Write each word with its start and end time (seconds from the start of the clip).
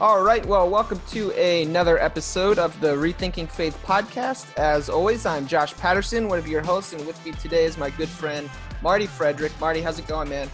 All 0.00 0.22
right, 0.22 0.46
well, 0.46 0.70
welcome 0.70 1.00
to 1.08 1.32
another 1.32 1.98
episode 1.98 2.56
of 2.60 2.80
the 2.80 2.94
Rethinking 2.94 3.50
Faith 3.50 3.76
podcast. 3.84 4.56
As 4.56 4.88
always, 4.88 5.26
I'm 5.26 5.44
Josh 5.44 5.74
Patterson, 5.74 6.28
one 6.28 6.38
of 6.38 6.46
your 6.46 6.62
hosts, 6.62 6.92
and 6.92 7.04
with 7.04 7.22
me 7.26 7.32
today 7.32 7.64
is 7.64 7.76
my 7.76 7.90
good 7.90 8.08
friend 8.08 8.48
Marty 8.80 9.06
Frederick. 9.06 9.50
Marty, 9.58 9.80
how's 9.80 9.98
it 9.98 10.06
going, 10.06 10.28
man? 10.28 10.48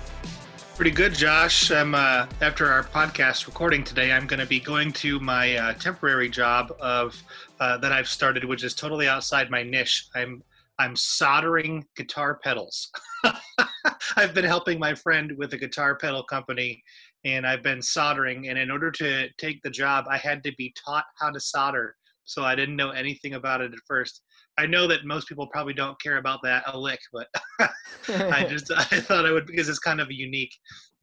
Pretty 0.77 0.93
good, 0.93 1.13
Josh. 1.13 1.71
I'm 1.71 1.95
uh, 1.95 2.27
after 2.41 2.73
our 2.73 2.85
podcast 2.85 3.47
recording 3.47 3.85
today. 3.85 4.13
I'm 4.13 4.27
going 4.27 4.41
to 4.41 4.47
be 4.47 4.61
going 4.61 4.95
to 4.95 5.21
my 5.21 5.55
uh, 5.57 5.75
temporary 5.75 6.31
job 6.31 6.75
of 6.81 7.23
uh, 7.61 7.77
that 7.77 7.93
I've 7.93 8.09
started, 8.09 8.47
which 8.47 8.65
is 8.65 8.75
totally 8.75 9.09
outside 9.09 9.51
my 9.51 9.63
niche. 9.63 10.09
I'm 10.15 10.43
I'm 10.79 10.97
soldering 10.97 11.85
guitar 11.97 12.41
pedals. 12.43 12.91
I've 14.17 14.33
been 14.33 14.45
helping 14.45 14.79
my 14.79 14.95
friend 14.95 15.33
with 15.37 15.53
a 15.53 15.59
guitar 15.59 15.97
pedal 15.97 16.23
company 16.23 16.83
and 17.25 17.47
I've 17.47 17.63
been 17.63 17.83
soldering. 17.83 18.49
And 18.49 18.59
in 18.59 18.71
order 18.71 18.91
to 18.93 19.29
take 19.39 19.63
the 19.63 19.71
job, 19.71 20.05
I 20.11 20.19
had 20.19 20.43
to 20.45 20.53
be 20.57 20.75
taught 20.85 21.05
how 21.19 21.31
to 21.31 21.41
solder. 21.41 21.97
So 22.25 22.45
I 22.45 22.55
didn't 22.55 22.77
know 22.77 22.91
anything 22.91 23.35
about 23.35 23.61
it 23.61 23.73
at 23.73 23.79
first. 23.87 24.23
I 24.57 24.67
know 24.67 24.87
that 24.87 25.05
most 25.05 25.29
people 25.29 25.47
probably 25.49 25.75
don't 25.75 26.01
care 26.01 26.19
about 26.19 26.41
that 26.45 26.65
a 26.67 26.79
lick, 26.79 27.01
but 27.13 27.29
I 28.09 28.47
just 28.49 28.71
I 28.77 29.01
thought 29.01 29.27
I 29.27 29.33
would 29.33 29.47
because 29.47 29.69
it's 29.69 29.79
kind 29.79 30.01
of 30.01 30.11
unique. 30.11 30.55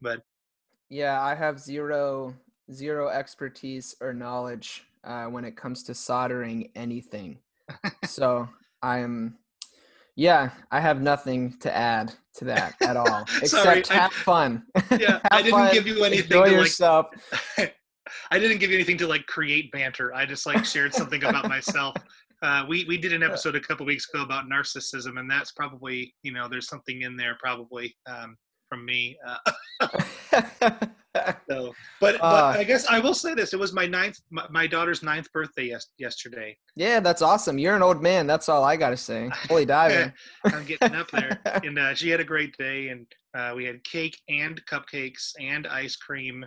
But 0.02 0.22
yeah, 0.89 1.22
I 1.22 1.36
have 1.36 1.59
zero 1.59 2.33
zero 2.71 3.09
expertise 3.09 3.95
or 4.02 4.14
knowledge 4.14 4.83
uh, 5.03 5.26
when 5.26 5.45
it 5.45 5.58
comes 5.58 5.83
to 5.83 5.93
soldering 5.93 6.71
anything. 6.76 7.39
so 8.05 8.48
I'm 8.82 9.38
yeah, 10.21 10.52
I 10.70 10.80
have 10.80 11.02
nothing 11.02 11.58
to 11.61 11.76
add 11.76 12.14
to 12.36 12.45
that 12.45 12.76
at 12.82 12.95
all, 12.95 13.23
except 13.42 13.49
Sorry, 13.49 13.83
have 13.89 14.11
I, 14.11 14.23
fun. 14.23 14.64
Yeah, 14.99 15.20
I 15.32 15.42
didn't 15.42 15.59
fun, 15.59 15.73
give 15.73 15.87
you 15.87 16.04
anything 16.04 16.37
enjoy 16.37 16.49
to 16.49 16.52
yourself. 16.52 17.08
like. 17.58 17.76
I 18.30 18.37
didn't 18.37 18.59
give 18.59 18.70
you 18.70 18.76
anything 18.76 18.98
to 18.99 19.08
like 19.08 19.26
create 19.26 19.71
banter. 19.71 20.14
I 20.14 20.26
just 20.27 20.45
like 20.45 20.64
shared 20.64 20.93
something 20.93 21.23
about 21.23 21.48
myself. 21.49 21.95
Uh, 22.43 22.65
we 22.67 22.86
we 22.86 22.98
did 22.98 23.14
an 23.14 23.23
episode 23.23 23.55
a 23.55 23.59
couple 23.59 23.86
weeks 23.86 24.08
ago 24.14 24.23
about 24.23 24.45
narcissism, 24.45 25.20
and 25.20 25.30
that's 25.30 25.54
probably 25.54 26.14
you 26.21 26.33
know 26.33 26.48
there's 26.48 26.67
something 26.67 27.02
in 27.02 27.15
there 27.15 27.36
probably 27.42 27.95
um, 28.05 28.36
from 28.71 28.86
me. 28.86 29.17
Uh, 29.27 29.52
so, 31.49 31.73
but, 31.99 32.17
but 32.20 32.21
uh, 32.21 32.55
I 32.58 32.64
guess 32.64 32.87
I 32.87 32.99
will 32.99 33.14
say 33.14 33.33
this: 33.33 33.54
it 33.54 33.59
was 33.59 33.73
my 33.73 33.86
ninth, 33.86 34.21
my, 34.30 34.45
my 34.49 34.65
daughter's 34.65 35.04
ninth 35.04 35.32
birthday 35.33 35.65
yes, 35.65 35.87
yesterday. 35.98 36.58
Yeah, 36.77 37.02
that's 37.02 37.21
awesome. 37.21 37.58
You're 37.58 37.76
an 37.76 37.83
old 37.83 38.02
man. 38.02 38.27
That's 38.27 38.48
all 38.48 38.64
I 38.64 38.77
gotta 38.77 38.95
say. 38.95 39.30
Holy 39.49 39.65
diving! 39.77 40.14
I'm 40.45 40.65
getting 40.65 40.95
up 40.95 41.11
there, 41.11 41.39
and 41.45 41.77
uh, 41.77 41.93
she 41.93 42.09
had 42.09 42.21
a 42.21 42.23
great 42.23 42.55
day, 42.58 42.87
and 42.87 43.05
uh, 43.37 43.54
we 43.55 43.65
had 43.65 43.83
cake 43.83 44.17
and 44.30 44.61
cupcakes 44.65 45.33
and 45.42 45.67
ice 45.67 45.98
cream, 45.98 46.45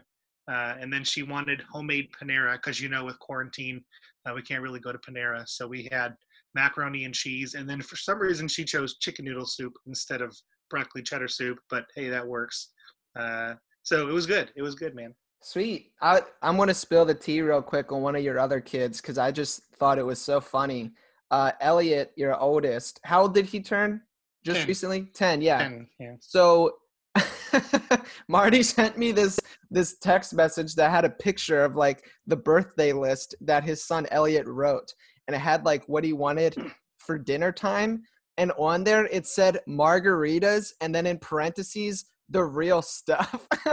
uh, 0.51 0.75
and 0.81 0.91
then 0.91 1.05
she 1.05 1.23
wanted 1.23 1.63
homemade 1.71 2.09
Panera 2.19 2.55
because 2.55 2.81
you 2.81 2.89
know 2.89 3.05
with 3.05 3.19
quarantine 3.19 3.85
uh, 4.25 4.33
we 4.35 4.41
can't 4.41 4.63
really 4.63 4.81
go 4.81 4.93
to 4.93 4.99
Panera, 4.99 5.47
so 5.47 5.67
we 5.67 5.91
had 5.93 6.15
macaroni 6.55 7.05
and 7.05 7.13
cheese, 7.13 7.53
and 7.53 7.69
then 7.69 7.83
for 7.83 7.97
some 7.97 8.19
reason 8.19 8.49
she 8.49 8.65
chose 8.65 8.97
chicken 8.97 9.27
noodle 9.27 9.45
soup 9.45 9.75
instead 9.87 10.23
of 10.23 10.35
broccoli 10.71 11.03
cheddar 11.03 11.29
soup. 11.29 11.59
But 11.71 11.87
hey, 11.95 12.09
that 12.09 12.27
works. 12.27 12.71
Uh, 13.17 13.55
so 13.83 14.09
it 14.09 14.13
was 14.13 14.27
good. 14.27 14.51
It 14.57 14.63
was 14.63 14.75
good, 14.75 14.95
man. 14.95 15.15
Sweet. 15.43 15.93
I 16.01 16.23
I'm 16.43 16.57
gonna 16.57 16.75
spill 16.75 17.05
the 17.05 17.15
tea 17.15 17.43
real 17.43 17.63
quick 17.63 17.93
on 17.93 18.03
one 18.03 18.17
of 18.17 18.23
your 18.23 18.39
other 18.39 18.61
kids 18.61 19.01
because 19.01 19.19
I 19.19 19.31
just 19.31 19.63
thought 19.77 19.99
it 19.99 20.07
was 20.07 20.21
so 20.21 20.41
funny. 20.41 20.93
Uh, 21.31 21.53
Elliot, 21.61 22.13
your 22.17 22.39
oldest, 22.39 23.01
how 23.05 23.23
old 23.23 23.35
did 23.35 23.47
he 23.47 23.61
turn? 23.61 24.01
Just 24.45 24.61
Ten. 24.61 24.69
recently? 24.69 25.03
Ten. 25.15 25.43
Yeah. 25.43 25.59
Ten. 25.59 25.89
Yeah. 25.99 26.15
So 26.21 26.77
Marty 28.29 28.63
sent 28.63 28.99
me 28.99 29.13
this 29.13 29.39
this 29.71 29.99
text 29.99 30.35
message 30.35 30.75
that 30.75 30.91
had 30.91 31.05
a 31.05 31.11
picture 31.11 31.65
of 31.65 31.77
like 31.77 32.05
the 32.27 32.37
birthday 32.37 32.93
list 32.93 33.35
that 33.41 33.65
his 33.65 33.85
son 33.85 34.07
Elliot 34.11 34.47
wrote, 34.47 34.93
and 35.27 35.35
it 35.35 35.41
had 35.41 35.65
like 35.65 35.85
what 35.89 36.05
he 36.05 36.13
wanted 36.13 36.57
for 36.99 37.19
dinner 37.19 37.53
time, 37.53 38.03
and 38.39 38.53
on 38.59 38.85
there 38.85 39.07
it 39.07 39.27
said 39.27 39.61
margaritas, 39.69 40.73
and 40.81 40.95
then 40.95 41.07
in 41.07 41.19
parentheses 41.19 42.07
the 42.31 42.45
real 42.45 42.83
stuff. 42.83 43.47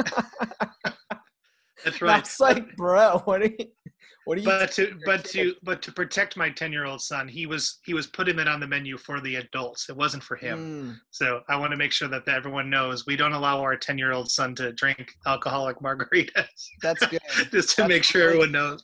That's 1.84 2.02
right. 2.02 2.18
That's 2.18 2.40
like, 2.40 2.76
bro, 2.76 3.22
what 3.26 3.42
are 3.42 3.46
you? 3.46 3.66
What 4.26 4.38
are 4.38 4.42
you? 4.42 4.46
But 4.46 4.72
to 4.74 5.00
but 5.04 5.26
to 5.26 5.56
but 5.64 5.82
to 5.82 5.92
protect 5.92 6.38
my 6.38 6.50
ten 6.50 6.72
year 6.72 6.86
old 6.86 7.02
son, 7.02 7.28
he 7.28 7.48
was 7.48 7.80
he 7.84 7.96
was 7.96 8.06
putting 8.06 8.38
it 8.38 8.48
on 8.48 8.60
the 8.60 8.68
menu 8.68 8.98
for 8.98 9.20
the 9.20 9.38
adults. 9.38 9.90
It 9.90 9.98
wasn't 9.98 10.22
for 10.22 10.36
him. 10.36 10.60
Mm. 10.60 10.98
So 11.10 11.42
I 11.50 11.56
want 11.58 11.72
to 11.72 11.78
make 11.78 11.92
sure 11.92 12.08
that 12.10 12.28
everyone 12.28 12.70
knows 12.70 13.08
we 13.08 13.16
don't 13.16 13.34
allow 13.34 13.60
our 13.62 13.76
ten 13.76 13.98
year 13.98 14.12
old 14.12 14.30
son 14.30 14.54
to 14.56 14.74
drink 14.74 15.12
alcoholic 15.26 15.80
margaritas. 15.80 16.46
That's 16.84 17.04
good. 17.08 17.20
Just 17.52 17.70
to 17.70 17.82
that's 17.82 17.90
make 17.90 18.04
sure 18.04 18.28
everyone 18.28 18.52
knows. 18.52 18.84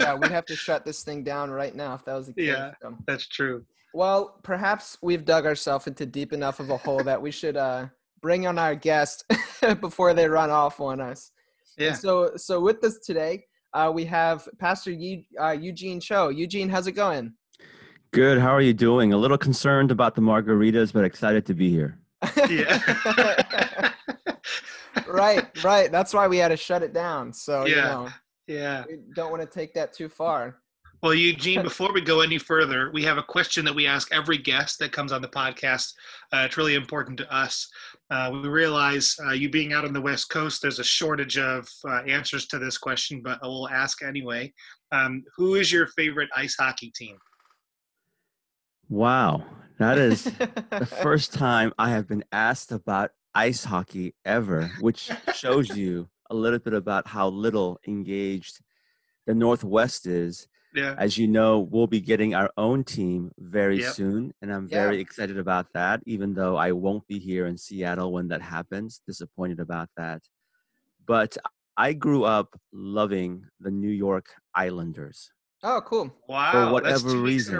yeah, 0.00 0.14
we'd 0.14 0.32
have 0.32 0.46
to 0.46 0.56
shut 0.56 0.84
this 0.84 1.04
thing 1.04 1.22
down 1.22 1.50
right 1.50 1.74
now 1.74 1.94
if 1.94 2.04
that 2.04 2.14
was 2.14 2.26
the 2.26 2.32
case. 2.32 2.48
Yeah, 2.48 2.72
that's 3.06 3.28
true. 3.28 3.64
Well, 3.94 4.40
perhaps 4.42 4.98
we've 5.02 5.24
dug 5.24 5.46
ourselves 5.46 5.86
into 5.86 6.06
deep 6.06 6.32
enough 6.32 6.60
of 6.60 6.70
a 6.70 6.76
hole 6.76 7.02
that 7.04 7.20
we 7.20 7.30
should 7.30 7.56
uh, 7.56 7.86
bring 8.20 8.46
on 8.46 8.58
our 8.58 8.74
guest 8.74 9.24
before 9.80 10.14
they 10.14 10.28
run 10.28 10.50
off 10.50 10.80
on 10.80 11.00
us. 11.00 11.32
Yeah. 11.78 11.88
And 11.88 11.96
so, 11.98 12.32
so 12.36 12.60
with 12.60 12.82
us 12.84 12.98
today, 12.98 13.44
uh, 13.72 13.90
we 13.94 14.04
have 14.06 14.48
Pastor 14.58 14.94
uh, 15.40 15.50
Eugene 15.50 16.00
Cho. 16.00 16.28
Eugene, 16.28 16.68
how's 16.68 16.86
it 16.86 16.92
going? 16.92 17.34
Good. 18.12 18.38
How 18.38 18.54
are 18.54 18.60
you 18.60 18.72
doing? 18.72 19.12
A 19.12 19.16
little 19.16 19.36
concerned 19.36 19.90
about 19.90 20.14
the 20.14 20.22
margaritas, 20.22 20.92
but 20.92 21.04
excited 21.04 21.44
to 21.46 21.54
be 21.54 21.70
here. 21.70 21.98
Yeah. 22.48 22.82
right, 25.08 25.46
right. 25.62 25.92
That's 25.92 26.14
why 26.14 26.26
we 26.26 26.38
had 26.38 26.48
to 26.48 26.56
shut 26.56 26.82
it 26.82 26.92
down. 26.94 27.32
So, 27.32 27.66
yeah. 27.66 27.74
you 27.74 27.82
know, 27.82 28.08
yeah. 28.46 28.84
We 28.88 28.98
don't 29.14 29.30
want 29.30 29.42
to 29.42 29.48
take 29.48 29.74
that 29.74 29.92
too 29.92 30.08
far. 30.08 30.56
Well, 31.06 31.14
Eugene, 31.14 31.62
before 31.62 31.92
we 31.92 32.00
go 32.00 32.20
any 32.20 32.36
further, 32.36 32.90
we 32.90 33.04
have 33.04 33.16
a 33.16 33.22
question 33.22 33.64
that 33.64 33.74
we 33.76 33.86
ask 33.86 34.12
every 34.12 34.38
guest 34.38 34.80
that 34.80 34.90
comes 34.90 35.12
on 35.12 35.22
the 35.22 35.28
podcast. 35.28 35.92
Uh, 36.32 36.38
it's 36.38 36.56
really 36.56 36.74
important 36.74 37.16
to 37.18 37.32
us. 37.32 37.70
Uh, 38.10 38.30
we 38.32 38.48
realize 38.48 39.14
uh, 39.24 39.30
you 39.30 39.48
being 39.48 39.72
out 39.72 39.84
on 39.84 39.92
the 39.92 40.00
West 40.00 40.30
Coast, 40.30 40.60
there's 40.60 40.80
a 40.80 40.84
shortage 40.84 41.38
of 41.38 41.68
uh, 41.88 42.02
answers 42.08 42.48
to 42.48 42.58
this 42.58 42.76
question, 42.76 43.22
but 43.22 43.38
I 43.40 43.46
will 43.46 43.68
ask 43.68 44.02
anyway. 44.02 44.52
Um, 44.90 45.22
who 45.36 45.54
is 45.54 45.70
your 45.70 45.86
favorite 45.86 46.28
ice 46.34 46.56
hockey 46.58 46.90
team? 46.90 47.18
Wow, 48.88 49.44
that 49.78 49.98
is 49.98 50.24
the 50.70 50.88
first 51.02 51.32
time 51.32 51.72
I 51.78 51.90
have 51.90 52.08
been 52.08 52.24
asked 52.32 52.72
about 52.72 53.12
ice 53.32 53.62
hockey 53.62 54.16
ever, 54.24 54.72
which 54.80 55.12
shows 55.32 55.68
you 55.68 56.08
a 56.30 56.34
little 56.34 56.58
bit 56.58 56.74
about 56.74 57.06
how 57.06 57.28
little 57.28 57.78
engaged 57.86 58.58
the 59.28 59.34
Northwest 59.36 60.06
is 60.06 60.48
Yeah. 60.76 60.94
As 60.98 61.16
you 61.16 61.26
know, 61.26 61.60
we'll 61.60 61.86
be 61.86 62.02
getting 62.02 62.34
our 62.34 62.50
own 62.58 62.84
team 62.84 63.32
very 63.38 63.80
yep. 63.80 63.94
soon, 63.94 64.34
and 64.42 64.52
I'm 64.52 64.68
very 64.68 64.96
yeah. 64.96 65.00
excited 65.00 65.38
about 65.38 65.66
that. 65.72 66.02
Even 66.04 66.34
though 66.34 66.56
I 66.56 66.72
won't 66.72 67.06
be 67.08 67.18
here 67.18 67.46
in 67.46 67.56
Seattle 67.56 68.12
when 68.12 68.28
that 68.28 68.42
happens, 68.42 69.00
disappointed 69.06 69.58
about 69.58 69.88
that. 69.96 70.20
But 71.06 71.38
I 71.78 71.94
grew 71.94 72.24
up 72.24 72.60
loving 72.74 73.46
the 73.58 73.70
New 73.70 73.90
York 73.90 74.26
Islanders. 74.54 75.32
Oh, 75.62 75.80
cool! 75.80 76.12
Wow, 76.28 76.52
for 76.52 76.72
whatever 76.74 77.16
reason, 77.16 77.56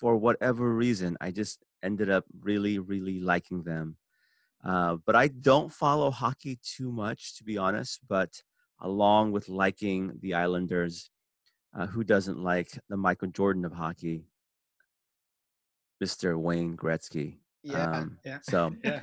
for 0.00 0.16
whatever 0.16 0.74
reason, 0.74 1.16
I 1.20 1.30
just 1.30 1.62
ended 1.84 2.10
up 2.10 2.24
really, 2.40 2.80
really 2.80 3.20
liking 3.20 3.62
them. 3.62 3.96
Uh, 4.64 4.96
but 5.06 5.14
I 5.14 5.28
don't 5.28 5.72
follow 5.72 6.10
hockey 6.10 6.58
too 6.62 6.90
much, 6.90 7.36
to 7.38 7.44
be 7.44 7.56
honest. 7.58 8.00
But 8.08 8.42
along 8.80 9.30
with 9.30 9.48
liking 9.48 10.18
the 10.20 10.34
Islanders, 10.34 11.10
uh, 11.74 11.86
who 11.86 12.04
doesn't 12.04 12.42
like 12.42 12.78
the 12.88 12.96
Michael 12.96 13.28
Jordan 13.28 13.64
of 13.64 13.72
hockey, 13.72 14.24
Mr. 16.02 16.38
Wayne 16.38 16.76
Gretzky? 16.76 17.36
Yeah, 17.62 17.90
um, 17.90 18.18
yeah. 18.24 18.38
So, 18.42 18.74
yeah. 18.84 19.02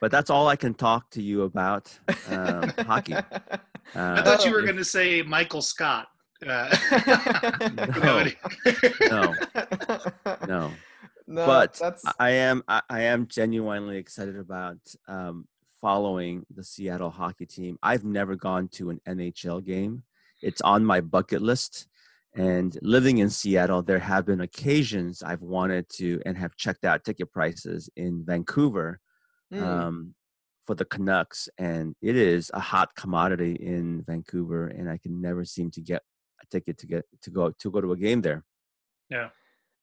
but 0.00 0.10
that's 0.10 0.30
all 0.30 0.48
I 0.48 0.56
can 0.56 0.74
talk 0.74 1.10
to 1.10 1.22
you 1.22 1.42
about 1.42 1.96
um, 2.28 2.72
hockey. 2.86 3.16
Uh, 3.94 4.16
I 4.18 4.22
thought 4.22 4.46
you 4.46 4.50
were 4.50 4.62
going 4.62 4.78
to 4.78 4.84
say 4.84 5.20
Michael 5.20 5.60
Scott. 5.60 6.08
Uh, 6.44 6.74
no, 8.00 8.24
no, 9.10 9.34
no. 10.48 10.72
No, 11.26 11.46
but 11.46 11.74
that's... 11.74 12.02
I 12.18 12.30
am 12.30 12.64
I, 12.66 12.80
I, 12.88 13.02
am 13.02 13.26
genuinely 13.26 13.98
excited 13.98 14.38
about 14.38 14.78
um, 15.06 15.46
following 15.80 16.46
the 16.54 16.64
Seattle 16.64 17.10
hockey 17.10 17.44
team. 17.44 17.78
I've 17.82 18.04
never 18.04 18.36
gone 18.36 18.68
to 18.68 18.88
an 18.88 19.02
NHL 19.06 19.64
game. 19.64 20.02
It's 20.42 20.62
on 20.62 20.82
my 20.82 21.02
bucket 21.02 21.42
list. 21.42 21.88
And 22.36 22.76
living 22.82 23.18
in 23.18 23.30
Seattle, 23.30 23.82
there 23.82 24.00
have 24.00 24.26
been 24.26 24.40
occasions 24.40 25.22
I've 25.22 25.42
wanted 25.42 25.88
to 25.90 26.20
and 26.26 26.36
have 26.36 26.56
checked 26.56 26.84
out 26.84 27.04
ticket 27.04 27.32
prices 27.32 27.88
in 27.96 28.24
Vancouver 28.24 28.98
mm. 29.52 29.62
um, 29.62 30.14
for 30.66 30.74
the 30.74 30.84
Canucks. 30.84 31.48
And 31.58 31.94
it 32.02 32.16
is 32.16 32.50
a 32.52 32.60
hot 32.60 32.94
commodity 32.96 33.54
in 33.54 34.02
Vancouver, 34.06 34.66
and 34.66 34.90
I 34.90 34.98
can 34.98 35.20
never 35.20 35.44
seem 35.44 35.70
to 35.72 35.80
get 35.80 36.02
a 36.42 36.46
ticket 36.50 36.78
to 36.78 36.86
get 36.86 37.04
to 37.22 37.30
go 37.30 37.50
to 37.50 37.70
go 37.70 37.80
to 37.80 37.92
a 37.92 37.96
game 37.96 38.20
there. 38.20 38.44
Yeah. 39.10 39.28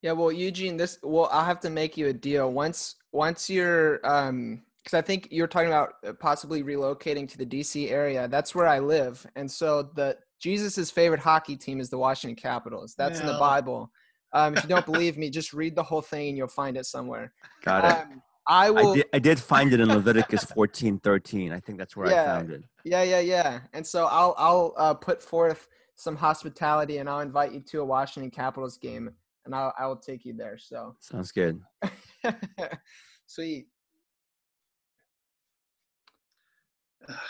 Yeah, 0.01 0.13
well, 0.13 0.31
Eugene, 0.31 0.77
this 0.77 0.97
well, 1.03 1.29
I'll 1.31 1.45
have 1.45 1.59
to 1.61 1.69
make 1.69 1.95
you 1.95 2.07
a 2.07 2.13
deal 2.13 2.51
once 2.51 2.95
once 3.11 3.49
you're 3.49 4.05
um 4.05 4.63
because 4.83 4.97
I 4.97 5.01
think 5.01 5.27
you're 5.29 5.47
talking 5.47 5.69
about 5.69 5.93
uh, 6.05 6.13
possibly 6.13 6.63
relocating 6.63 7.29
to 7.29 7.37
the 7.37 7.45
DC 7.45 7.91
area. 7.91 8.27
That's 8.27 8.55
where 8.55 8.67
I 8.67 8.79
live, 8.79 9.25
and 9.35 9.49
so 9.49 9.83
the 9.83 10.17
Jesus's 10.41 10.89
favorite 10.89 11.21
hockey 11.21 11.55
team 11.55 11.79
is 11.79 11.89
the 11.89 11.97
Washington 11.97 12.35
Capitals. 12.35 12.95
That's 12.97 13.19
in 13.19 13.27
the 13.27 13.37
Bible. 13.37 13.91
Um, 14.33 14.55
if 14.55 14.63
you 14.63 14.69
don't 14.69 14.85
believe 14.85 15.17
me, 15.17 15.29
just 15.29 15.53
read 15.53 15.75
the 15.75 15.83
whole 15.83 16.01
thing 16.01 16.29
and 16.29 16.37
you'll 16.37 16.47
find 16.47 16.77
it 16.77 16.85
somewhere. 16.85 17.33
Got 17.63 17.85
it. 17.85 18.03
Um, 18.03 18.21
I 18.47 18.71
will. 18.71 18.91
I 18.91 18.95
did, 18.95 19.05
I 19.13 19.19
did, 19.19 19.39
find 19.39 19.71
it 19.71 19.79
in 19.79 19.89
Leviticus 19.89 20.43
14, 20.45 20.99
13. 20.99 21.51
I 21.51 21.59
think 21.59 21.77
that's 21.77 21.95
where 21.95 22.09
yeah, 22.09 22.23
I 22.23 22.25
found 22.25 22.51
it. 22.51 22.63
Yeah, 22.83 23.03
yeah, 23.03 23.19
yeah. 23.19 23.59
And 23.73 23.85
so 23.85 24.07
I'll 24.07 24.33
I'll 24.37 24.73
uh, 24.77 24.93
put 24.95 25.21
forth 25.21 25.67
some 25.95 26.15
hospitality 26.15 26.97
and 26.97 27.07
I'll 27.07 27.19
invite 27.19 27.51
you 27.51 27.59
to 27.59 27.81
a 27.81 27.85
Washington 27.85 28.31
Capitals 28.31 28.77
game 28.77 29.11
and 29.45 29.53
I'll 29.53 29.73
I 29.77 29.85
will 29.85 29.97
take 29.97 30.25
you 30.25 30.33
there. 30.33 30.57
So 30.57 30.95
sounds 30.99 31.31
good. 31.31 31.61
Sweet. 33.27 33.67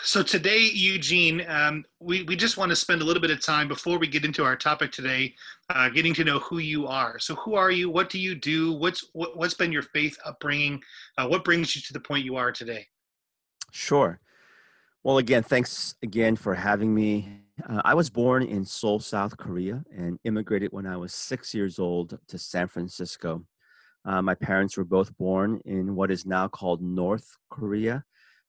So 0.02 0.22
today, 0.22 0.58
Eugene, 0.58 1.44
um, 1.48 1.84
we, 1.98 2.22
we 2.24 2.36
just 2.36 2.56
want 2.56 2.70
to 2.70 2.76
spend 2.76 3.00
a 3.00 3.04
little 3.04 3.22
bit 3.22 3.30
of 3.30 3.42
time 3.42 3.68
before 3.68 3.98
we 3.98 4.06
get 4.06 4.24
into 4.24 4.44
our 4.44 4.56
topic 4.56 4.92
today, 4.92 5.34
uh, 5.70 5.88
getting 5.88 6.12
to 6.14 6.24
know 6.24 6.38
who 6.40 6.58
you 6.58 6.86
are. 6.86 7.18
So 7.18 7.34
who 7.36 7.54
are 7.54 7.70
you? 7.70 7.88
What 7.88 8.10
do 8.10 8.18
you 8.18 8.34
do? 8.34 8.72
What's 8.72 9.08
what, 9.12 9.36
what's 9.36 9.54
been 9.54 9.72
your 9.72 9.82
faith 9.82 10.18
upbringing? 10.24 10.82
Uh, 11.16 11.26
what 11.26 11.44
brings 11.44 11.74
you 11.74 11.82
to 11.82 11.92
the 11.92 12.00
point 12.00 12.24
you 12.24 12.36
are 12.36 12.52
today? 12.52 12.86
Sure. 13.72 14.20
Well, 15.04 15.18
again, 15.18 15.42
thanks 15.42 15.94
again 16.02 16.36
for 16.36 16.54
having 16.54 16.94
me. 16.94 17.40
Uh, 17.68 17.80
I 17.84 17.94
was 17.94 18.10
born 18.10 18.42
in 18.42 18.64
Seoul, 18.64 19.00
South 19.00 19.36
Korea, 19.36 19.82
and 19.96 20.18
immigrated 20.24 20.72
when 20.72 20.86
I 20.86 20.96
was 20.96 21.14
six 21.14 21.54
years 21.54 21.78
old 21.78 22.18
to 22.28 22.38
San 22.38 22.68
Francisco. 22.68 23.44
Uh, 24.04 24.20
my 24.20 24.34
parents 24.34 24.76
were 24.76 24.84
both 24.84 25.16
born 25.16 25.60
in 25.64 25.94
what 25.94 26.10
is 26.10 26.26
now 26.26 26.48
called 26.48 26.82
North 26.82 27.36
Korea. 27.50 28.04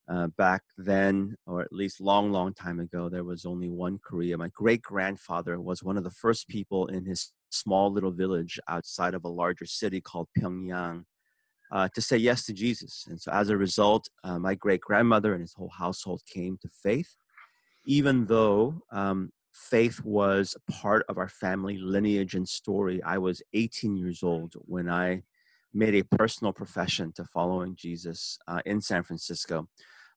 Uh, 0.10 0.28
back 0.38 0.62
then, 0.78 1.34
or 1.46 1.62
at 1.62 1.72
least 1.72 2.02
long, 2.02 2.30
long 2.30 2.54
time 2.54 2.80
ago, 2.82 3.08
there 3.08 3.24
was 3.24 3.46
only 3.46 3.70
one 3.70 3.98
Korea. 4.04 4.38
My 4.38 4.50
great 4.50 4.82
grandfather 4.82 5.62
was 5.62 5.82
one 5.82 5.98
of 5.98 6.04
the 6.04 6.12
first 6.12 6.50
people 6.50 6.88
in 6.88 7.06
his 7.06 7.32
small 7.52 7.92
little 7.92 8.12
village 8.12 8.60
outside 8.68 9.14
of 9.14 9.24
a 9.24 9.30
larger 9.30 9.66
city 9.66 10.02
called 10.02 10.28
Pyongyang 10.38 11.06
uh, 11.72 11.88
to 11.96 12.02
say 12.02 12.18
yes 12.18 12.46
to 12.46 12.54
Jesus. 12.54 13.06
And 13.10 13.20
so, 13.20 13.32
as 13.32 13.50
a 13.50 13.58
result, 13.58 14.10
uh, 14.24 14.40
my 14.40 14.56
great 14.56 14.82
grandmother 14.82 15.34
and 15.34 15.42
his 15.42 15.54
whole 15.54 15.72
household 15.76 16.22
came 16.32 16.58
to 16.62 16.70
faith, 16.84 17.16
even 17.86 18.26
though 18.26 18.82
um, 18.92 19.32
faith 19.54 20.02
was 20.04 20.56
part 20.70 21.06
of 21.10 21.18
our 21.18 21.30
family 21.30 21.78
lineage 21.78 22.36
and 22.36 22.48
story. 22.48 23.02
I 23.04 23.18
was 23.18 23.42
18 23.54 23.96
years 23.96 24.22
old 24.22 24.54
when 24.66 24.90
I 24.90 25.24
made 25.74 25.96
a 25.96 26.04
personal 26.16 26.54
profession 26.54 27.12
to 27.14 27.26
following 27.26 27.76
Jesus 27.76 28.38
uh, 28.48 28.62
in 28.66 28.80
San 28.80 29.04
Francisco 29.04 29.68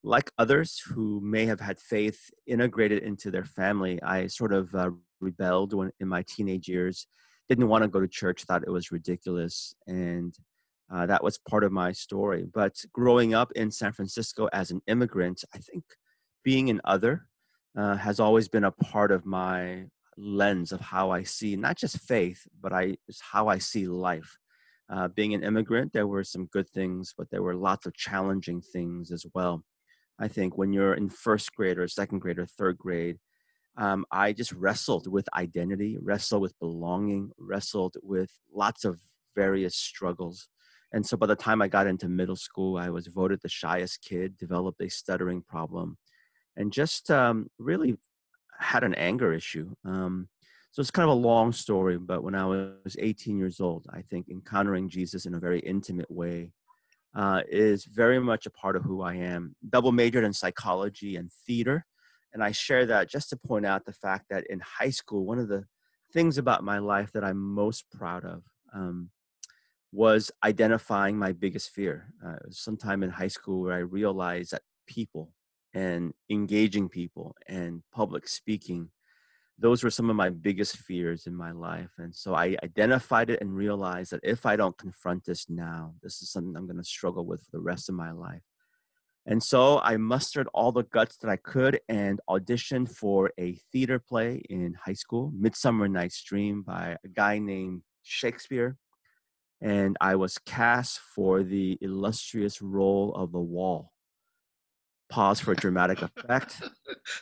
like 0.02 0.30
others 0.38 0.80
who 0.86 1.20
may 1.20 1.46
have 1.46 1.60
had 1.60 1.78
faith 1.78 2.30
integrated 2.46 3.02
into 3.02 3.30
their 3.30 3.44
family, 3.44 4.00
I 4.02 4.26
sort 4.28 4.52
of 4.52 4.74
uh, 4.74 4.90
rebelled 5.20 5.72
when 5.72 5.90
in 6.00 6.08
my 6.08 6.24
teenage 6.26 6.68
years. 6.68 7.06
Didn't 7.48 7.68
want 7.68 7.82
to 7.82 7.88
go 7.88 8.00
to 8.00 8.08
church, 8.08 8.44
thought 8.44 8.64
it 8.66 8.70
was 8.70 8.90
ridiculous, 8.90 9.74
and 9.86 10.34
uh, 10.92 11.06
that 11.06 11.22
was 11.22 11.38
part 11.38 11.64
of 11.64 11.72
my 11.72 11.92
story. 11.92 12.44
But 12.52 12.74
growing 12.92 13.34
up 13.34 13.52
in 13.52 13.70
San 13.70 13.92
Francisco 13.92 14.48
as 14.52 14.70
an 14.70 14.80
immigrant, 14.86 15.44
I 15.54 15.58
think 15.58 15.84
being 16.44 16.70
an 16.70 16.80
other 16.84 17.26
uh, 17.76 17.96
has 17.96 18.20
always 18.20 18.48
been 18.48 18.64
a 18.64 18.72
part 18.72 19.12
of 19.12 19.26
my 19.26 19.86
lens 20.16 20.72
of 20.72 20.80
how 20.80 21.10
I 21.10 21.22
see 21.22 21.56
not 21.56 21.76
just 21.76 22.00
faith, 22.00 22.40
but 22.60 22.72
I 22.72 22.96
how 23.20 23.48
I 23.48 23.58
see 23.58 23.86
life. 23.86 24.36
Uh, 24.88 25.08
being 25.08 25.34
an 25.34 25.42
immigrant, 25.42 25.92
there 25.92 26.06
were 26.06 26.22
some 26.22 26.46
good 26.46 26.68
things, 26.70 27.12
but 27.16 27.28
there 27.30 27.42
were 27.42 27.56
lots 27.56 27.86
of 27.86 27.94
challenging 27.94 28.60
things 28.60 29.10
as 29.10 29.26
well. 29.34 29.64
I 30.18 30.28
think 30.28 30.56
when 30.56 30.72
you're 30.72 30.94
in 30.94 31.08
first 31.08 31.54
grade 31.54 31.78
or 31.78 31.86
second 31.88 32.20
grade 32.20 32.38
or 32.38 32.46
third 32.46 32.78
grade, 32.78 33.18
um, 33.76 34.06
I 34.10 34.32
just 34.32 34.52
wrestled 34.52 35.06
with 35.06 35.28
identity, 35.34 35.98
wrestled 36.00 36.42
with 36.42 36.58
belonging, 36.58 37.30
wrestled 37.38 37.96
with 38.02 38.30
lots 38.52 38.84
of 38.84 39.00
various 39.34 39.76
struggles. 39.76 40.48
And 40.92 41.04
so 41.04 41.16
by 41.16 41.26
the 41.26 41.36
time 41.36 41.60
I 41.60 41.68
got 41.68 41.86
into 41.86 42.08
middle 42.08 42.36
school, 42.36 42.78
I 42.78 42.88
was 42.88 43.08
voted 43.08 43.40
the 43.42 43.48
shyest 43.48 44.02
kid, 44.02 44.38
developed 44.38 44.80
a 44.80 44.88
stuttering 44.88 45.42
problem, 45.42 45.98
and 46.56 46.72
just 46.72 47.10
um, 47.10 47.50
really 47.58 47.98
had 48.58 48.82
an 48.82 48.94
anger 48.94 49.34
issue. 49.34 49.74
Um, 49.84 50.28
so 50.70 50.80
it's 50.80 50.90
kind 50.90 51.08
of 51.08 51.16
a 51.16 51.20
long 51.20 51.52
story, 51.52 51.98
but 51.98 52.22
when 52.22 52.34
I 52.34 52.46
was 52.46 52.96
18 52.98 53.36
years 53.36 53.60
old, 53.60 53.86
I 53.90 54.02
think 54.02 54.28
encountering 54.28 54.88
Jesus 54.88 55.26
in 55.26 55.34
a 55.34 55.40
very 55.40 55.60
intimate 55.60 56.10
way 56.10 56.52
uh, 57.16 57.40
is 57.48 57.86
very 57.86 58.20
much 58.20 58.44
a 58.44 58.50
part 58.50 58.76
of 58.76 58.82
who 58.82 59.00
I 59.00 59.14
am. 59.14 59.56
Double 59.68 59.90
majored 59.90 60.24
in 60.24 60.34
psychology 60.34 61.16
and 61.16 61.32
theater. 61.46 61.86
And 62.34 62.44
I 62.44 62.52
share 62.52 62.84
that 62.86 63.08
just 63.08 63.30
to 63.30 63.36
point 63.36 63.64
out 63.64 63.86
the 63.86 63.94
fact 63.94 64.26
that 64.28 64.46
in 64.48 64.60
high 64.60 64.90
school, 64.90 65.24
one 65.24 65.38
of 65.38 65.48
the 65.48 65.64
things 66.12 66.36
about 66.36 66.62
my 66.62 66.78
life 66.78 67.10
that 67.12 67.24
I'm 67.24 67.38
most 67.38 67.90
proud 67.90 68.26
of 68.26 68.42
um, 68.74 69.10
was 69.92 70.30
identifying 70.44 71.16
my 71.16 71.32
biggest 71.32 71.70
fear. 71.70 72.12
Uh, 72.24 72.36
sometime 72.50 73.02
in 73.02 73.08
high 73.08 73.28
school 73.28 73.62
where 73.62 73.74
I 73.74 73.78
realized 73.78 74.50
that 74.50 74.62
people 74.86 75.32
and 75.72 76.12
engaging 76.28 76.90
people 76.90 77.34
and 77.48 77.82
public 77.92 78.28
speaking 78.28 78.90
those 79.58 79.82
were 79.82 79.90
some 79.90 80.10
of 80.10 80.16
my 80.16 80.28
biggest 80.28 80.76
fears 80.76 81.26
in 81.26 81.34
my 81.34 81.50
life. 81.50 81.90
And 81.98 82.14
so 82.14 82.34
I 82.34 82.56
identified 82.62 83.30
it 83.30 83.40
and 83.40 83.54
realized 83.54 84.12
that 84.12 84.20
if 84.22 84.44
I 84.44 84.56
don't 84.56 84.76
confront 84.76 85.24
this 85.24 85.48
now, 85.48 85.94
this 86.02 86.20
is 86.20 86.30
something 86.30 86.54
I'm 86.56 86.66
going 86.66 86.76
to 86.76 86.84
struggle 86.84 87.24
with 87.24 87.42
for 87.42 87.52
the 87.52 87.60
rest 87.60 87.88
of 87.88 87.94
my 87.94 88.12
life. 88.12 88.42
And 89.24 89.42
so 89.42 89.80
I 89.80 89.96
mustered 89.96 90.46
all 90.54 90.72
the 90.72 90.84
guts 90.84 91.16
that 91.18 91.30
I 91.30 91.36
could 91.36 91.80
and 91.88 92.20
auditioned 92.30 92.94
for 92.94 93.32
a 93.40 93.58
theater 93.72 93.98
play 93.98 94.42
in 94.50 94.74
high 94.84 94.92
school, 94.92 95.32
Midsummer 95.36 95.88
Night's 95.88 96.22
Dream 96.22 96.62
by 96.62 96.96
a 97.04 97.08
guy 97.08 97.38
named 97.38 97.82
Shakespeare. 98.02 98.76
And 99.60 99.96
I 100.00 100.16
was 100.16 100.38
cast 100.38 101.00
for 101.00 101.42
the 101.42 101.78
illustrious 101.80 102.60
role 102.60 103.14
of 103.14 103.32
the 103.32 103.40
wall 103.40 103.92
pause 105.08 105.40
for 105.40 105.52
a 105.52 105.56
dramatic 105.56 106.02
effect. 106.02 106.62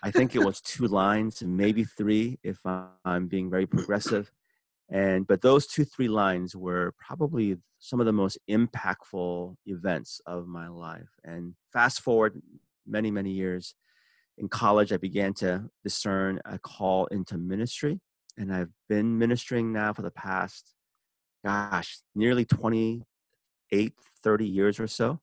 I 0.03 0.11
think 0.11 0.35
it 0.35 0.45
was 0.45 0.61
two 0.61 0.87
lines, 0.87 1.43
maybe 1.43 1.85
three, 1.85 2.39
if 2.43 2.59
I'm 2.65 3.27
being 3.27 3.51
very 3.51 3.67
progressive. 3.67 4.31
And 4.91 5.27
but 5.27 5.41
those 5.41 5.67
two, 5.67 5.85
three 5.85 6.09
lines 6.09 6.55
were 6.55 6.95
probably 6.99 7.57
some 7.79 8.01
of 8.01 8.07
the 8.07 8.13
most 8.13 8.39
impactful 8.51 9.57
events 9.67 10.21
of 10.27 10.47
my 10.47 10.69
life. 10.69 11.09
And 11.25 11.55
fast 11.73 12.01
forward 12.01 12.41
many, 12.87 13.11
many 13.11 13.31
years 13.31 13.75
in 14.39 14.49
college, 14.49 14.93
I 14.93 14.97
began 14.97 15.33
to 15.35 15.71
discern 15.83 16.41
a 16.45 16.59
call 16.59 17.07
into 17.07 17.39
ministry. 17.39 18.01
and 18.37 18.53
I've 18.53 18.73
been 18.89 19.17
ministering 19.17 19.73
now 19.73 19.93
for 19.93 20.03
the 20.03 20.11
past, 20.11 20.75
gosh, 21.45 22.01
nearly 22.17 22.45
28, 22.45 23.93
30 24.23 24.47
years 24.47 24.81
or 24.81 24.89
so. 24.89 25.21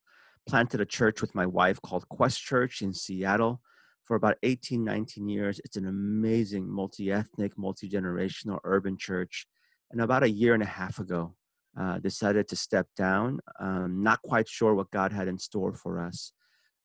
Planted 0.48 0.82
a 0.82 0.86
church 0.86 1.22
with 1.22 1.36
my 1.36 1.46
wife 1.46 1.82
called 1.82 2.08
Quest 2.10 2.42
Church 2.42 2.82
in 2.82 2.94
Seattle 2.94 3.62
for 4.04 4.16
about 4.16 4.38
18, 4.44 4.84
19 4.84 5.30
years. 5.30 5.62
It's 5.64 5.78
an 5.78 5.88
amazing 5.88 6.70
multi 6.70 7.12
ethnic, 7.12 7.58
multi 7.58 7.90
generational 7.90 8.60
urban 8.64 8.98
church. 8.98 9.48
And 9.92 10.02
about 10.02 10.24
a 10.24 10.30
year 10.30 10.54
and 10.54 10.64
a 10.64 10.68
half 10.68 11.00
ago, 11.00 11.36
uh, 11.80 12.00
decided 12.00 12.48
to 12.50 12.56
step 12.56 12.88
down. 12.98 13.40
Um, 13.60 14.04
not 14.04 14.22
quite 14.24 14.48
sure 14.48 14.74
what 14.76 14.92
God 14.92 15.14
had 15.14 15.28
in 15.28 15.38
store 15.38 15.74
for 15.74 16.00
us, 16.00 16.34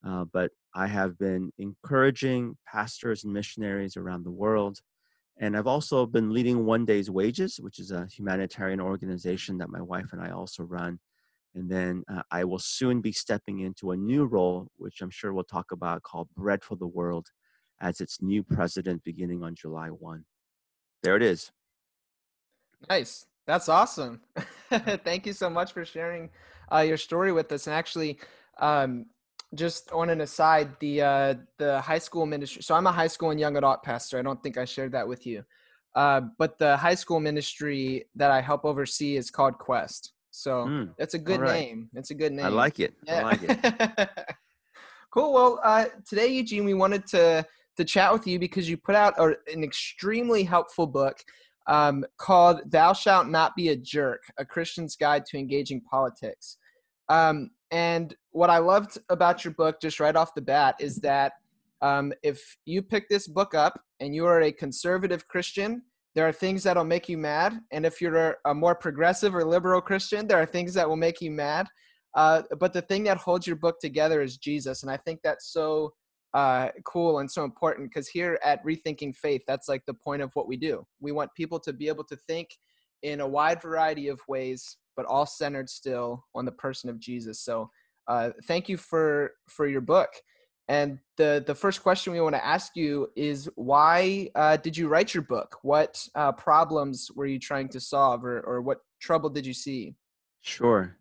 uh, 0.06 0.25
but 0.32 0.50
I 0.75 0.86
have 0.86 1.18
been 1.18 1.52
encouraging 1.58 2.56
pastors 2.70 3.25
and 3.25 3.32
missionaries 3.32 3.96
around 3.96 4.25
the 4.25 4.30
world. 4.30 4.78
And 5.38 5.56
I've 5.56 5.66
also 5.66 6.06
been 6.06 6.32
leading 6.32 6.64
One 6.64 6.84
Day's 6.84 7.10
Wages, 7.10 7.58
which 7.60 7.78
is 7.78 7.90
a 7.90 8.06
humanitarian 8.06 8.80
organization 8.80 9.58
that 9.58 9.70
my 9.70 9.82
wife 9.82 10.12
and 10.12 10.22
I 10.22 10.30
also 10.30 10.62
run. 10.62 10.98
And 11.56 11.70
then 11.70 12.04
uh, 12.12 12.20
I 12.30 12.44
will 12.44 12.58
soon 12.58 13.00
be 13.00 13.12
stepping 13.12 13.60
into 13.60 13.92
a 13.92 13.96
new 13.96 14.26
role, 14.26 14.68
which 14.76 15.00
I'm 15.00 15.10
sure 15.10 15.32
we'll 15.32 15.42
talk 15.42 15.72
about, 15.72 16.02
called 16.02 16.28
Bread 16.36 16.62
for 16.62 16.76
the 16.76 16.86
World, 16.86 17.28
as 17.80 18.02
its 18.02 18.20
new 18.20 18.42
president 18.42 19.02
beginning 19.04 19.42
on 19.42 19.54
July 19.54 19.88
1. 19.88 20.22
There 21.02 21.16
it 21.16 21.22
is. 21.22 21.50
Nice. 22.90 23.26
That's 23.46 23.70
awesome. 23.70 24.20
Thank 24.70 25.25
you 25.26 25.32
so 25.32 25.48
much 25.48 25.72
for 25.72 25.86
sharing 25.86 26.28
uh, 26.70 26.80
your 26.80 26.98
story 26.98 27.32
with 27.32 27.50
us. 27.52 27.66
And 27.66 27.75
actually, 27.75 28.18
um, 28.58 29.06
just 29.54 29.90
on 29.92 30.10
an 30.10 30.20
aside, 30.20 30.78
the 30.80 31.00
uh, 31.00 31.34
the 31.56 31.80
high 31.80 32.00
school 32.00 32.26
ministry. 32.26 32.62
So 32.62 32.75
I'm 32.75 32.86
a 32.86 32.92
high 32.92 33.06
school 33.06 33.30
and 33.30 33.40
young 33.40 33.56
adult 33.56 33.82
pastor. 33.82 34.18
I 34.18 34.22
don't 34.22 34.42
think 34.42 34.58
I 34.58 34.64
shared 34.66 34.92
that 34.92 35.06
with 35.08 35.25
you. 35.26 35.44
Uh, 35.94 36.22
but 36.36 36.58
the 36.58 36.76
high 36.76 36.96
school 36.96 37.20
ministry 37.20 38.04
that 38.16 38.30
I 38.30 38.40
help 38.42 38.64
oversee 38.64 39.16
is 39.16 39.30
called 39.30 39.56
Quest. 39.58 40.12
So 40.36 40.66
mm, 40.66 40.90
it's 40.98 41.14
a 41.14 41.18
good 41.18 41.40
right. 41.40 41.60
name. 41.60 41.88
That's 41.94 42.10
a 42.10 42.14
good 42.14 42.32
name. 42.32 42.44
I 42.44 42.50
like 42.50 42.78
it. 42.78 42.92
Yeah. 43.04 43.20
I 43.20 43.22
like 43.22 43.40
it. 43.42 44.28
cool. 45.10 45.32
Well, 45.32 45.60
uh, 45.64 45.86
today, 46.06 46.26
Eugene, 46.26 46.66
we 46.66 46.74
wanted 46.74 47.06
to 47.08 47.44
to 47.78 47.84
chat 47.84 48.12
with 48.12 48.26
you 48.26 48.38
because 48.38 48.68
you 48.68 48.76
put 48.76 48.94
out 48.94 49.18
a, 49.18 49.34
an 49.52 49.64
extremely 49.64 50.42
helpful 50.44 50.86
book 50.86 51.16
um, 51.68 52.04
called 52.18 52.70
"Thou 52.70 52.92
Shalt 52.92 53.28
Not 53.28 53.56
Be 53.56 53.70
a 53.70 53.76
Jerk: 53.76 54.24
A 54.38 54.44
Christian's 54.44 54.94
Guide 54.94 55.24
to 55.26 55.38
Engaging 55.38 55.80
Politics." 55.80 56.58
Um, 57.08 57.50
and 57.70 58.14
what 58.32 58.50
I 58.50 58.58
loved 58.58 58.98
about 59.08 59.42
your 59.42 59.54
book, 59.54 59.80
just 59.80 60.00
right 60.00 60.14
off 60.14 60.34
the 60.34 60.42
bat, 60.42 60.76
is 60.78 60.96
that 60.96 61.32
um, 61.80 62.12
if 62.22 62.58
you 62.66 62.82
pick 62.82 63.08
this 63.08 63.26
book 63.26 63.54
up 63.54 63.80
and 64.00 64.14
you 64.14 64.26
are 64.26 64.42
a 64.42 64.52
conservative 64.52 65.26
Christian, 65.28 65.82
there 66.16 66.26
are 66.26 66.32
things 66.32 66.64
that'll 66.64 66.85
make 66.85 67.08
you 67.08 67.16
mad. 67.16 67.61
And 67.70 67.87
if 67.87 68.00
you're 68.00 68.38
a 68.44 68.54
more 68.54 68.75
progressive 68.75 69.37
or 69.37 69.44
liberal 69.44 69.80
Christian, 69.80 70.26
there 70.26 70.40
are 70.40 70.46
things 70.46 70.75
that 70.75 70.88
will 70.88 70.96
make 70.96 71.20
you 71.20 71.30
mad. 71.30 71.68
Uh, 72.14 72.42
but 72.58 72.73
the 72.73 72.82
thing 72.82 73.04
that 73.04 73.18
holds 73.18 73.46
your 73.46 73.56
book 73.56 73.78
together 73.80 74.23
is 74.23 74.38
Jesus. 74.38 74.82
And 74.82 74.90
I 74.90 74.96
think 74.96 75.20
that's 75.23 75.52
so 75.52 75.92
uh, 76.35 76.70
cool 76.85 77.20
and 77.20 77.30
so 77.30 77.44
important 77.44 77.88
because 77.88 78.08
here 78.08 78.40
at 78.42 78.64
Rethinking 78.64 79.14
Faith, 79.14 79.42
that's 79.46 79.68
like 79.68 79.85
the 79.87 79.94
point 79.94 80.23
of 80.23 80.30
what 80.35 80.49
we 80.49 80.56
do. 80.56 80.85
We 81.00 81.12
want 81.12 81.30
people 81.37 81.61
to 81.61 81.73
be 81.73 81.87
able 81.87 82.04
to 82.04 82.16
think 82.26 82.49
in 83.02 83.20
a 83.20 83.28
wide 83.28 83.62
variety 83.62 84.08
of 84.08 84.18
ways 84.26 84.78
but 84.96 85.06
all 85.06 85.26
centered 85.26 85.68
still 85.68 86.25
on 86.35 86.44
the 86.44 86.52
person 86.52 86.90
of 86.90 86.99
Jesus. 86.99 87.40
So 87.40 87.70
uh, 88.08 88.30
thank 88.44 88.68
you 88.68 88.76
for 88.76 89.32
for 89.49 89.68
your 89.68 89.80
book. 89.80 90.08
And 90.68 90.99
the 91.16 91.42
the 91.46 91.54
first 91.54 91.82
question 91.82 92.12
we 92.12 92.20
want 92.20 92.35
to 92.35 92.44
ask 92.44 92.76
you 92.76 93.11
is 93.14 93.49
why 93.54 94.30
uh, 94.35 94.56
did 94.56 94.76
you 94.76 94.88
write 94.88 95.14
your 95.14 95.23
book? 95.23 95.58
What 95.62 96.06
uh, 96.14 96.32
problems 96.32 97.11
were 97.14 97.26
you 97.26 97.38
trying 97.38 97.68
to 97.70 97.80
solve, 97.80 98.25
or 98.25 98.40
or 98.40 98.61
what 98.61 98.80
trouble 99.00 99.30
did 99.30 99.46
you 99.46 99.54
see? 99.54 99.94
Sure. 100.40 100.96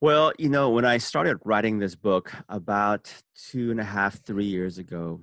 Well, 0.00 0.32
you 0.38 0.48
know, 0.48 0.70
when 0.70 0.84
I 0.84 0.98
started 0.98 1.38
writing 1.44 1.78
this 1.78 1.96
book 1.96 2.32
about 2.48 3.12
two 3.34 3.70
and 3.70 3.80
a 3.80 3.84
half, 3.84 4.22
three 4.24 4.44
years 4.44 4.78
ago, 4.78 5.20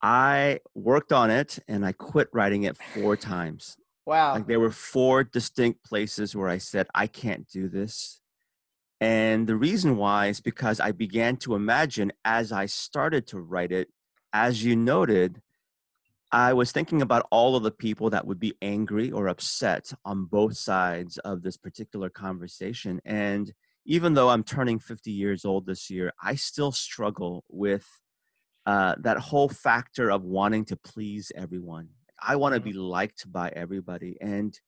I 0.00 0.60
worked 0.74 1.12
on 1.12 1.30
it 1.30 1.58
and 1.68 1.84
I 1.84 1.92
quit 1.92 2.28
writing 2.32 2.62
it 2.62 2.76
four 2.76 3.16
times. 3.16 3.76
Wow. 4.06 4.34
Like 4.34 4.46
there 4.46 4.60
were 4.60 4.70
four 4.70 5.24
distinct 5.24 5.84
places 5.84 6.34
where 6.34 6.48
I 6.48 6.58
said, 6.58 6.86
I 6.94 7.06
can't 7.06 7.46
do 7.48 7.68
this. 7.68 8.20
And 9.04 9.46
the 9.46 9.54
reason 9.54 9.98
why 9.98 10.28
is 10.28 10.40
because 10.40 10.80
I 10.80 10.92
began 10.92 11.36
to 11.44 11.54
imagine 11.54 12.10
as 12.24 12.52
I 12.52 12.64
started 12.64 13.26
to 13.26 13.38
write 13.38 13.70
it, 13.70 13.88
as 14.32 14.64
you 14.64 14.76
noted, 14.76 15.42
I 16.32 16.54
was 16.54 16.72
thinking 16.72 17.02
about 17.02 17.26
all 17.30 17.54
of 17.54 17.64
the 17.64 17.70
people 17.70 18.08
that 18.08 18.26
would 18.26 18.40
be 18.40 18.54
angry 18.62 19.10
or 19.10 19.28
upset 19.28 19.92
on 20.06 20.24
both 20.24 20.56
sides 20.56 21.18
of 21.18 21.42
this 21.42 21.58
particular 21.58 22.08
conversation. 22.08 23.02
And 23.04 23.52
even 23.84 24.14
though 24.14 24.30
I'm 24.30 24.42
turning 24.42 24.78
50 24.78 25.10
years 25.10 25.44
old 25.44 25.66
this 25.66 25.90
year, 25.90 26.14
I 26.22 26.36
still 26.36 26.72
struggle 26.72 27.44
with 27.50 27.86
uh, 28.64 28.94
that 29.00 29.18
whole 29.18 29.50
factor 29.50 30.10
of 30.10 30.24
wanting 30.24 30.64
to 30.64 30.76
please 30.76 31.30
everyone 31.36 31.90
I 32.26 32.36
want 32.36 32.54
to 32.54 32.60
mm-hmm. 32.60 32.70
be 32.70 32.72
liked 32.72 33.30
by 33.30 33.50
everybody. 33.54 34.16
And 34.20 34.58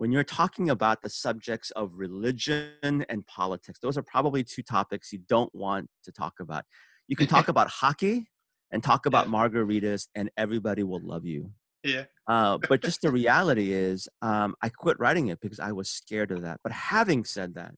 when 0.00 0.12
you're 0.12 0.24
talking 0.24 0.70
about 0.70 1.02
the 1.02 1.10
subjects 1.10 1.70
of 1.72 1.92
religion 1.92 3.04
and 3.10 3.26
politics, 3.26 3.78
those 3.82 3.98
are 3.98 4.02
probably 4.02 4.42
two 4.42 4.62
topics 4.62 5.12
you 5.12 5.18
don't 5.28 5.54
want 5.54 5.90
to 6.04 6.10
talk 6.10 6.40
about. 6.40 6.64
You 7.06 7.16
can 7.16 7.26
talk 7.26 7.48
about 7.54 7.68
hockey 7.68 8.26
and 8.70 8.82
talk 8.82 9.04
about 9.04 9.26
margaritas, 9.26 10.06
and 10.14 10.30
everybody 10.38 10.84
will 10.84 11.02
love 11.06 11.26
you. 11.26 11.50
Yeah. 11.84 12.04
Uh, 12.26 12.56
but 12.66 12.80
just 12.88 13.02
the 13.02 13.10
reality 13.10 13.74
is, 13.74 14.08
um, 14.22 14.54
I 14.62 14.70
quit 14.70 14.98
writing 14.98 15.26
it 15.26 15.38
because 15.38 15.60
I 15.60 15.72
was 15.72 15.90
scared 15.90 16.30
of 16.30 16.40
that. 16.40 16.60
But 16.64 16.72
having 16.72 17.26
said 17.26 17.54
that, 17.56 17.74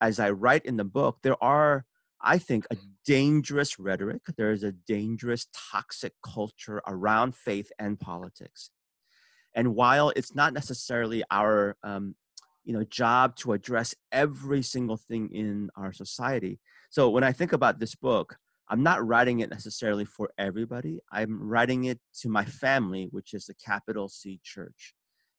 as 0.00 0.18
I 0.18 0.30
write 0.30 0.64
in 0.64 0.78
the 0.78 0.84
book, 0.84 1.18
there 1.22 1.36
are 1.44 1.84
I 2.22 2.36
think, 2.36 2.66
a 2.70 2.76
dangerous 3.06 3.78
rhetoric. 3.78 4.20
There 4.36 4.52
is 4.52 4.62
a 4.62 4.72
dangerous, 4.72 5.46
toxic 5.72 6.12
culture 6.22 6.82
around 6.86 7.34
faith 7.34 7.72
and 7.78 7.98
politics. 7.98 8.70
And 9.54 9.74
while 9.74 10.10
it's 10.16 10.34
not 10.34 10.52
necessarily 10.52 11.22
our 11.30 11.76
um, 11.82 12.14
you 12.64 12.72
know, 12.72 12.84
job 12.84 13.36
to 13.36 13.52
address 13.52 13.94
every 14.12 14.62
single 14.62 14.96
thing 14.96 15.30
in 15.32 15.70
our 15.76 15.92
society. 15.92 16.58
So 16.90 17.10
when 17.10 17.24
I 17.24 17.32
think 17.32 17.52
about 17.52 17.80
this 17.80 17.94
book, 17.94 18.36
I'm 18.68 18.82
not 18.82 19.04
writing 19.04 19.40
it 19.40 19.50
necessarily 19.50 20.04
for 20.04 20.30
everybody. 20.38 21.00
I'm 21.10 21.42
writing 21.42 21.84
it 21.84 21.98
to 22.20 22.28
my 22.28 22.44
family, 22.44 23.08
which 23.10 23.34
is 23.34 23.46
the 23.46 23.54
capital 23.54 24.08
C 24.08 24.40
church. 24.44 24.94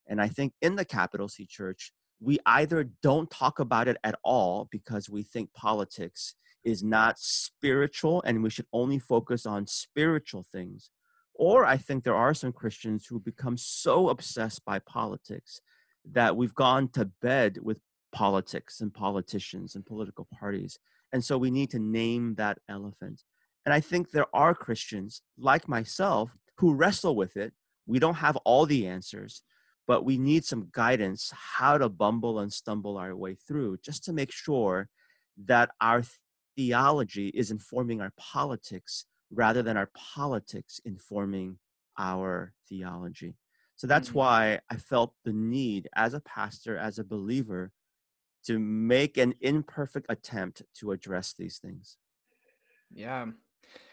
And 0.07 0.21
I 0.21 0.27
think 0.27 0.53
in 0.61 0.75
the 0.75 0.83
capital 0.83 1.29
C 1.29 1.45
church, 1.45 1.93
we 2.19 2.39
either 2.45 2.89
don't 3.01 3.31
talk 3.31 3.59
about 3.59 3.87
it 3.87 3.97
at 4.03 4.15
all 4.23 4.67
because 4.69 5.09
we 5.09 5.23
think 5.23 5.53
politics 5.53 6.35
is 6.63 6.83
not 6.83 7.17
spiritual 7.17 8.21
and 8.25 8.43
we 8.43 8.49
should 8.49 8.67
only 8.73 8.99
focus 8.99 9.45
on 9.45 9.65
spiritual 9.65 10.45
things. 10.51 10.91
Or 11.35 11.65
I 11.65 11.77
think 11.77 12.03
there 12.03 12.15
are 12.15 12.33
some 12.33 12.51
Christians 12.51 13.05
who 13.05 13.19
become 13.19 13.57
so 13.57 14.09
obsessed 14.09 14.63
by 14.65 14.79
politics 14.79 15.61
that 16.11 16.35
we've 16.35 16.55
gone 16.55 16.87
to 16.89 17.05
bed 17.05 17.57
with 17.61 17.79
politics 18.11 18.81
and 18.81 18.93
politicians 18.93 19.75
and 19.75 19.85
political 19.85 20.27
parties. 20.39 20.77
And 21.13 21.23
so 21.23 21.37
we 21.37 21.51
need 21.51 21.69
to 21.71 21.79
name 21.79 22.35
that 22.35 22.59
elephant. 22.69 23.23
And 23.65 23.73
I 23.73 23.79
think 23.79 24.11
there 24.11 24.27
are 24.33 24.55
Christians 24.55 25.21
like 25.37 25.67
myself 25.67 26.31
who 26.57 26.73
wrestle 26.73 27.15
with 27.15 27.37
it. 27.37 27.53
We 27.85 27.99
don't 27.99 28.15
have 28.15 28.37
all 28.37 28.65
the 28.65 28.87
answers, 28.87 29.43
but 29.87 30.05
we 30.05 30.17
need 30.17 30.45
some 30.45 30.69
guidance 30.71 31.31
how 31.33 31.77
to 31.77 31.89
bumble 31.89 32.39
and 32.39 32.51
stumble 32.51 32.97
our 32.97 33.15
way 33.15 33.35
through 33.35 33.77
just 33.83 34.03
to 34.05 34.13
make 34.13 34.31
sure 34.31 34.89
that 35.45 35.71
our 35.79 36.03
theology 36.55 37.29
is 37.29 37.51
informing 37.51 38.01
our 38.01 38.13
politics 38.17 39.05
rather 39.33 39.61
than 39.63 39.77
our 39.77 39.89
politics 39.95 40.79
informing 40.85 41.57
our 41.97 42.53
theology. 42.67 43.35
So 43.75 43.87
that's 43.87 44.09
mm-hmm. 44.09 44.17
why 44.17 44.59
I 44.69 44.75
felt 44.75 45.13
the 45.25 45.33
need 45.33 45.87
as 45.95 46.13
a 46.13 46.19
pastor, 46.21 46.77
as 46.77 46.99
a 46.99 47.03
believer, 47.03 47.71
to 48.45 48.59
make 48.59 49.17
an 49.17 49.33
imperfect 49.41 50.07
attempt 50.09 50.63
to 50.79 50.91
address 50.91 51.33
these 51.37 51.57
things. 51.59 51.97
Yeah. 52.91 53.27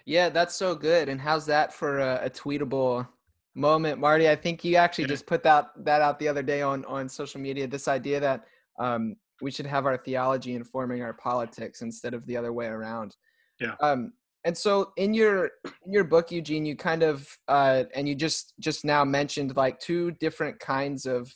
Yeah, 0.05 0.31
that's 0.31 0.55
so 0.55 0.75
good. 0.75 1.09
And 1.09 1.21
how's 1.21 1.47
that 1.47 1.73
for 1.73 1.99
a, 2.01 2.21
a 2.25 2.31
tweetable 2.31 3.07
moment, 3.55 4.01
Marty? 4.01 4.29
I 4.29 4.37
think 4.37 4.65
you 4.65 4.77
actually 4.77 5.07
just 5.07 5.27
put 5.27 5.43
that 5.43 5.69
that 5.85 6.01
out 6.01 6.19
the 6.19 6.29
other 6.29 6.43
day 6.43 6.63
on 6.63 6.85
on 6.87 7.09
social 7.09 7.41
media. 7.41 7.67
This 7.67 7.89
idea 7.89 8.19
that 8.21 8.45
um, 8.79 9.17
we 9.43 9.51
should 9.51 9.67
have 9.67 9.85
our 9.85 9.99
theology 9.99 10.55
informing 10.55 11.03
our 11.03 11.13
politics 11.13 11.83
instead 11.83 12.15
of 12.15 12.25
the 12.27 12.37
other 12.37 12.53
way 12.53 12.67
around. 12.67 13.17
Yeah. 13.61 13.75
Um, 13.81 14.13
and 14.45 14.57
so 14.57 14.93
in 14.97 15.15
your 15.15 15.51
in 15.85 15.93
your 15.93 16.05
book, 16.05 16.31
Eugene, 16.31 16.65
you 16.65 16.77
kind 16.77 17.03
of 17.03 17.29
uh, 17.49 17.85
and 17.95 18.09
you 18.09 18.15
just 18.15 18.55
just 18.61 18.85
now 18.85 19.05
mentioned 19.05 19.57
like 19.57 19.79
two 19.81 20.13
different 20.13 20.59
kinds 20.61 21.07
of 21.07 21.33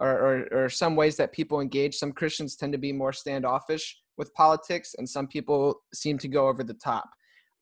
or, 0.00 0.10
or, 0.10 0.64
or 0.64 0.68
some 0.68 0.96
ways 0.96 1.16
that 1.16 1.32
people 1.32 1.60
engage. 1.60 1.96
Some 1.96 2.12
Christians 2.12 2.56
tend 2.56 2.72
to 2.72 2.78
be 2.78 2.92
more 2.92 3.12
standoffish 3.12 3.96
with 4.18 4.32
politics, 4.34 4.94
and 4.98 5.08
some 5.08 5.26
people 5.26 5.82
seem 5.94 6.18
to 6.18 6.28
go 6.28 6.48
over 6.48 6.62
the 6.62 6.74
top. 6.74 7.08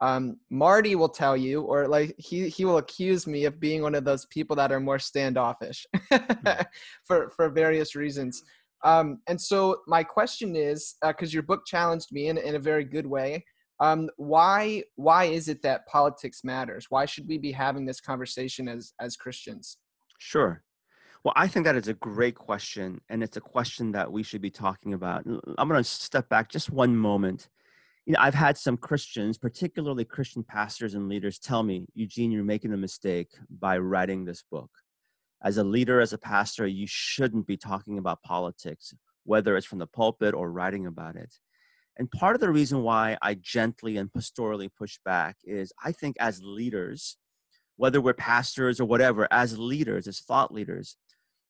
Um, 0.00 0.38
Marty 0.50 0.96
will 0.96 1.08
tell 1.08 1.36
you, 1.36 1.62
or 1.62 1.88
like 1.88 2.14
he 2.18 2.48
he 2.48 2.64
will 2.64 2.78
accuse 2.78 3.26
me 3.26 3.44
of 3.44 3.60
being 3.60 3.82
one 3.82 3.94
of 3.94 4.04
those 4.04 4.26
people 4.26 4.56
that 4.56 4.72
are 4.72 4.80
more 4.80 4.98
standoffish 4.98 5.86
hmm. 6.10 6.16
for 7.04 7.30
for 7.30 7.48
various 7.48 7.94
reasons. 7.94 8.42
Um, 8.84 9.20
and 9.28 9.40
so 9.40 9.78
my 9.86 10.04
question 10.04 10.56
is, 10.56 10.96
because 11.06 11.30
uh, 11.30 11.34
your 11.34 11.42
book 11.42 11.64
challenged 11.66 12.12
me 12.12 12.28
in 12.28 12.38
in 12.38 12.54
a 12.54 12.60
very 12.60 12.84
good 12.84 13.06
way. 13.06 13.44
Um, 13.80 14.08
why 14.16 14.84
why 14.96 15.24
is 15.24 15.48
it 15.48 15.62
that 15.62 15.86
politics 15.86 16.44
matters? 16.44 16.86
Why 16.90 17.06
should 17.06 17.26
we 17.26 17.38
be 17.38 17.52
having 17.52 17.86
this 17.86 18.00
conversation 18.00 18.68
as 18.68 18.92
as 19.00 19.16
Christians? 19.16 19.78
Sure. 20.18 20.62
Well, 21.24 21.34
I 21.36 21.48
think 21.48 21.64
that 21.64 21.76
is 21.76 21.88
a 21.88 21.94
great 21.94 22.34
question, 22.34 23.00
and 23.08 23.22
it's 23.22 23.38
a 23.38 23.40
question 23.40 23.92
that 23.92 24.12
we 24.12 24.22
should 24.22 24.42
be 24.42 24.50
talking 24.50 24.92
about. 24.92 25.24
I'm 25.24 25.68
going 25.68 25.82
to 25.82 25.84
step 25.84 26.28
back 26.28 26.50
just 26.50 26.70
one 26.70 26.94
moment. 26.94 27.48
You 28.04 28.12
know, 28.12 28.18
I've 28.20 28.34
had 28.34 28.58
some 28.58 28.76
Christians, 28.76 29.38
particularly 29.38 30.04
Christian 30.04 30.44
pastors 30.44 30.92
and 30.92 31.08
leaders, 31.08 31.38
tell 31.38 31.62
me, 31.62 31.86
Eugene, 31.94 32.30
you're 32.30 32.44
making 32.44 32.74
a 32.74 32.76
mistake 32.76 33.30
by 33.48 33.78
writing 33.78 34.26
this 34.26 34.44
book. 34.50 34.70
As 35.42 35.56
a 35.56 35.64
leader, 35.64 36.00
as 36.00 36.12
a 36.12 36.18
pastor, 36.18 36.66
you 36.66 36.86
shouldn't 36.86 37.46
be 37.46 37.56
talking 37.56 37.96
about 37.96 38.22
politics, 38.22 38.92
whether 39.24 39.56
it's 39.56 39.66
from 39.66 39.78
the 39.78 39.86
pulpit 39.86 40.34
or 40.34 40.52
writing 40.52 40.86
about 40.86 41.16
it. 41.16 41.34
And 41.96 42.10
part 42.10 42.34
of 42.34 42.40
the 42.40 42.50
reason 42.50 42.82
why 42.82 43.16
I 43.22 43.34
gently 43.34 43.96
and 43.96 44.12
pastorally 44.12 44.68
push 44.76 44.98
back 45.04 45.36
is 45.44 45.72
I 45.82 45.92
think 45.92 46.16
as 46.18 46.42
leaders, 46.42 47.16
whether 47.76 48.00
we're 48.00 48.14
pastors 48.14 48.80
or 48.80 48.84
whatever, 48.84 49.28
as 49.30 49.58
leaders, 49.58 50.08
as 50.08 50.20
thought 50.20 50.52
leaders, 50.52 50.96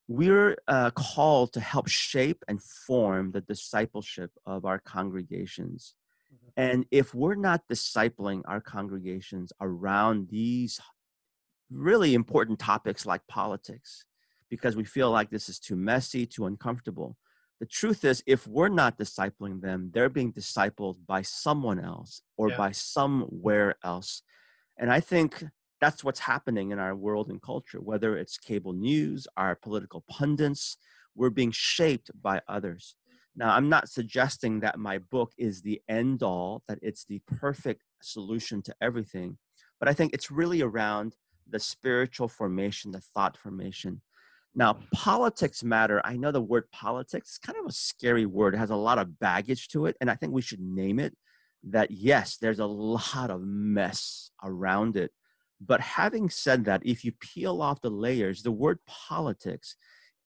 we're 0.06 0.56
uh, 0.68 0.90
called 0.90 1.52
to 1.54 1.60
help 1.60 1.88
shape 1.88 2.44
and 2.46 2.62
form 2.62 3.32
the 3.32 3.40
discipleship 3.40 4.30
of 4.44 4.66
our 4.66 4.78
congregations. 4.78 5.94
Mm-hmm. 6.32 6.48
And 6.56 6.86
if 6.90 7.14
we're 7.14 7.36
not 7.36 7.62
discipling 7.72 8.42
our 8.46 8.60
congregations 8.60 9.52
around 9.62 10.28
these 10.28 10.78
really 11.70 12.12
important 12.12 12.58
topics 12.58 13.06
like 13.06 13.26
politics, 13.28 14.04
because 14.50 14.76
we 14.76 14.84
feel 14.84 15.10
like 15.10 15.30
this 15.30 15.48
is 15.48 15.58
too 15.58 15.74
messy, 15.74 16.26
too 16.26 16.44
uncomfortable, 16.44 17.16
the 17.60 17.66
truth 17.66 18.04
is, 18.04 18.22
if 18.26 18.46
we're 18.46 18.68
not 18.68 18.98
discipling 18.98 19.60
them, 19.60 19.90
they're 19.94 20.08
being 20.08 20.32
discipled 20.32 20.96
by 21.06 21.22
someone 21.22 21.78
else 21.78 22.22
or 22.36 22.50
yeah. 22.50 22.56
by 22.56 22.72
somewhere 22.72 23.76
else. 23.84 24.22
And 24.78 24.92
I 24.92 25.00
think 25.00 25.44
that's 25.80 26.02
what's 26.02 26.20
happening 26.20 26.72
in 26.72 26.78
our 26.78 26.94
world 26.94 27.28
and 27.28 27.40
culture, 27.40 27.80
whether 27.80 28.16
it's 28.16 28.38
cable 28.38 28.72
news, 28.72 29.26
our 29.36 29.54
political 29.54 30.04
pundits, 30.08 30.78
we're 31.14 31.30
being 31.30 31.52
shaped 31.52 32.10
by 32.20 32.40
others. 32.48 32.96
Now, 33.36 33.54
I'm 33.54 33.68
not 33.68 33.88
suggesting 33.88 34.60
that 34.60 34.78
my 34.78 34.98
book 34.98 35.32
is 35.38 35.62
the 35.62 35.80
end 35.88 36.22
all, 36.22 36.62
that 36.68 36.78
it's 36.82 37.04
the 37.04 37.20
perfect 37.26 37.82
solution 38.00 38.62
to 38.62 38.74
everything, 38.80 39.38
but 39.78 39.88
I 39.88 39.92
think 39.92 40.12
it's 40.12 40.30
really 40.30 40.62
around 40.62 41.16
the 41.48 41.58
spiritual 41.60 42.28
formation, 42.28 42.92
the 42.92 43.00
thought 43.00 43.36
formation. 43.36 44.02
Now, 44.54 44.78
politics 44.92 45.64
matter. 45.64 46.00
I 46.04 46.16
know 46.16 46.30
the 46.30 46.40
word 46.40 46.70
politics 46.70 47.32
is 47.32 47.38
kind 47.38 47.58
of 47.58 47.66
a 47.66 47.72
scary 47.72 48.24
word. 48.24 48.54
It 48.54 48.58
has 48.58 48.70
a 48.70 48.76
lot 48.76 48.98
of 48.98 49.18
baggage 49.18 49.68
to 49.68 49.86
it, 49.86 49.96
and 50.00 50.10
I 50.10 50.14
think 50.14 50.32
we 50.32 50.42
should 50.42 50.60
name 50.60 51.00
it 51.00 51.16
that 51.64 51.90
yes, 51.90 52.36
there's 52.36 52.58
a 52.58 52.66
lot 52.66 53.30
of 53.30 53.40
mess 53.40 54.30
around 54.42 54.96
it. 54.96 55.10
But 55.60 55.80
having 55.80 56.28
said 56.28 56.64
that, 56.66 56.82
if 56.84 57.04
you 57.04 57.12
peel 57.12 57.62
off 57.62 57.80
the 57.80 57.90
layers, 57.90 58.42
the 58.42 58.52
word 58.52 58.78
politics, 58.86 59.76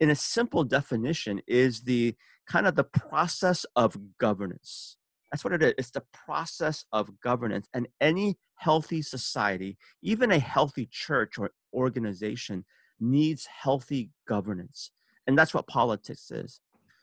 in 0.00 0.10
a 0.10 0.14
simple 0.16 0.64
definition, 0.64 1.40
is 1.46 1.82
the 1.82 2.16
kind 2.46 2.66
of 2.66 2.74
the 2.74 2.84
process 2.84 3.64
of 3.76 3.96
governance. 4.18 4.96
That's 5.30 5.44
what 5.44 5.52
it 5.52 5.62
is. 5.62 5.74
It's 5.78 5.90
the 5.90 6.04
process 6.12 6.84
of 6.92 7.20
governance. 7.20 7.68
And 7.72 7.88
any 8.00 8.38
healthy 8.56 9.02
society, 9.02 9.76
even 10.02 10.32
a 10.32 10.38
healthy 10.38 10.88
church 10.90 11.38
or 11.38 11.50
organization, 11.72 12.64
needs 13.00 13.46
healthy 13.46 14.10
governance. 14.26 14.90
And 15.26 15.36
that's 15.36 15.54
what 15.54 15.66
politics 15.66 16.30
is. 16.30 16.60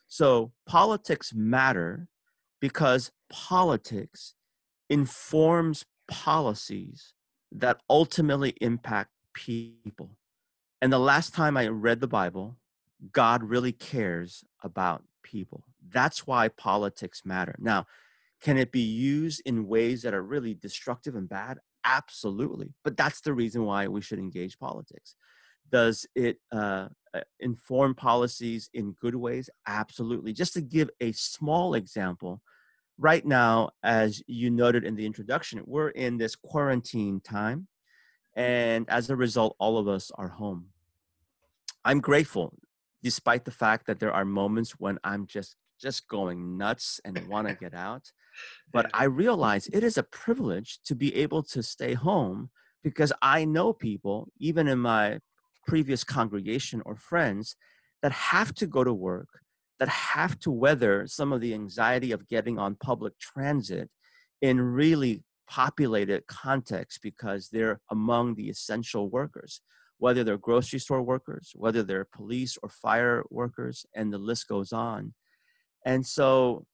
So 0.08 0.52
politics 0.66 1.34
matter 1.34 2.08
because 2.60 3.12
politics 3.30 4.36
informs 4.90 5.86
policies 6.08 7.14
that 7.52 7.82
ultimately 7.90 8.56
impact 8.62 9.12
people. 9.34 10.12
And 10.82 10.92
the 10.92 11.00
last 11.00 11.34
time 11.34 11.58
I 11.58 11.68
read 11.68 12.00
the 12.02 12.08
Bible, 12.08 12.58
God 13.12 13.44
really 13.44 13.72
cares 13.72 14.44
about 14.64 15.04
people. 15.24 15.64
That's 15.90 16.28
why 16.28 16.48
politics 16.50 17.24
matter. 17.26 17.56
Now, 17.60 17.88
can 18.42 18.58
it 18.58 18.72
be 18.72 18.82
used 18.82 19.42
in 19.46 19.68
ways 19.68 20.02
that 20.04 20.14
are 20.14 20.22
really 20.22 20.54
destructive 20.54 21.16
and 21.16 21.28
bad? 21.28 21.60
Absolutely. 21.84 22.74
But 22.84 22.98
that's 22.98 23.22
the 23.22 23.34
reason 23.34 23.66
why 23.66 23.88
we 23.88 24.02
should 24.02 24.20
engage 24.20 24.60
politics. 24.60 25.16
Does 25.72 26.06
it 26.16 26.38
uh, 26.52 26.88
uh 27.14 27.22
inform 27.40 27.96
policies 27.96 28.70
in 28.74 28.94
good 29.02 29.16
ways? 29.16 29.50
Absolutely. 29.68 30.34
Just 30.34 30.54
to 30.54 30.62
give 30.62 30.90
a 31.02 31.12
small 31.12 31.74
example, 31.74 32.42
right 32.98 33.26
now, 33.26 33.70
as 33.84 34.24
you 34.28 34.50
noted 34.50 34.84
in 34.84 34.96
the 34.96 35.06
introduction, 35.06 35.62
we're 35.66 35.90
in 35.90 36.18
this 36.18 36.36
quarantine 36.36 37.20
time. 37.20 37.68
And 38.36 38.90
as 38.90 39.10
a 39.10 39.16
result, 39.16 39.56
all 39.60 39.78
of 39.78 39.88
us 39.88 40.12
are 40.16 40.28
home. 40.28 40.68
I'm 41.84 42.02
grateful, 42.02 42.54
despite 43.04 43.46
the 43.46 43.52
fact 43.52 43.88
that 43.88 44.00
there 44.00 44.12
are 44.12 44.26
moments 44.26 44.72
when 44.72 45.00
I'm 45.04 45.28
just 45.28 45.56
just 45.80 46.08
going 46.08 46.58
nuts 46.58 47.02
and 47.04 47.28
want 47.28 47.48
to 47.48 47.54
get 47.54 47.74
out. 47.74 48.12
But 48.74 48.90
I 48.94 49.06
realize 49.06 49.68
it 49.68 49.82
is 49.82 49.98
a 49.98 50.04
privilege 50.04 50.80
to 50.88 50.96
be 50.96 51.16
able 51.16 51.42
to 51.44 51.64
stay 51.64 51.94
home 51.94 52.50
because 52.84 53.14
I 53.22 53.46
know 53.46 53.72
people, 53.72 54.28
even 54.40 54.68
in 54.68 54.80
my 54.80 55.20
previous 55.66 56.04
congregation 56.04 56.82
or 56.86 56.96
friends, 56.96 57.56
that 58.02 58.12
have 58.12 58.54
to 58.56 58.68
go 58.68 58.84
to 58.84 58.94
work 58.94 59.30
that 59.80 59.90
have 59.90 60.40
to 60.40 60.52
weather 60.52 61.06
some 61.08 61.34
of 61.34 61.42
the 61.42 61.54
anxiety 61.54 62.12
of 62.12 62.28
getting 62.28 62.58
on 62.58 62.76
public 62.76 63.18
transit 63.20 63.90
in 64.42 64.60
really 64.60 65.24
populated 65.48 66.26
contexts 66.28 67.00
because 67.02 67.50
they're 67.52 67.80
among 67.92 68.36
the 68.36 68.50
essential 68.50 69.10
workers, 69.10 69.62
whether 69.98 70.24
they're 70.24 70.38
grocery 70.38 70.80
store 70.80 71.02
workers, 71.02 71.52
whether 71.56 71.84
they're 71.84 72.06
police 72.06 72.58
or 72.64 72.70
fire 72.70 73.24
workers, 73.30 73.86
and 73.94 74.14
the 74.14 74.18
list 74.18 74.48
goes 74.48 74.72
on. 74.72 75.14
And 75.86 76.06
so 76.06 76.66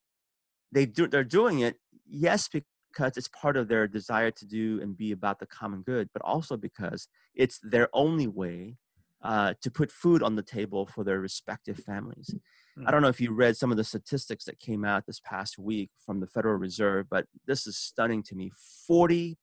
they 0.71 0.86
do, 0.86 1.08
they're 1.08 1.23
doing 1.23 1.60
it, 1.60 1.77
yes, 2.08 2.47
because 2.47 3.17
it's 3.17 3.27
part 3.30 3.58
of 3.58 3.67
their 3.67 3.88
desire 3.88 4.32
to 4.32 4.45
do 4.45 4.80
and 4.82 4.95
be 4.95 5.12
about 5.12 5.39
the 5.39 5.47
common 5.47 5.82
good, 5.82 6.10
but 6.13 6.21
also 6.23 6.56
because 6.56 7.08
it's 7.36 7.60
their 7.63 7.89
only 7.93 8.27
way 8.27 8.77
uh, 9.23 9.53
to 9.62 9.71
put 9.71 9.91
food 9.91 10.23
on 10.23 10.36
the 10.36 10.41
table 10.41 10.86
for 10.86 11.03
their 11.03 11.19
respective 11.19 11.77
families. 11.77 12.34
I 12.77 12.84
don't 12.84 12.93
mm-hmm. 12.93 13.03
know 13.03 13.10
if 13.10 13.19
you 13.19 13.34
read 13.34 13.57
some 13.57 13.69
of 13.69 13.77
the 13.77 13.84
statistics 13.84 14.45
that 14.45 14.60
came 14.60 14.86
out 14.86 15.05
this 15.05 15.19
past 15.19 15.60
week 15.60 15.89
from 16.05 16.19
the 16.19 16.27
Federal 16.27 16.55
Reserve, 16.55 17.07
but 17.10 17.25
this 17.45 17.67
is 17.67 17.77
stunning 17.77 18.23
to 18.23 18.36
me. 18.36 18.51
40% 18.89 19.36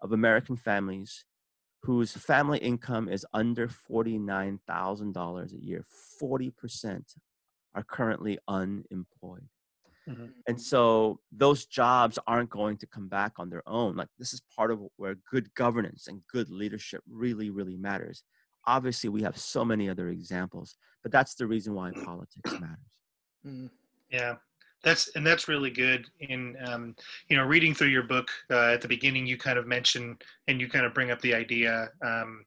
of 0.00 0.12
American 0.12 0.56
families 0.56 1.24
whose 1.82 2.12
family 2.12 2.58
income 2.58 3.08
is 3.08 3.26
under 3.34 3.68
$49,000 3.68 5.52
a 5.52 5.64
year, 5.64 5.84
40% 6.20 7.02
are 7.74 7.82
currently 7.82 8.38
unemployed. 8.48 9.48
Mm-hmm. 10.08 10.26
And 10.48 10.60
so 10.60 11.20
those 11.30 11.66
jobs 11.66 12.18
aren't 12.26 12.50
going 12.50 12.76
to 12.78 12.86
come 12.86 13.08
back 13.08 13.32
on 13.38 13.50
their 13.50 13.62
own. 13.68 13.96
Like 13.96 14.08
this 14.18 14.32
is 14.32 14.42
part 14.56 14.70
of 14.70 14.80
where 14.96 15.16
good 15.30 15.54
governance 15.54 16.08
and 16.08 16.22
good 16.30 16.50
leadership 16.50 17.02
really, 17.08 17.50
really 17.50 17.76
matters 17.76 18.24
obviously 18.66 19.08
we 19.10 19.22
have 19.22 19.36
so 19.36 19.64
many 19.64 19.88
other 19.88 20.08
examples 20.08 20.76
but 21.02 21.12
that's 21.12 21.34
the 21.34 21.46
reason 21.46 21.74
why 21.74 21.90
politics 22.04 22.52
matters. 22.52 22.78
Mm. 23.46 23.70
yeah. 24.10 24.34
That's 24.84 25.14
and 25.14 25.24
that's 25.24 25.46
really 25.46 25.70
good 25.70 26.06
in 26.18 26.56
um, 26.64 26.96
you 27.28 27.36
know 27.36 27.44
reading 27.44 27.72
through 27.72 27.88
your 27.88 28.02
book 28.02 28.28
uh, 28.50 28.72
at 28.72 28.80
the 28.80 28.88
beginning 28.88 29.26
you 29.26 29.36
kind 29.36 29.56
of 29.56 29.68
mention 29.68 30.18
and 30.48 30.60
you 30.60 30.68
kind 30.68 30.84
of 30.84 30.92
bring 30.92 31.12
up 31.12 31.20
the 31.20 31.32
idea 31.32 31.88
um, 32.04 32.44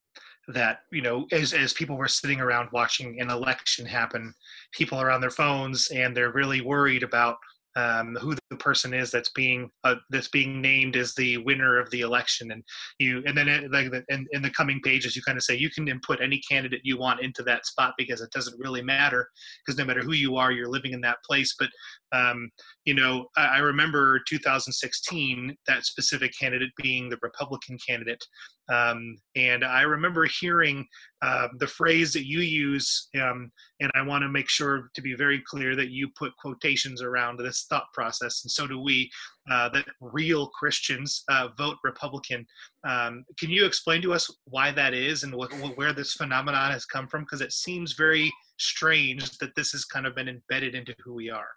that 0.49 0.80
you 0.91 1.01
know 1.01 1.28
as, 1.32 1.54
as 1.54 1.71
people 1.71 1.95
were 1.95 2.10
sitting 2.10 2.41
around 2.41 2.67
watching 2.73 3.21
an 3.21 3.30
election 3.30 3.86
happen 3.86 4.34
people 4.73 4.97
are 4.97 5.12
on 5.12 5.21
their 5.21 5.30
phones 5.30 5.88
and 5.91 6.15
they're 6.15 6.34
really 6.34 6.60
worried 6.60 7.04
about 7.04 7.38
um, 7.75 8.15
who 8.21 8.35
the 8.49 8.57
person 8.57 8.93
is 8.93 9.11
that's 9.11 9.29
being 9.29 9.69
uh, 9.83 9.95
that's 10.09 10.29
being 10.29 10.61
named 10.61 10.95
as 10.95 11.13
the 11.15 11.38
winner 11.39 11.79
of 11.79 11.89
the 11.91 12.01
election, 12.01 12.51
and 12.51 12.63
you 12.99 13.21
and 13.25 13.38
then 13.38 13.47
it, 13.47 13.71
like 13.71 13.91
the, 13.91 14.03
in, 14.09 14.25
in 14.31 14.41
the 14.41 14.49
coming 14.49 14.81
pages 14.81 15.15
you 15.15 15.21
kind 15.21 15.38
of 15.38 15.43
say 15.43 15.55
you 15.55 15.69
can 15.69 15.88
input 15.88 16.21
any 16.21 16.39
candidate 16.49 16.81
you 16.83 16.97
want 16.97 17.21
into 17.21 17.43
that 17.43 17.65
spot 17.65 17.93
because 17.97 18.21
it 18.21 18.31
doesn't 18.31 18.59
really 18.59 18.81
matter 18.81 19.29
because 19.65 19.77
no 19.77 19.85
matter 19.85 20.01
who 20.01 20.13
you 20.13 20.38
are, 20.38 20.51
you're 20.51 20.69
living 20.69 20.93
in 20.93 21.01
that 21.01 21.17
place. 21.25 21.55
But 21.57 21.69
Um, 22.11 22.51
you 22.85 22.93
know, 22.93 23.27
I, 23.35 23.45
I, 23.45 23.57
remember 23.57 24.21
2016, 24.29 25.55
that 25.67 25.85
specific 25.85 26.31
candidate 26.39 26.71
being 26.81 27.09
the 27.09 27.17
Republican 27.21 27.77
candidate. 27.85 28.23
Um, 28.69 29.17
and 29.36 29.63
I 29.63 29.82
remember 29.82 30.25
hearing 30.39 30.88
uh, 31.21 31.49
the 31.60 31.67
phrase 31.67 32.13
that 32.13 32.25
you 32.25 32.39
use, 32.39 33.10
um, 33.21 33.51
and 33.80 33.91
I 33.95 34.01
want 34.01 34.23
to 34.23 34.30
make 34.30 34.49
sure 34.49 34.89
to 34.93 35.01
be 35.01 35.15
very 35.15 35.41
clear 35.47 35.75
that 35.75 35.89
you 35.89 36.10
put 36.17 36.36
quotations 36.38 37.01
around 37.01 37.38
this 37.38 37.65
thought 37.69 37.86
process, 37.93 38.43
and 38.43 38.51
so 38.51 38.67
do 38.67 38.80
we, 38.80 39.10
uh, 39.51 39.69
that 39.69 39.86
real 40.01 40.47
Christians 40.47 41.23
uh, 41.30 41.49
vote 41.58 41.78
Republican. 41.84 42.45
Um, 42.88 43.23
can 43.39 43.49
you 43.49 43.65
explain 43.65 44.01
to 44.01 44.13
us 44.13 44.30
why 44.45 44.71
that 44.71 44.93
is 44.93 45.23
and 45.23 45.34
what, 45.34 45.51
where 45.75 45.93
this 45.93 46.13
phenomenon 46.13 46.71
has 46.71 46.86
come 46.86 47.08
from? 47.08 47.21
Because 47.21 47.41
it 47.41 47.54
seems 47.54 47.93
very 47.93 48.32
strange 48.58 49.38
that 49.38 49.56
this 49.56 49.71
has 49.71 49.86
kind 49.86 50.08
of 50.08 50.15
been 50.15 50.30
embedded 50.30 50.75
into 50.75 50.95
who 51.04 51.13
we 51.13 51.30
are. 51.30 51.49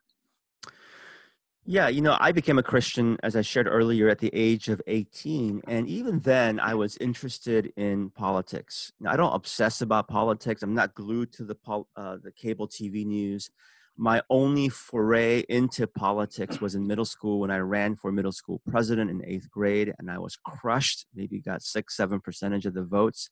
Yeah, 1.70 1.88
you 1.88 2.00
know, 2.00 2.16
I 2.18 2.32
became 2.32 2.58
a 2.58 2.62
Christian, 2.62 3.18
as 3.22 3.36
I 3.36 3.42
shared 3.42 3.68
earlier, 3.68 4.08
at 4.08 4.20
the 4.20 4.30
age 4.32 4.70
of 4.70 4.80
18. 4.86 5.60
And 5.68 5.86
even 5.86 6.20
then, 6.20 6.58
I 6.58 6.72
was 6.72 6.96
interested 6.96 7.74
in 7.76 8.08
politics. 8.08 8.90
Now, 9.00 9.12
I 9.12 9.18
don't 9.18 9.34
obsess 9.34 9.82
about 9.82 10.08
politics. 10.08 10.62
I'm 10.62 10.72
not 10.72 10.94
glued 10.94 11.30
to 11.34 11.44
the, 11.44 11.56
uh, 11.94 12.16
the 12.24 12.32
cable 12.32 12.68
TV 12.68 13.04
news. 13.04 13.50
My 13.98 14.22
only 14.30 14.70
foray 14.70 15.44
into 15.50 15.86
politics 15.86 16.58
was 16.58 16.74
in 16.74 16.86
middle 16.86 17.04
school 17.04 17.38
when 17.38 17.50
I 17.50 17.58
ran 17.58 17.96
for 17.96 18.10
middle 18.12 18.32
school 18.32 18.62
president 18.66 19.10
in 19.10 19.22
eighth 19.26 19.50
grade, 19.50 19.92
and 19.98 20.10
I 20.10 20.16
was 20.20 20.36
crushed, 20.36 21.04
maybe 21.14 21.38
got 21.38 21.60
six, 21.60 21.94
seven 21.98 22.20
percentage 22.20 22.64
of 22.64 22.72
the 22.72 22.84
votes. 22.84 23.28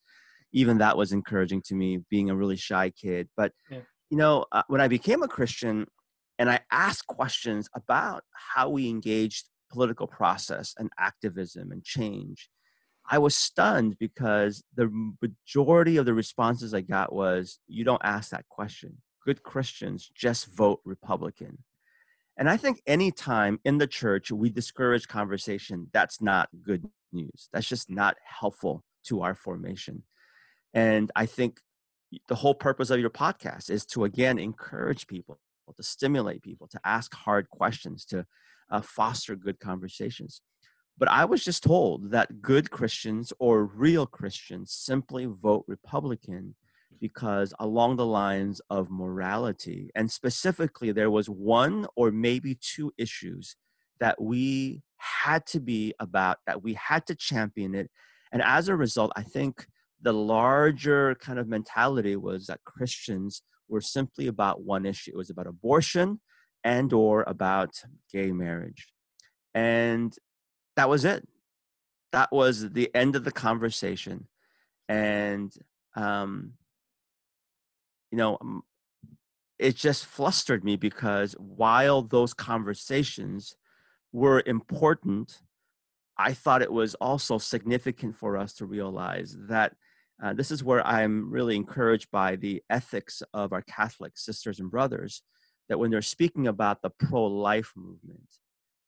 Even 0.51 0.77
that 0.77 0.95
was 0.95 1.11
encouraging 1.11 1.63
to 1.63 1.73
me, 1.73 2.01
being 2.11 2.29
a 2.29 2.35
really 2.35 2.55
shy 2.55 2.91
kid. 2.91 3.29
But, 3.35 3.53
yeah. 3.71 3.79
you 4.11 4.17
know, 4.17 4.45
uh, 4.51 4.61
when 4.67 4.79
I 4.79 4.87
became 4.87 5.23
a 5.23 5.27
Christian, 5.27 5.87
and 6.39 6.49
I 6.49 6.59
asked 6.71 7.07
questions 7.07 7.69
about 7.73 8.23
how 8.31 8.69
we 8.69 8.89
engaged 8.89 9.49
political 9.71 10.07
process 10.07 10.73
and 10.77 10.89
activism 10.97 11.71
and 11.71 11.83
change. 11.83 12.49
I 13.09 13.17
was 13.17 13.35
stunned 13.35 13.97
because 13.99 14.63
the 14.75 14.89
majority 15.21 15.97
of 15.97 16.05
the 16.05 16.13
responses 16.13 16.73
I 16.73 16.81
got 16.81 17.13
was, 17.13 17.59
you 17.67 17.83
don't 17.83 18.01
ask 18.03 18.31
that 18.31 18.47
question. 18.49 19.01
Good 19.25 19.43
Christians 19.43 20.09
just 20.13 20.47
vote 20.47 20.81
Republican. 20.85 21.63
And 22.37 22.49
I 22.49 22.57
think 22.57 22.81
anytime 22.85 23.59
in 23.65 23.77
the 23.77 23.87
church 23.87 24.31
we 24.31 24.49
discourage 24.49 25.07
conversation, 25.07 25.87
that's 25.91 26.21
not 26.21 26.49
good 26.61 26.87
news. 27.11 27.49
That's 27.51 27.67
just 27.67 27.89
not 27.89 28.15
helpful 28.23 28.83
to 29.05 29.21
our 29.21 29.35
formation. 29.35 30.03
And 30.73 31.11
I 31.15 31.25
think 31.25 31.59
the 32.27 32.35
whole 32.35 32.53
purpose 32.53 32.89
of 32.89 32.99
your 32.99 33.09
podcast 33.09 33.69
is 33.69 33.85
to 33.87 34.03
again 34.03 34.37
encourage 34.37 35.07
people 35.07 35.39
to 35.73 35.83
stimulate 35.83 36.41
people, 36.41 36.67
to 36.67 36.79
ask 36.85 37.13
hard 37.13 37.49
questions, 37.49 38.05
to 38.05 38.25
uh, 38.71 38.81
foster 38.81 39.35
good 39.35 39.59
conversations. 39.59 40.41
But 40.97 41.09
I 41.09 41.25
was 41.25 41.45
just 41.45 41.63
told 41.63 42.11
that 42.11 42.41
good 42.41 42.71
Christians 42.71 43.31
or 43.39 43.65
real 43.65 44.05
Christians 44.05 44.71
simply 44.71 45.25
vote 45.25 45.63
Republican 45.67 46.55
because 46.99 47.53
along 47.59 47.97
the 47.97 48.05
lines 48.05 48.59
of 48.71 48.89
morality, 48.89 49.91
and 49.93 50.11
specifically, 50.11 50.91
there 50.91 51.11
was 51.11 51.29
one 51.29 51.85
or 51.95 52.11
maybe 52.11 52.57
two 52.59 52.91
issues 52.97 53.55
that 53.99 54.19
we 54.19 54.81
had 54.97 55.45
to 55.47 55.59
be 55.59 55.93
about, 55.99 56.37
that 56.47 56.63
we 56.63 56.73
had 56.73 57.05
to 57.07 57.15
champion 57.15 57.75
it. 57.75 57.91
And 58.31 58.41
as 58.41 58.67
a 58.67 58.75
result, 58.75 59.11
I 59.15 59.21
think 59.23 59.67
the 60.01 60.13
larger 60.13 61.15
kind 61.15 61.39
of 61.39 61.47
mentality 61.47 62.15
was 62.15 62.47
that 62.47 62.63
Christians 62.65 63.41
were 63.69 63.81
simply 63.81 64.27
about 64.27 64.61
one 64.61 64.85
issue. 64.85 65.11
It 65.11 65.17
was 65.17 65.29
about 65.29 65.47
abortion 65.47 66.19
and 66.63 66.91
or 66.93 67.23
about 67.27 67.81
gay 68.11 68.31
marriage. 68.31 68.87
And 69.53 70.15
that 70.75 70.89
was 70.89 71.05
it. 71.05 71.27
That 72.11 72.31
was 72.31 72.71
the 72.71 72.93
end 72.95 73.15
of 73.15 73.23
the 73.23 73.31
conversation. 73.31 74.27
And, 74.87 75.53
um, 75.95 76.53
you 78.11 78.17
know, 78.17 78.37
it 79.59 79.75
just 79.75 80.05
flustered 80.05 80.63
me 80.63 80.75
because 80.75 81.33
while 81.33 82.01
those 82.01 82.33
conversations 82.33 83.55
were 84.11 84.43
important, 84.45 85.41
I 86.17 86.33
thought 86.33 86.61
it 86.61 86.71
was 86.71 86.95
also 86.95 87.37
significant 87.37 88.15
for 88.15 88.37
us 88.37 88.53
to 88.55 88.65
realize 88.65 89.35
that 89.47 89.73
uh, 90.21 90.33
this 90.33 90.51
is 90.51 90.63
where 90.63 90.85
I'm 90.85 91.29
really 91.29 91.55
encouraged 91.55 92.09
by 92.11 92.35
the 92.35 92.63
ethics 92.69 93.21
of 93.33 93.53
our 93.53 93.61
Catholic 93.61 94.17
sisters 94.17 94.59
and 94.59 94.71
brothers 94.71 95.21
that 95.69 95.77
when 95.77 95.91
they're 95.91 96.01
speaking 96.01 96.47
about 96.47 96.81
the 96.81 96.89
pro 96.89 97.25
life 97.25 97.73
movement, 97.75 98.37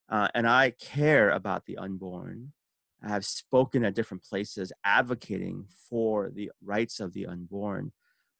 uh, 0.08 0.28
and 0.34 0.48
I 0.48 0.70
care 0.70 1.30
about 1.30 1.66
the 1.66 1.78
unborn, 1.78 2.52
I 3.02 3.08
have 3.08 3.24
spoken 3.24 3.84
at 3.84 3.94
different 3.94 4.24
places 4.24 4.72
advocating 4.84 5.66
for 5.88 6.30
the 6.30 6.50
rights 6.64 6.98
of 7.00 7.12
the 7.12 7.26
unborn. 7.26 7.92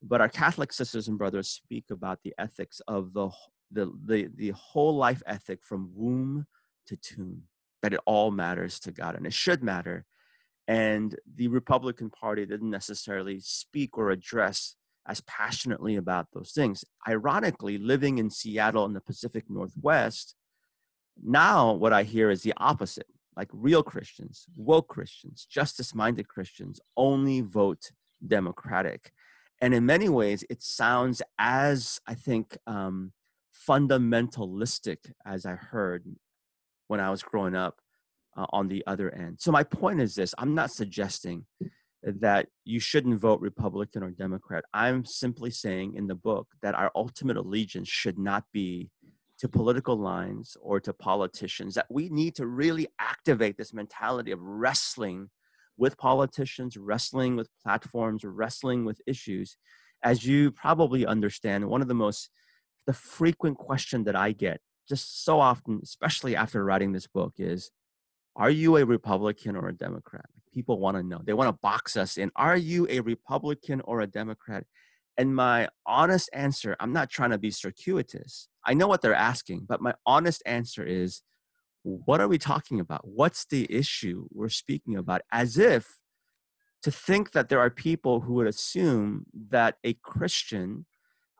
But 0.02 0.20
our 0.20 0.28
Catholic 0.28 0.72
sisters 0.72 1.08
and 1.08 1.18
brothers 1.18 1.48
speak 1.48 1.84
about 1.90 2.20
the 2.24 2.34
ethics 2.38 2.80
of 2.88 3.12
the, 3.12 3.30
the, 3.70 3.92
the, 4.04 4.30
the 4.34 4.50
whole 4.50 4.96
life 4.96 5.22
ethic 5.26 5.60
from 5.62 5.92
womb 5.94 6.46
to 6.86 6.96
tomb, 6.96 7.42
that 7.82 7.94
it 7.94 8.00
all 8.04 8.30
matters 8.30 8.80
to 8.80 8.92
God 8.92 9.14
and 9.14 9.26
it 9.26 9.32
should 9.32 9.62
matter 9.62 10.06
and 10.70 11.16
the 11.34 11.48
Republican 11.48 12.10
Party 12.10 12.46
didn't 12.46 12.70
necessarily 12.70 13.40
speak 13.40 13.98
or 13.98 14.10
address 14.10 14.76
as 15.08 15.20
passionately 15.22 15.96
about 15.96 16.28
those 16.32 16.52
things. 16.52 16.84
Ironically, 17.08 17.76
living 17.76 18.18
in 18.18 18.30
Seattle 18.30 18.84
in 18.84 18.92
the 18.92 19.00
Pacific 19.00 19.50
Northwest, 19.50 20.36
now 21.20 21.72
what 21.72 21.92
I 21.92 22.04
hear 22.04 22.30
is 22.30 22.42
the 22.42 22.54
opposite. 22.56 23.08
Like 23.36 23.48
real 23.52 23.82
Christians, 23.82 24.46
woke 24.56 24.86
Christians, 24.86 25.44
justice 25.50 25.92
minded 25.92 26.28
Christians 26.28 26.78
only 26.96 27.40
vote 27.40 27.90
Democratic. 28.24 29.10
And 29.60 29.74
in 29.74 29.84
many 29.84 30.08
ways, 30.08 30.44
it 30.48 30.62
sounds 30.62 31.20
as, 31.36 32.00
I 32.06 32.14
think, 32.14 32.56
um, 32.68 33.12
fundamentalistic 33.68 34.98
as 35.26 35.46
I 35.46 35.56
heard 35.56 36.04
when 36.86 37.00
I 37.00 37.10
was 37.10 37.24
growing 37.24 37.56
up 37.56 37.80
uh, 38.36 38.46
on 38.50 38.68
the 38.68 38.82
other 38.86 39.10
end. 39.14 39.36
So 39.40 39.50
my 39.52 39.64
point 39.64 40.00
is 40.00 40.14
this: 40.14 40.34
I'm 40.38 40.54
not 40.54 40.70
suggesting 40.70 41.46
that 42.02 42.48
you 42.64 42.80
shouldn't 42.80 43.20
vote 43.20 43.40
Republican 43.40 44.02
or 44.02 44.10
Democrat. 44.10 44.64
I'm 44.72 45.04
simply 45.04 45.50
saying 45.50 45.94
in 45.96 46.06
the 46.06 46.14
book 46.14 46.48
that 46.62 46.74
our 46.74 46.90
ultimate 46.94 47.36
allegiance 47.36 47.88
should 47.88 48.18
not 48.18 48.44
be 48.52 48.90
to 49.38 49.48
political 49.48 49.96
lines 49.96 50.56
or 50.60 50.80
to 50.80 50.92
politicians, 50.92 51.74
that 51.74 51.86
we 51.90 52.10
need 52.10 52.34
to 52.34 52.46
really 52.46 52.86
activate 52.98 53.56
this 53.56 53.72
mentality 53.72 54.32
of 54.32 54.40
wrestling 54.40 55.30
with 55.78 55.96
politicians, 55.96 56.76
wrestling 56.76 57.36
with 57.36 57.48
platforms, 57.62 58.22
wrestling 58.22 58.84
with 58.84 59.00
issues. 59.06 59.56
As 60.02 60.26
you 60.26 60.50
probably 60.50 61.06
understand, 61.06 61.66
one 61.66 61.80
of 61.80 61.88
the 61.88 61.94
most 61.94 62.30
the 62.86 62.92
frequent 62.92 63.56
question 63.56 64.04
that 64.04 64.16
I 64.16 64.32
get 64.32 64.60
just 64.88 65.24
so 65.24 65.40
often, 65.40 65.80
especially 65.82 66.34
after 66.36 66.64
writing 66.64 66.92
this 66.92 67.06
book, 67.06 67.34
is 67.38 67.70
are 68.40 68.48
you 68.48 68.78
a 68.78 68.86
Republican 68.86 69.54
or 69.54 69.68
a 69.68 69.72
Democrat? 69.74 70.24
People 70.54 70.80
want 70.80 70.96
to 70.96 71.02
know. 71.02 71.20
They 71.22 71.34
want 71.34 71.48
to 71.48 71.58
box 71.60 71.94
us 71.94 72.16
in. 72.16 72.32
Are 72.36 72.56
you 72.56 72.86
a 72.88 73.00
Republican 73.00 73.82
or 73.84 74.00
a 74.00 74.06
Democrat? 74.06 74.64
And 75.18 75.36
my 75.36 75.68
honest 75.84 76.30
answer, 76.32 76.74
I'm 76.80 76.94
not 76.94 77.10
trying 77.10 77.32
to 77.32 77.38
be 77.38 77.50
circuitous. 77.50 78.48
I 78.64 78.72
know 78.72 78.86
what 78.86 79.02
they're 79.02 79.14
asking, 79.14 79.66
but 79.68 79.82
my 79.82 79.92
honest 80.06 80.42
answer 80.46 80.82
is 80.82 81.20
what 81.82 82.22
are 82.22 82.28
we 82.28 82.38
talking 82.38 82.80
about? 82.80 83.02
What's 83.06 83.44
the 83.44 83.70
issue 83.70 84.26
we're 84.32 84.48
speaking 84.48 84.96
about? 84.96 85.20
As 85.30 85.58
if 85.58 85.98
to 86.82 86.90
think 86.90 87.32
that 87.32 87.50
there 87.50 87.60
are 87.60 87.68
people 87.68 88.22
who 88.22 88.32
would 88.34 88.46
assume 88.46 89.26
that 89.50 89.76
a 89.84 89.92
Christian, 90.02 90.86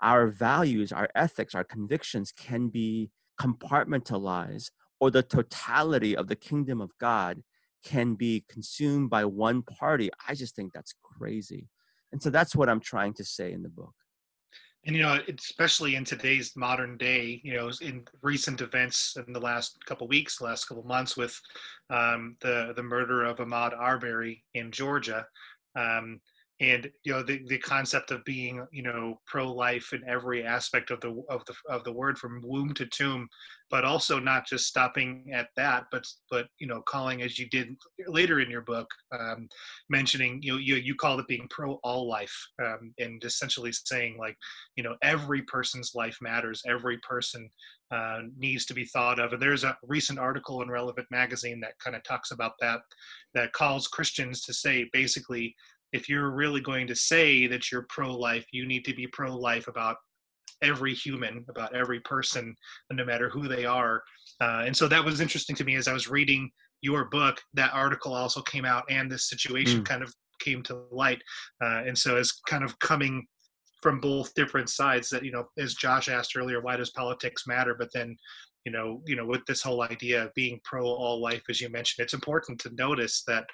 our 0.03 0.27
values, 0.27 0.93
our 0.93 1.09
ethics, 1.15 1.55
our 1.55 1.65
convictions 1.65 2.31
can 2.31 2.69
be 2.69 3.11
compartmentalized 3.41 4.73
or 5.01 5.11
the 5.11 5.23
totality 5.23 6.17
of 6.17 6.29
the 6.29 6.37
kingdom 6.37 6.81
of 6.81 6.91
God 7.01 7.43
can 7.85 8.15
be 8.15 8.45
consumed 8.49 9.11
by 9.11 9.25
one 9.25 9.63
party, 9.63 10.11
I 10.29 10.35
just 10.35 10.55
think 10.55 10.73
that's 10.73 10.95
crazy. 11.03 11.67
And 12.13 12.23
so 12.23 12.31
that's 12.31 12.55
what 12.55 12.69
I'm 12.69 12.81
trying 12.81 13.15
to 13.15 13.25
say 13.25 13.53
in 13.53 13.63
the 13.63 13.69
book. 13.69 13.95
And 14.87 14.97
you 14.97 15.03
know, 15.03 15.19
especially 15.39 15.95
in 15.97 16.05
today's 16.05 16.57
modern 16.57 16.97
day, 16.97 17.41
you 17.45 17.55
know, 17.55 17.71
in 17.83 18.03
recent 18.23 18.63
events 18.63 19.17
in 19.27 19.33
the 19.33 19.41
last 19.41 19.85
couple 19.85 20.09
weeks, 20.09 20.41
last 20.41 20.67
couple 20.67 20.83
months, 20.85 21.19
with 21.19 21.39
um, 21.91 22.37
the 22.41 22.73
the 22.75 22.83
murder 22.83 23.25
of 23.25 23.37
Ahmaud 23.37 23.79
Arbery 23.79 24.43
in 24.55 24.71
Georgia, 24.71 25.27
um, 25.77 26.19
and 26.61 26.91
you 27.05 27.13
know 27.13 27.23
the, 27.23 27.43
the 27.49 27.59
concept 27.59 28.11
of 28.11 28.25
being 28.25 28.65
you 28.71 28.83
know 28.83 29.19
pro-life 29.27 29.93
in 29.93 30.03
every 30.07 30.45
aspect 30.45 30.91
of 30.91 31.01
the 31.01 31.23
of 31.29 31.45
the 31.47 31.55
of 31.69 31.83
the 31.85 31.93
word 31.93 32.19
from 32.19 32.43
womb 32.45 32.73
to 32.75 32.87
tomb 32.87 33.27
but 33.71 33.85
also 33.85 34.19
not 34.19 34.47
just 34.47 34.67
stopping 34.67 35.31
at 35.33 35.49
that 35.57 35.85
but 35.91 36.05
but 36.31 36.47
you 36.59 36.67
know 36.67 36.83
calling 36.83 37.23
as 37.23 37.39
you 37.39 37.49
did 37.49 37.75
later 38.07 38.41
in 38.41 38.51
your 38.51 38.63
book 38.63 38.89
um, 39.19 39.49
mentioning 39.89 40.39
you 40.43 40.53
know 40.53 40.59
you, 40.59 40.77
you 40.77 40.95
called 40.95 41.21
it 41.21 41.29
being 41.29 41.49
pro 41.51 41.75
all 41.83 42.07
life 42.07 42.37
um, 42.63 42.93
and 42.99 43.25
essentially 43.25 43.73
saying 43.73 44.17
like 44.19 44.37
you 44.77 44.83
know 44.83 44.97
every 45.03 45.43
person's 45.43 45.93
life 45.95 46.19
matters 46.21 46.63
every 46.69 46.99
person 46.99 47.49
uh, 47.93 48.21
needs 48.39 48.65
to 48.67 48.73
be 48.73 48.85
thought 48.85 49.19
of. 49.19 49.33
And 49.33 49.43
there's 49.43 49.65
a 49.65 49.77
recent 49.83 50.17
article 50.17 50.63
in 50.63 50.71
relevant 50.71 51.09
magazine 51.11 51.59
that 51.59 51.77
kind 51.81 51.97
of 51.97 52.05
talks 52.05 52.31
about 52.31 52.53
that 52.61 52.83
that 53.35 53.53
calls 53.53 53.89
christians 53.89 54.43
to 54.43 54.53
say 54.53 54.89
basically 54.93 55.57
if 55.93 56.09
you're 56.09 56.31
really 56.31 56.61
going 56.61 56.87
to 56.87 56.95
say 56.95 57.47
that 57.47 57.71
you're 57.71 57.87
pro-life 57.89 58.47
you 58.53 58.67
need 58.67 58.85
to 58.85 58.95
be 58.95 59.07
pro-life 59.07 59.69
about 59.69 59.97
every 60.63 60.95
human 60.95 61.45
about 61.49 61.75
every 61.75 62.01
person 62.01 62.55
no 62.93 63.05
matter 63.05 63.31
who 63.31 63.49
they 63.49 63.65
are. 63.65 64.03
Uh, 64.41 64.63
and 64.67 64.77
so 64.77 64.87
that 64.87 65.05
was 65.05 65.21
interesting 65.21 65.57
to 65.57 65.65
me 65.65 65.77
as 65.77 65.89
i 65.89 65.93
was 65.93 66.09
reading 66.09 66.51
your 66.83 67.07
book. 67.07 67.41
That 67.55 67.75
article 67.75 68.15
also 68.15 68.41
came 68.43 68.65
out 68.65 68.85
and 68.89 69.11
this 69.11 69.29
situation 69.29 69.83
mm. 69.83 69.85
kind 69.85 70.03
of 70.03 70.15
came 70.41 70.63
to 70.65 70.85
light. 70.91 71.23
Uh, 71.63 71.83
and 71.87 71.97
so 71.97 72.17
as 72.17 72.33
kind 72.49 72.65
of 72.65 72.79
coming 72.79 73.27
from 73.83 74.01
both 74.01 74.35
different 74.35 74.69
sides 74.69 75.09
that 75.09 75.25
you 75.25 75.33
know 75.33 75.45
as 75.59 75.75
josh 75.75 76.11
asked 76.11 76.37
earlier 76.37 76.61
why 76.61 76.77
does 76.77 76.91
politics 76.91 77.47
matter? 77.47 77.75
But 77.79 77.91
then 77.95 78.17
you 78.65 78.73
know 78.73 79.03
you 79.07 79.17
know 79.17 79.27
with 79.27 79.45
this 79.47 79.63
whole 79.63 79.83
idea 79.83 80.25
of 80.25 80.35
being 80.35 80.61
pro 80.65 80.85
all 80.85 81.21
life 81.21 81.43
as 81.49 81.61
you 81.61 81.71
mentioned 81.71 82.05
it's 82.05 82.13
important 82.13 82.59
to 82.61 82.75
notice 82.75 83.23
that 83.27 83.45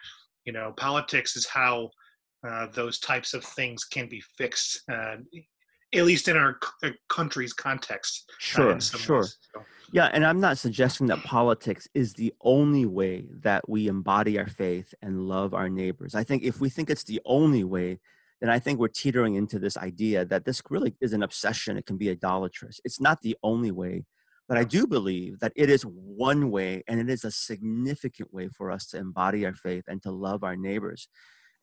you 0.44 0.52
know 0.52 0.72
politics 0.76 1.36
is 1.36 1.46
how 1.46 1.90
uh, 2.46 2.66
those 2.72 2.98
types 2.98 3.34
of 3.34 3.44
things 3.44 3.84
can 3.84 4.08
be 4.08 4.22
fixed, 4.36 4.82
uh, 4.90 5.16
at 5.94 6.04
least 6.04 6.28
in 6.28 6.36
our 6.36 6.58
c- 6.62 6.88
uh, 6.88 6.92
country's 7.08 7.52
context. 7.52 8.24
Uh, 8.28 8.78
sure, 8.78 8.80
sure. 8.80 9.22
So. 9.24 9.64
Yeah, 9.92 10.10
and 10.12 10.26
I'm 10.26 10.40
not 10.40 10.58
suggesting 10.58 11.06
that 11.08 11.22
politics 11.22 11.88
is 11.94 12.12
the 12.14 12.34
only 12.40 12.86
way 12.86 13.26
that 13.42 13.68
we 13.68 13.86
embody 13.88 14.38
our 14.38 14.48
faith 14.48 14.92
and 15.00 15.28
love 15.28 15.54
our 15.54 15.68
neighbors. 15.68 16.14
I 16.14 16.24
think 16.24 16.42
if 16.42 16.60
we 16.60 16.68
think 16.68 16.90
it's 16.90 17.04
the 17.04 17.20
only 17.24 17.64
way, 17.64 18.00
then 18.40 18.50
I 18.50 18.58
think 18.58 18.78
we're 18.78 18.88
teetering 18.88 19.36
into 19.36 19.58
this 19.58 19.76
idea 19.76 20.24
that 20.26 20.44
this 20.44 20.60
really 20.68 20.94
is 21.00 21.12
an 21.12 21.22
obsession. 21.22 21.76
It 21.76 21.86
can 21.86 21.96
be 21.96 22.10
idolatrous. 22.10 22.80
It's 22.84 23.00
not 23.00 23.22
the 23.22 23.36
only 23.42 23.70
way, 23.70 24.04
but 24.48 24.58
I 24.58 24.64
do 24.64 24.86
believe 24.86 25.38
that 25.40 25.52
it 25.56 25.70
is 25.70 25.82
one 25.82 26.50
way 26.50 26.82
and 26.86 27.00
it 27.00 27.08
is 27.08 27.24
a 27.24 27.30
significant 27.30 28.32
way 28.34 28.48
for 28.48 28.70
us 28.70 28.86
to 28.88 28.98
embody 28.98 29.46
our 29.46 29.54
faith 29.54 29.84
and 29.88 30.02
to 30.02 30.10
love 30.10 30.44
our 30.44 30.56
neighbors. 30.56 31.08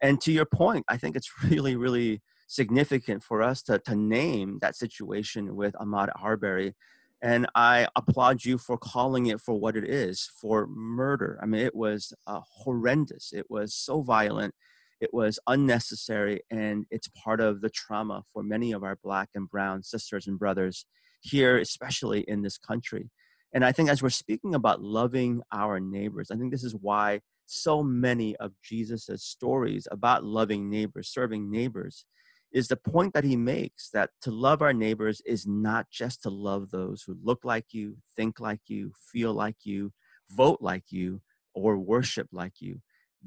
And 0.04 0.20
to 0.22 0.34
your 0.34 0.46
point, 0.46 0.86
I 0.90 0.98
think 0.98 1.16
it's 1.16 1.32
really, 1.50 1.76
really 1.76 2.22
significant 2.48 3.24
for 3.24 3.42
us 3.42 3.64
to, 3.64 3.80
to 3.80 3.96
name 3.96 4.60
that 4.62 4.76
situation 4.76 5.56
with 5.56 5.74
Ahmaud 5.76 6.10
Arbery. 6.22 6.76
And 7.24 7.48
I 7.56 7.88
applaud 7.96 8.44
you 8.44 8.58
for 8.58 8.78
calling 8.78 9.28
it 9.28 9.40
for 9.40 9.58
what 9.58 9.78
it 9.78 9.86
is 9.86 10.30
for 10.42 10.68
murder. 10.68 11.40
I 11.42 11.46
mean, 11.46 11.62
it 11.62 11.74
was 11.74 12.14
uh, 12.28 12.42
horrendous. 12.44 13.32
It 13.32 13.46
was 13.50 13.74
so 13.74 14.02
violent. 14.02 14.54
It 15.00 15.14
was 15.14 15.40
unnecessary. 15.48 16.42
And 16.52 16.86
it's 16.92 17.08
part 17.08 17.40
of 17.40 17.62
the 17.62 17.70
trauma 17.70 18.24
for 18.34 18.44
many 18.44 18.74
of 18.74 18.84
our 18.84 18.98
Black 19.02 19.30
and 19.36 19.50
Brown 19.50 19.84
sisters 19.84 20.28
and 20.28 20.38
brothers 20.38 20.86
here, 21.22 21.58
especially 21.58 22.26
in 22.28 22.42
this 22.42 22.58
country. 22.58 23.10
And 23.54 23.64
I 23.64 23.72
think 23.72 23.90
as 23.90 24.02
we're 24.02 24.10
speaking 24.10 24.56
about 24.56 24.82
loving 24.82 25.42
our 25.52 25.80
neighbors, 25.80 26.32
I 26.32 26.36
think 26.36 26.52
this 26.52 26.64
is 26.64 26.76
why 26.76 27.22
so 27.46 27.84
many 27.84 28.36
of 28.38 28.54
Jesus' 28.64 29.24
stories 29.24 29.88
about 29.92 30.24
loving 30.24 30.70
neighbors, 30.70 31.10
serving 31.10 31.52
neighbors, 31.52 32.06
is 32.52 32.68
the 32.68 32.78
point 32.78 33.14
that 33.14 33.24
he 33.24 33.36
makes 33.36 33.90
that 33.90 34.12
to 34.22 34.32
love 34.32 34.62
our 34.62 34.74
neighbors 34.74 35.22
is 35.26 35.46
not 35.48 35.90
just 35.92 36.22
to 36.24 36.30
love 36.30 36.70
those 36.70 37.04
who 37.04 37.18
look 37.24 37.44
like 37.44 37.66
you, 37.72 37.98
think 38.16 38.40
like 38.40 38.62
you, 38.68 38.92
feel 39.12 39.34
like 39.34 39.58
you, 39.64 39.92
vote 40.30 40.60
like 40.62 40.86
you, 40.90 41.22
or 41.54 41.78
worship 41.78 42.28
like 42.32 42.54
you. 42.60 42.82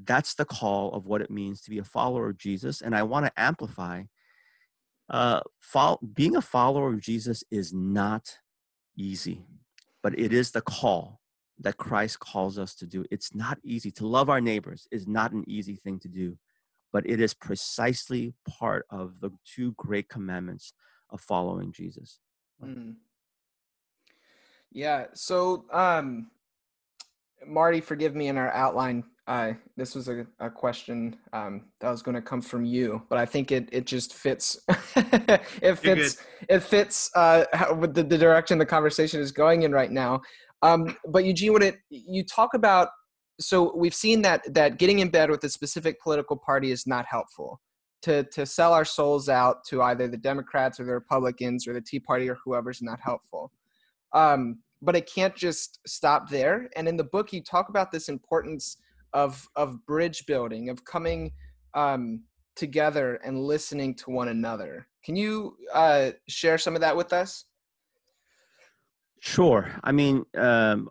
That's 0.04 0.34
the 0.34 0.44
call 0.44 0.92
of 0.92 1.06
what 1.06 1.22
it 1.22 1.30
means 1.30 1.60
to 1.62 1.70
be 1.70 1.78
a 1.78 1.84
follower 1.84 2.28
of 2.30 2.38
Jesus. 2.38 2.80
And 2.80 2.94
I 2.94 3.02
want 3.02 3.26
to 3.26 3.32
amplify 3.36 4.04
uh, 5.08 5.40
follow, 5.60 5.98
being 6.14 6.36
a 6.36 6.42
follower 6.42 6.92
of 6.92 7.00
Jesus 7.00 7.44
is 7.50 7.72
not 7.72 8.38
easy, 8.96 9.44
but 10.06 10.16
it 10.16 10.32
is 10.32 10.52
the 10.52 10.60
call 10.60 11.20
that 11.58 11.78
Christ 11.78 12.20
calls 12.20 12.60
us 12.60 12.76
to 12.76 12.86
do. 12.86 13.04
It's 13.10 13.34
not 13.34 13.58
easy. 13.64 13.90
To 13.90 14.06
love 14.06 14.30
our 14.30 14.40
neighbors 14.40 14.86
is 14.92 15.08
not 15.08 15.32
an 15.32 15.42
easy 15.48 15.74
thing 15.74 15.98
to 15.98 16.06
do, 16.06 16.38
but 16.92 17.04
it 17.10 17.20
is 17.20 17.34
precisely 17.34 18.32
part 18.48 18.86
of 18.88 19.18
the 19.20 19.30
two 19.44 19.72
great 19.72 20.08
commandments 20.08 20.74
of 21.10 21.20
following 21.20 21.72
Jesus. 21.72 22.20
Mm. 22.62 22.94
Yeah. 24.70 25.06
So, 25.14 25.64
um, 25.72 26.30
Marty, 27.44 27.80
forgive 27.80 28.14
me 28.14 28.28
in 28.28 28.38
our 28.38 28.52
outline. 28.52 29.02
Uh, 29.26 29.54
this 29.76 29.96
was 29.96 30.08
a, 30.08 30.24
a 30.38 30.48
question 30.48 31.16
um, 31.32 31.64
that 31.80 31.90
was 31.90 32.00
going 32.00 32.14
to 32.14 32.22
come 32.22 32.40
from 32.40 32.64
you, 32.64 33.02
but 33.08 33.18
I 33.18 33.26
think 33.26 33.50
it, 33.50 33.68
it 33.72 33.84
just 33.84 34.14
fits. 34.14 34.56
it 34.96 35.78
fits. 35.78 36.18
It 36.48 36.60
fits 36.60 37.10
uh, 37.16 37.44
how, 37.52 37.74
with 37.74 37.94
the, 37.94 38.04
the 38.04 38.18
direction 38.18 38.58
the 38.58 38.66
conversation 38.66 39.20
is 39.20 39.32
going 39.32 39.62
in 39.62 39.72
right 39.72 39.90
now. 39.90 40.22
Um, 40.62 40.96
but 41.08 41.24
Eugene, 41.24 41.52
what 41.52 41.62
it 41.64 41.76
you 41.90 42.22
talk 42.24 42.54
about? 42.54 42.88
So 43.40 43.76
we've 43.76 43.94
seen 43.94 44.22
that 44.22 44.42
that 44.54 44.78
getting 44.78 45.00
in 45.00 45.08
bed 45.08 45.30
with 45.30 45.42
a 45.42 45.48
specific 45.48 46.00
political 46.00 46.36
party 46.36 46.70
is 46.70 46.86
not 46.86 47.04
helpful. 47.06 47.60
To 48.02 48.22
to 48.22 48.46
sell 48.46 48.72
our 48.72 48.84
souls 48.84 49.28
out 49.28 49.64
to 49.66 49.82
either 49.82 50.06
the 50.06 50.16
Democrats 50.16 50.78
or 50.78 50.84
the 50.84 50.92
Republicans 50.92 51.66
or 51.66 51.72
the 51.72 51.80
Tea 51.80 51.98
Party 51.98 52.30
or 52.30 52.38
whoever's 52.44 52.80
not 52.80 53.00
helpful. 53.00 53.50
Um, 54.12 54.60
but 54.82 54.94
it 54.94 55.10
can't 55.12 55.34
just 55.34 55.80
stop 55.84 56.30
there. 56.30 56.68
And 56.76 56.86
in 56.86 56.96
the 56.96 57.04
book, 57.04 57.32
you 57.32 57.42
talk 57.42 57.70
about 57.70 57.90
this 57.90 58.08
importance 58.08 58.76
of 59.16 59.48
of 59.56 59.84
bridge 59.86 60.26
building, 60.26 60.68
of 60.68 60.84
coming 60.84 61.32
um, 61.72 62.22
together 62.54 63.14
and 63.24 63.40
listening 63.40 63.94
to 63.94 64.10
one 64.10 64.28
another. 64.28 64.86
Can 65.04 65.16
you 65.16 65.56
uh, 65.72 66.10
share 66.28 66.58
some 66.58 66.74
of 66.74 66.82
that 66.82 66.96
with 66.96 67.12
us? 67.14 67.46
Sure. 69.20 69.70
I 69.82 69.92
mean, 69.92 70.26
um, 70.36 70.90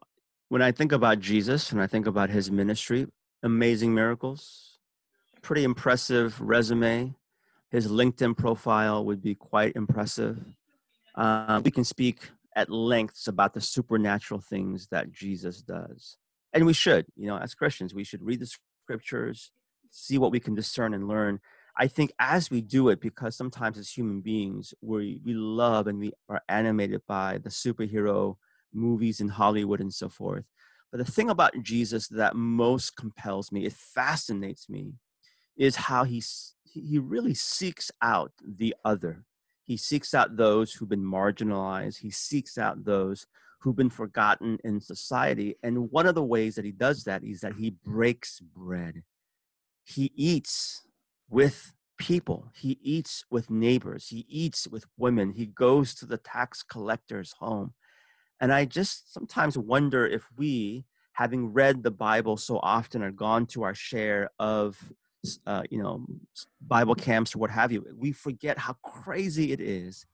when 0.49 0.63
I 0.63 0.71
think 0.71 0.91
about 0.91 1.19
Jesus 1.19 1.71
and 1.71 1.79
I 1.79 1.85
think 1.85 2.07
about 2.07 2.31
his 2.31 2.49
ministry, 2.49 3.07
amazing 3.43 3.93
miracles, 3.93 4.79
pretty 5.43 5.63
impressive 5.63 6.41
resume. 6.41 7.13
His 7.69 7.87
LinkedIn 7.87 8.37
profile 8.37 9.05
would 9.05 9.21
be 9.21 9.35
quite 9.35 9.75
impressive. 9.75 10.43
Uh, 11.13 11.61
we 11.63 11.69
can 11.69 11.83
speak 11.83 12.31
at 12.55 12.69
lengths 12.69 13.27
about 13.27 13.53
the 13.53 13.61
supernatural 13.61 14.39
things 14.39 14.87
that 14.89 15.11
Jesus 15.11 15.61
does. 15.61 16.17
And 16.55 16.65
we 16.65 16.73
should, 16.73 17.05
you 17.17 17.27
know, 17.27 17.37
as 17.37 17.53
Christians, 17.53 17.93
we 17.93 18.05
should 18.05 18.23
read 18.23 18.39
the 18.39 18.49
scriptures, 18.85 19.51
see 19.91 20.17
what 20.17 20.31
we 20.31 20.39
can 20.39 20.55
discern 20.55 20.93
and 20.93 21.07
learn. 21.07 21.41
I 21.77 21.87
think 21.87 22.13
as 22.17 22.49
we 22.49 22.61
do 22.61 22.87
it, 22.87 23.01
because 23.01 23.35
sometimes 23.35 23.77
as 23.77 23.89
human 23.89 24.21
beings, 24.21 24.73
we, 24.81 25.19
we 25.25 25.33
love 25.33 25.87
and 25.87 25.99
we 25.99 26.13
are 26.29 26.41
animated 26.47 27.01
by 27.05 27.39
the 27.39 27.49
superhero 27.49 28.37
movies 28.73 29.19
in 29.19 29.27
Hollywood 29.27 29.81
and 29.81 29.93
so 29.93 30.07
forth. 30.07 30.45
But 30.91 31.05
the 31.05 31.11
thing 31.11 31.29
about 31.29 31.61
Jesus 31.61 32.07
that 32.07 32.37
most 32.37 32.95
compels 32.95 33.51
me, 33.51 33.65
it 33.65 33.73
fascinates 33.73 34.69
me, 34.69 34.93
is 35.57 35.75
how 35.75 36.05
he, 36.05 36.23
he 36.63 36.99
really 36.99 37.33
seeks 37.33 37.91
out 38.01 38.31
the 38.41 38.73
other. 38.85 39.25
He 39.65 39.75
seeks 39.75 40.13
out 40.13 40.37
those 40.37 40.71
who've 40.71 40.87
been 40.87 41.03
marginalized. 41.03 41.97
He 41.97 42.11
seeks 42.11 42.57
out 42.57 42.85
those 42.85 43.25
who've 43.65 43.75
been 43.75 43.89
forgotten 43.89 44.59
in 44.63 44.79
society. 44.79 45.55
And 45.63 45.89
one 45.89 46.05
of 46.05 46.13
the 46.13 46.23
ways 46.23 46.53
that 46.53 46.65
he 46.65 46.71
does 46.71 47.03
that 47.05 47.23
is 47.23 47.41
that 47.41 47.55
he 47.55 47.71
breaks 47.83 48.39
bread. 48.39 49.01
He 49.83 50.11
eats 50.15 50.83
with 51.31 51.73
people. 51.97 52.51
He 52.55 52.77
eats 52.83 53.25
with 53.31 53.49
neighbors. 53.49 54.09
He 54.09 54.27
eats 54.29 54.67
with 54.67 54.85
women. 54.97 55.31
He 55.31 55.47
goes 55.47 55.95
to 55.95 56.05
the 56.05 56.19
tax 56.19 56.61
collector's 56.61 57.33
home. 57.39 57.73
And 58.39 58.53
I 58.53 58.65
just 58.65 59.11
sometimes 59.11 59.57
wonder 59.57 60.05
if 60.05 60.25
we, 60.37 60.85
having 61.13 61.51
read 61.51 61.81
the 61.81 61.89
Bible 61.89 62.37
so 62.37 62.59
often 62.61 63.01
or 63.01 63.09
gone 63.09 63.47
to 63.47 63.63
our 63.63 63.73
share 63.73 64.29
of, 64.37 64.77
uh, 65.47 65.63
you 65.71 65.81
know, 65.81 66.05
Bible 66.61 66.93
camps 66.93 67.33
or 67.33 67.39
what 67.39 67.49
have 67.49 67.71
you, 67.71 67.83
we 67.97 68.11
forget 68.11 68.59
how 68.59 68.73
crazy 68.83 69.51
it 69.51 69.59
is 69.59 70.05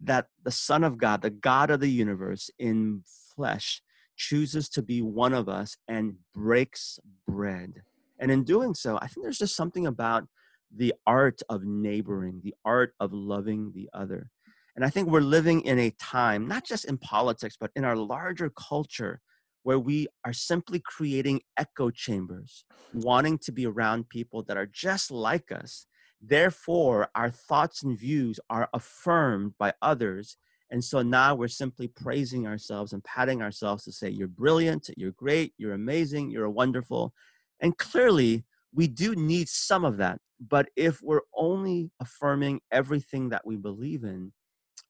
that 0.00 0.26
the 0.42 0.50
Son 0.50 0.84
of 0.84 0.98
God, 0.98 1.22
the 1.22 1.30
God 1.30 1.70
of 1.70 1.80
the 1.80 1.90
universe 1.90 2.50
in 2.58 3.02
flesh, 3.34 3.82
chooses 4.16 4.68
to 4.70 4.82
be 4.82 5.02
one 5.02 5.32
of 5.32 5.48
us 5.48 5.76
and 5.88 6.16
breaks 6.34 6.98
bread. 7.26 7.82
And 8.18 8.30
in 8.30 8.44
doing 8.44 8.74
so, 8.74 8.98
I 9.00 9.06
think 9.06 9.24
there's 9.24 9.38
just 9.38 9.56
something 9.56 9.86
about 9.86 10.26
the 10.74 10.94
art 11.06 11.40
of 11.48 11.64
neighboring, 11.64 12.40
the 12.42 12.54
art 12.64 12.94
of 13.00 13.12
loving 13.12 13.72
the 13.74 13.88
other. 13.92 14.30
And 14.76 14.84
I 14.84 14.90
think 14.90 15.08
we're 15.08 15.20
living 15.20 15.60
in 15.62 15.78
a 15.78 15.90
time, 15.90 16.48
not 16.48 16.64
just 16.64 16.84
in 16.84 16.98
politics, 16.98 17.56
but 17.58 17.70
in 17.76 17.84
our 17.84 17.96
larger 17.96 18.50
culture, 18.50 19.20
where 19.62 19.78
we 19.78 20.08
are 20.24 20.32
simply 20.32 20.80
creating 20.80 21.40
echo 21.56 21.90
chambers, 21.90 22.64
wanting 22.92 23.38
to 23.38 23.52
be 23.52 23.66
around 23.66 24.08
people 24.08 24.42
that 24.42 24.56
are 24.56 24.66
just 24.66 25.10
like 25.10 25.50
us, 25.52 25.86
Therefore, 26.26 27.08
our 27.14 27.30
thoughts 27.30 27.82
and 27.82 27.98
views 27.98 28.40
are 28.48 28.68
affirmed 28.72 29.54
by 29.58 29.74
others. 29.82 30.36
And 30.70 30.82
so 30.82 31.02
now 31.02 31.34
we're 31.34 31.48
simply 31.48 31.88
praising 31.88 32.46
ourselves 32.46 32.92
and 32.92 33.04
patting 33.04 33.42
ourselves 33.42 33.84
to 33.84 33.92
say, 33.92 34.08
You're 34.08 34.28
brilliant, 34.28 34.88
you're 34.96 35.12
great, 35.12 35.52
you're 35.58 35.74
amazing, 35.74 36.30
you're 36.30 36.48
wonderful. 36.48 37.12
And 37.60 37.76
clearly, 37.76 38.44
we 38.72 38.88
do 38.88 39.14
need 39.14 39.48
some 39.48 39.84
of 39.84 39.98
that. 39.98 40.18
But 40.40 40.68
if 40.76 41.02
we're 41.02 41.20
only 41.36 41.90
affirming 42.00 42.60
everything 42.72 43.28
that 43.28 43.46
we 43.46 43.56
believe 43.56 44.04
in, 44.04 44.32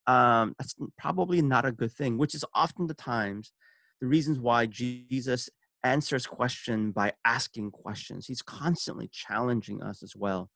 um, 0.07 0.55
that's 0.59 0.75
probably 0.97 1.43
not 1.43 1.65
a 1.65 1.73
good 1.73 1.93
thing, 1.93 2.17
which 2.17 2.35
is 2.35 2.45
often 2.55 2.87
the 2.87 2.95
times 2.95 3.53
the 4.01 4.07
reasons 4.07 4.39
why 4.39 4.67
Jesus 4.67 5.51
answers 5.83 6.27
question 6.27 6.93
by 6.93 7.13
asking 7.25 7.73
questions. 7.73 8.27
He's 8.27 8.43
constantly 8.43 9.09
challenging 9.13 9.83
us 9.83 10.03
as 10.03 10.15
well. 10.17 10.51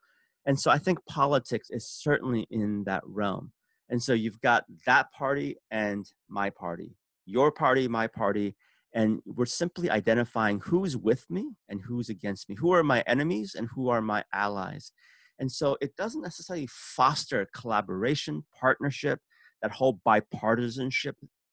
And 0.48 0.58
so 0.58 0.70
I 0.70 0.78
think 0.78 1.04
politics 1.06 1.68
is 1.68 1.86
certainly 1.86 2.46
in 2.50 2.84
that 2.84 3.02
realm. 3.04 3.52
And 3.90 4.02
so 4.02 4.14
you've 4.14 4.40
got 4.40 4.64
that 4.86 5.12
party 5.12 5.58
and 5.70 6.10
my 6.26 6.48
party, 6.48 6.96
your 7.26 7.52
party, 7.52 7.86
my 7.86 8.06
party, 8.06 8.56
and 8.94 9.20
we're 9.26 9.44
simply 9.44 9.90
identifying 9.90 10.60
who's 10.60 10.96
with 10.96 11.26
me 11.28 11.50
and 11.68 11.82
who's 11.82 12.08
against 12.08 12.48
me, 12.48 12.56
who 12.58 12.72
are 12.72 12.82
my 12.82 13.04
enemies 13.06 13.54
and 13.54 13.68
who 13.74 13.90
are 13.90 14.00
my 14.00 14.24
allies. 14.32 14.90
And 15.38 15.52
so 15.52 15.76
it 15.82 15.94
doesn't 15.96 16.22
necessarily 16.22 16.66
foster 16.70 17.46
collaboration, 17.54 18.44
partnership, 18.58 19.20
that 19.60 19.72
whole 19.72 20.00
bipartisanship 20.06 21.12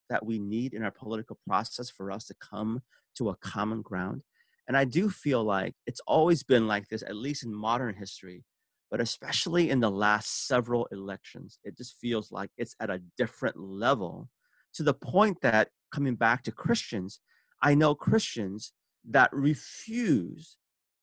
that 0.10 0.26
we 0.26 0.40
need 0.40 0.74
in 0.74 0.84
our 0.84 0.92
political 0.92 1.38
process 1.46 1.90
for 1.90 2.12
us 2.12 2.24
to 2.28 2.36
come 2.36 2.82
to 3.18 3.28
a 3.28 3.36
common 3.36 3.82
ground. 3.82 4.22
And 4.70 4.78
I 4.78 4.86
do 4.86 5.10
feel 5.10 5.44
like 5.44 5.76
it's 5.86 6.02
always 6.08 6.44
been 6.44 6.66
like 6.66 6.88
this, 6.88 7.04
at 7.04 7.18
least 7.18 7.44
in 7.44 7.54
modern 7.54 7.96
history, 7.96 8.46
but 8.96 9.02
especially 9.02 9.72
in 9.72 9.82
the 9.82 9.92
last 9.92 10.48
several 10.48 10.88
elections, 10.90 11.60
it 11.66 11.76
just 11.76 11.98
feels 12.00 12.32
like 12.32 12.50
it's 12.58 12.78
at 12.80 12.90
a 12.90 13.02
different 13.18 13.60
level 13.60 14.30
to 14.74 14.84
the 14.84 14.94
point 14.94 15.36
that 15.42 15.68
coming 15.94 16.16
back 16.16 16.44
to 16.44 16.52
Christians, 16.54 17.20
I 17.62 17.76
know 17.76 17.94
Christians 17.94 18.72
that 19.10 19.30
refuse 19.34 20.56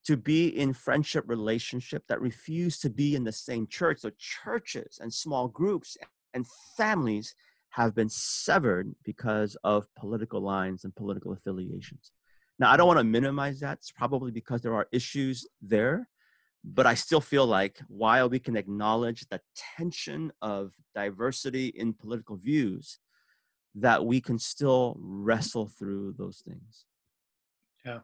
to 0.07 0.17
be 0.17 0.49
in 0.49 0.73
friendship 0.73 1.25
relationship 1.27 2.05
that 2.09 2.23
refuse 2.23 2.79
to 2.79 2.89
be 2.89 3.15
in 3.15 3.25
the 3.25 3.31
same 3.31 3.67
church 3.67 3.99
so 4.01 4.11
churches 4.19 4.99
and 4.99 5.13
small 5.13 5.49
groups 5.49 5.99
and 6.33 6.47
families 6.79 7.35
have 7.73 7.95
been 7.95 8.09
severed 8.09 8.95
because 9.05 9.55
of 9.65 9.87
political 9.99 10.41
lines 10.41 10.85
and 10.85 10.97
political 10.97 11.35
affiliations. 11.35 12.11
Now, 12.59 12.71
I 12.71 12.79
don't 12.79 12.87
want 12.87 13.01
to 13.01 13.05
minimize 13.05 13.61
that. 13.61 13.81
It's 13.81 13.93
probably 13.93 14.31
because 14.31 14.63
there 14.63 14.75
are 14.75 14.89
issues 14.93 15.47
there, 15.61 16.09
but 16.65 16.87
I 16.87 16.95
still 16.95 17.21
feel 17.21 17.47
like 17.47 17.81
while 17.89 18.29
we 18.29 18.39
can 18.39 18.57
acknowledge 18.57 19.27
the 19.29 19.41
tension 19.77 20.33
of 20.41 20.73
diversity 20.95 21.69
in 21.69 21.93
political 21.93 22.37
views, 22.37 22.99
that 23.75 24.05
we 24.05 24.21
can 24.21 24.39
still 24.39 24.97
wrestle 25.01 25.69
through 25.69 26.15
those 26.19 26.43
things. 26.47 26.85
Yeah. 27.85 28.01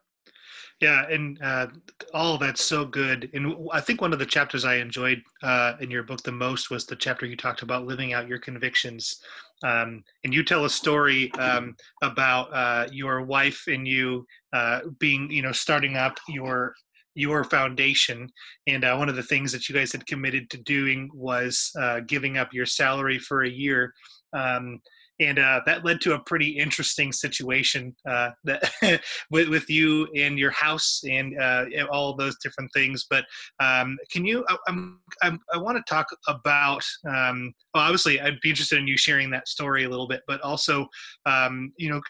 Yeah, 0.81 1.07
and 1.09 1.40
uh, 1.42 1.68
all 2.14 2.38
that's 2.38 2.62
so 2.62 2.85
good. 2.85 3.31
And 3.35 3.68
I 3.73 3.81
think 3.81 4.01
one 4.01 4.12
of 4.12 4.18
the 4.18 4.27
chapters 4.27 4.64
I 4.64 4.77
enjoyed 4.77 5.23
uh, 5.42 5.75
in 5.81 5.90
your 5.90 6.05
book 6.05 6.23
the 6.23 6.33
most 6.33 6.71
was 6.71 6.85
the 6.85 6.97
chapter 6.97 7.27
you 7.27 7.37
talked 7.37 7.62
about 7.62 7.87
living 7.87 8.12
out 8.12 8.29
your 8.29 8.38
convictions. 8.38 9.21
Um, 9.64 10.05
and 10.23 10.33
you 10.33 10.44
tell 10.44 10.66
a 10.66 10.71
story 10.71 11.33
um, 11.33 11.75
about 12.03 12.55
uh, 12.55 12.87
your 12.92 13.23
wife 13.23 13.64
and 13.66 13.88
you 13.88 14.25
uh, 14.53 14.81
being, 15.01 15.31
you 15.31 15.42
know, 15.42 15.53
starting 15.53 15.97
up 15.97 16.18
your 16.29 16.75
your 17.18 17.44
foundation. 17.44 18.31
And 18.66 18.85
uh, 18.85 18.96
one 18.96 19.09
of 19.09 19.16
the 19.16 19.22
things 19.22 19.50
that 19.52 19.68
you 19.68 19.74
guys 19.74 19.92
had 19.92 20.07
committed 20.07 20.48
to 20.50 20.59
doing 20.59 21.11
was 21.12 21.70
uh, 21.78 22.00
giving 22.07 22.38
up 22.38 22.52
your 22.52 22.66
salary 22.66 23.18
for 23.18 23.42
a 23.42 23.50
year. 23.50 23.92
Um, 24.33 24.81
and 25.20 25.40
uh, 25.40 25.61
that 25.66 25.85
led 25.85 26.00
to 26.02 26.14
a 26.14 26.20
pretty 26.20 26.50
interesting 26.50 27.11
situation 27.11 27.94
uh, 28.09 28.31
that 28.44 28.70
with, 29.31 29.48
with 29.48 29.68
you 29.68 30.07
and 30.14 30.38
your 30.38 30.52
house 30.52 31.00
and 31.11 31.37
uh, 31.40 31.64
all 31.90 32.14
those 32.14 32.37
different 32.40 32.70
things. 32.72 33.07
But 33.11 33.24
um, 33.59 33.98
can 34.12 34.24
you? 34.24 34.44
I, 34.48 34.57
I'm, 34.68 35.00
I'm, 35.22 35.40
i 35.52 35.59
want 35.59 35.76
to 35.76 35.92
talk 35.92 36.07
about. 36.28 36.85
Um, 37.04 37.52
well, 37.74 37.83
obviously, 37.83 38.20
I'd 38.20 38.40
be 38.42 38.50
interested 38.50 38.78
in 38.78 38.87
you 38.87 38.96
sharing 38.96 39.28
that 39.31 39.48
story 39.48 39.85
a 39.85 39.88
little 39.88 40.07
bit, 40.07 40.22
but 40.28 40.40
also, 40.42 40.87
um, 41.26 41.72
you 41.78 41.90
know, 41.90 42.00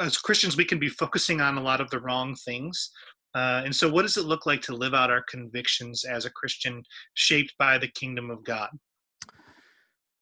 as 0.00 0.16
Christians, 0.16 0.56
we 0.56 0.64
can 0.64 0.78
be 0.78 0.88
focusing 0.88 1.40
on 1.40 1.56
a 1.56 1.62
lot 1.62 1.80
of 1.80 1.90
the 1.90 2.00
wrong 2.00 2.34
things. 2.34 2.90
Uh, 3.34 3.62
and 3.64 3.74
so, 3.74 3.88
what 3.88 4.02
does 4.02 4.16
it 4.16 4.24
look 4.24 4.46
like 4.46 4.60
to 4.62 4.74
live 4.74 4.94
out 4.94 5.10
our 5.10 5.22
convictions 5.28 6.04
as 6.04 6.24
a 6.24 6.30
Christian, 6.30 6.82
shaped 7.14 7.54
by 7.58 7.78
the 7.78 7.88
kingdom 7.88 8.30
of 8.30 8.44
God? 8.44 8.70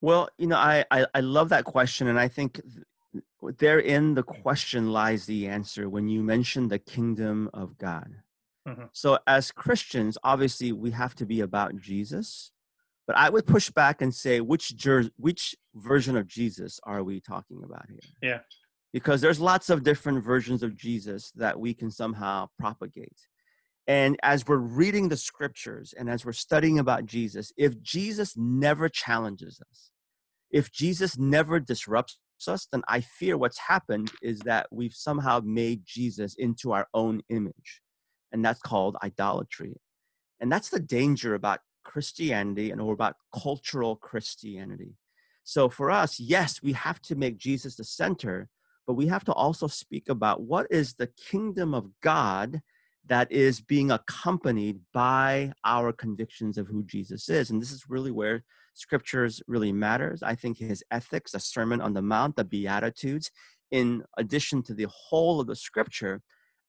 Well, 0.00 0.28
you 0.38 0.46
know, 0.46 0.56
I, 0.56 0.84
I, 0.90 1.06
I 1.14 1.20
love 1.20 1.48
that 1.48 1.64
question, 1.64 2.08
and 2.08 2.20
I 2.20 2.28
think 2.28 2.60
therein 3.58 4.14
the 4.14 4.22
question 4.22 4.92
lies 4.92 5.26
the 5.26 5.48
answer 5.48 5.88
when 5.88 6.08
you 6.08 6.22
mention 6.22 6.68
the 6.68 6.78
kingdom 6.78 7.50
of 7.54 7.78
God. 7.78 8.14
Mm-hmm. 8.68 8.84
So, 8.92 9.18
as 9.26 9.50
Christians, 9.50 10.18
obviously, 10.22 10.72
we 10.72 10.90
have 10.90 11.14
to 11.16 11.26
be 11.26 11.40
about 11.40 11.76
Jesus, 11.76 12.52
but 13.06 13.16
I 13.16 13.30
would 13.30 13.46
push 13.46 13.70
back 13.70 14.02
and 14.02 14.14
say, 14.14 14.42
which 14.42 14.76
jer- 14.76 15.10
which 15.16 15.56
version 15.74 16.16
of 16.16 16.26
Jesus 16.26 16.78
are 16.84 17.02
we 17.02 17.20
talking 17.20 17.62
about 17.64 17.86
here? 17.88 18.00
Yeah, 18.20 18.40
because 18.92 19.20
there's 19.20 19.40
lots 19.40 19.70
of 19.70 19.82
different 19.82 20.24
versions 20.24 20.62
of 20.62 20.76
Jesus 20.76 21.30
that 21.36 21.60
we 21.60 21.74
can 21.74 21.90
somehow 21.90 22.48
propagate. 22.58 23.18
And 23.86 24.18
as 24.22 24.46
we're 24.46 24.56
reading 24.56 25.08
the 25.08 25.16
scriptures 25.16 25.94
and 25.96 26.10
as 26.10 26.24
we're 26.24 26.32
studying 26.32 26.78
about 26.78 27.06
Jesus, 27.06 27.52
if 27.56 27.80
Jesus 27.82 28.34
never 28.36 28.88
challenges 28.88 29.62
us, 29.70 29.90
if 30.50 30.70
Jesus 30.70 31.18
never 31.18 31.58
disrupts 31.60 32.18
us, 32.46 32.68
then 32.70 32.82
I 32.86 33.00
fear 33.00 33.36
what's 33.36 33.58
happened 33.58 34.12
is 34.22 34.40
that 34.40 34.66
we've 34.70 34.94
somehow 34.94 35.40
made 35.42 35.82
Jesus 35.84 36.34
into 36.34 36.72
our 36.72 36.86
own 36.94 37.22
image. 37.30 37.82
And 38.30 38.44
that's 38.44 38.60
called 38.60 38.96
idolatry. 39.02 39.80
And 40.40 40.52
that's 40.52 40.68
the 40.68 40.80
danger 40.80 41.34
about 41.34 41.60
Christianity 41.82 42.70
and 42.70 42.80
or 42.80 42.92
about 42.92 43.16
cultural 43.34 43.96
Christianity. 43.96 44.96
So 45.44 45.70
for 45.70 45.90
us, 45.90 46.20
yes, 46.20 46.62
we 46.62 46.74
have 46.74 47.00
to 47.02 47.16
make 47.16 47.38
Jesus 47.38 47.76
the 47.76 47.84
center, 47.84 48.50
but 48.88 48.94
we 48.94 49.06
have 49.06 49.22
to 49.22 49.34
also 49.34 49.66
speak 49.66 50.08
about 50.08 50.40
what 50.40 50.66
is 50.70 50.94
the 50.94 51.08
kingdom 51.08 51.74
of 51.74 51.90
God 52.02 52.62
that 53.06 53.30
is 53.30 53.60
being 53.60 53.90
accompanied 53.90 54.80
by 54.94 55.52
our 55.62 55.92
convictions 55.92 56.56
of 56.56 56.68
who 56.68 56.82
Jesus 56.84 57.28
is. 57.28 57.50
And 57.50 57.60
this 57.60 57.70
is 57.70 57.90
really 57.90 58.10
where 58.10 58.44
scriptures 58.72 59.42
really 59.46 59.72
matters. 59.72 60.22
I 60.22 60.34
think 60.34 60.56
his 60.56 60.82
ethics, 60.90 61.32
the 61.32 61.38
Sermon 61.40 61.82
on 61.82 61.92
the 61.92 62.00
Mount, 62.00 62.36
the 62.36 62.44
Beatitudes, 62.44 63.30
in 63.70 64.04
addition 64.16 64.62
to 64.62 64.72
the 64.72 64.86
whole 64.90 65.38
of 65.38 65.48
the 65.48 65.56
scripture, 65.56 66.22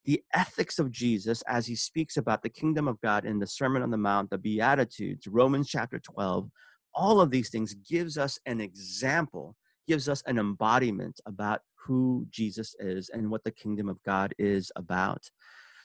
the 0.04 0.22
ethics 0.34 0.78
of 0.78 0.92
Jesus 0.92 1.42
as 1.44 1.68
he 1.68 1.76
speaks 1.76 2.18
about 2.18 2.44
the 2.44 2.50
kingdom 2.50 2.90
of 2.90 3.00
God 3.00 3.24
in 3.24 3.40
the 3.40 3.48
Sermon 3.48 3.82
on 3.82 3.92
the 3.92 3.98
Mount, 3.98 4.30
the 4.30 4.38
Beatitudes, 4.38 5.26
Romans 5.26 5.70
chapter 5.70 6.00
12, 6.00 6.50
all 6.94 7.22
of 7.22 7.32
these 7.32 7.50
things 7.50 7.76
gives 7.76 8.18
us 8.18 8.38
an 8.46 8.60
example, 8.60 9.56
gives 9.88 10.10
us 10.10 10.22
an 10.26 10.38
embodiment 10.38 11.22
about 11.26 11.62
who 11.86 12.28
Jesus 12.30 12.76
is 12.80 13.10
and 13.10 13.30
what 13.30 13.44
the 13.44 13.52
kingdom 13.52 13.90
of 13.90 14.02
God 14.04 14.34
is 14.38 14.72
about. 14.76 15.30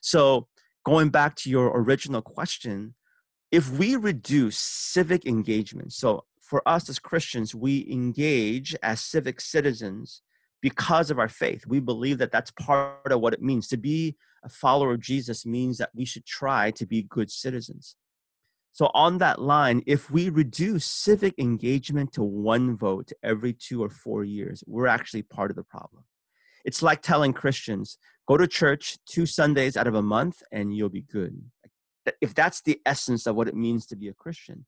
So, 0.01 0.49
going 0.85 1.09
back 1.09 1.35
to 1.37 1.51
your 1.51 1.69
original 1.69 2.23
question, 2.23 2.95
if 3.51 3.71
we 3.71 3.97
reduce 3.97 4.59
civic 4.59 5.27
engagement, 5.27 5.93
so 5.93 6.25
for 6.41 6.67
us 6.69 6.89
as 6.89 6.99
Christians, 6.99 7.55
we 7.55 7.87
engage 7.91 8.77
as 8.83 9.01
civic 9.01 9.41
citizens 9.41 10.23
because 10.61 11.11
of 11.11 11.19
our 11.19 11.29
faith. 11.29 11.67
We 11.67 11.81
believe 11.81 12.19
that 12.19 12.33
that's 12.33 12.51
part 12.51 13.11
of 13.11 13.21
what 13.21 13.35
it 13.35 13.43
means. 13.43 13.69
To 13.69 13.77
be 13.77 14.17
a 14.45 14.49
follower 14.49 14.95
of 14.95 15.01
Jesus 15.01 15.47
means 15.47 15.79
that 15.79 15.91
we 15.95 16.05
should 16.05 16.27
try 16.27 16.71
to 16.73 16.87
be 16.87 17.03
good 17.03 17.31
citizens. 17.31 17.97
So, 18.75 18.91
on 18.93 19.19
that 19.19 19.41
line, 19.41 19.85
if 19.87 20.11
we 20.11 20.31
reduce 20.31 20.85
civic 20.85 21.39
engagement 21.39 22.13
to 22.15 22.25
one 22.25 22.77
vote 22.77 23.13
every 23.23 23.53
two 23.53 23.81
or 23.85 23.89
four 23.89 24.25
years, 24.25 24.65
we're 24.67 24.89
actually 24.89 25.23
part 25.23 25.53
of 25.53 25.57
the 25.57 25.63
problem. 25.63 26.03
It's 26.65 26.83
like 26.83 27.01
telling 27.01 27.33
Christians, 27.35 27.99
go 28.27 28.37
to 28.37 28.49
church 28.49 28.99
two 29.07 29.27
Sundays 29.27 29.77
out 29.77 29.87
of 29.87 29.95
a 29.95 30.03
month 30.03 30.43
and 30.51 30.77
you'll 30.77 30.89
be 30.89 31.03
good. 31.03 31.41
If 32.21 32.35
that's 32.35 32.63
the 32.63 32.81
essence 32.85 33.29
of 33.29 33.37
what 33.37 33.47
it 33.47 33.55
means 33.55 33.87
to 33.87 33.97
be 33.97 34.09
a 34.09 34.13
Christian. 34.13 34.67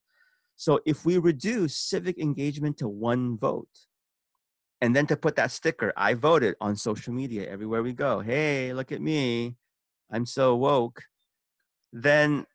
So 0.54 0.78
if 0.86 1.04
we 1.04 1.18
reduce 1.18 1.76
civic 1.76 2.16
engagement 2.16 2.78
to 2.78 2.88
one 2.88 3.36
vote, 3.36 3.88
and 4.80 4.94
then 4.94 5.08
to 5.08 5.16
put 5.16 5.34
that 5.34 5.50
sticker, 5.50 5.92
I 5.96 6.14
voted 6.14 6.54
on 6.60 6.76
social 6.76 7.12
media 7.12 7.50
everywhere 7.50 7.82
we 7.82 7.92
go. 7.92 8.20
Hey, 8.20 8.72
look 8.72 8.92
at 8.92 9.00
me. 9.00 9.56
I'm 10.12 10.26
so 10.26 10.54
woke. 10.54 11.02
Then 11.92 12.46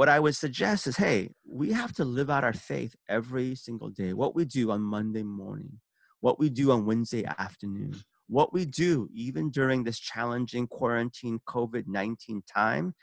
what 0.00 0.08
I 0.08 0.18
would 0.18 0.34
suggest 0.34 0.86
is 0.86 0.96
hey, 0.96 1.28
we 1.46 1.72
have 1.72 1.92
to 1.96 2.06
live 2.06 2.30
out 2.30 2.42
our 2.42 2.54
faith 2.54 2.96
every 3.06 3.54
single 3.54 3.90
day. 3.90 4.14
What 4.14 4.34
we 4.34 4.46
do 4.46 4.70
on 4.70 4.80
Monday 4.80 5.22
morning, 5.22 5.78
what 6.20 6.38
we 6.38 6.48
do 6.48 6.72
on 6.72 6.86
Wednesday 6.86 7.26
afternoon, 7.38 7.96
what 8.26 8.50
we 8.50 8.64
do, 8.64 9.10
even 9.12 9.50
during 9.50 9.84
this 9.84 9.98
challenging 9.98 10.68
quarantine 10.68 11.38
COVID 11.46 11.86
19 11.86 12.40
time, 12.50 12.94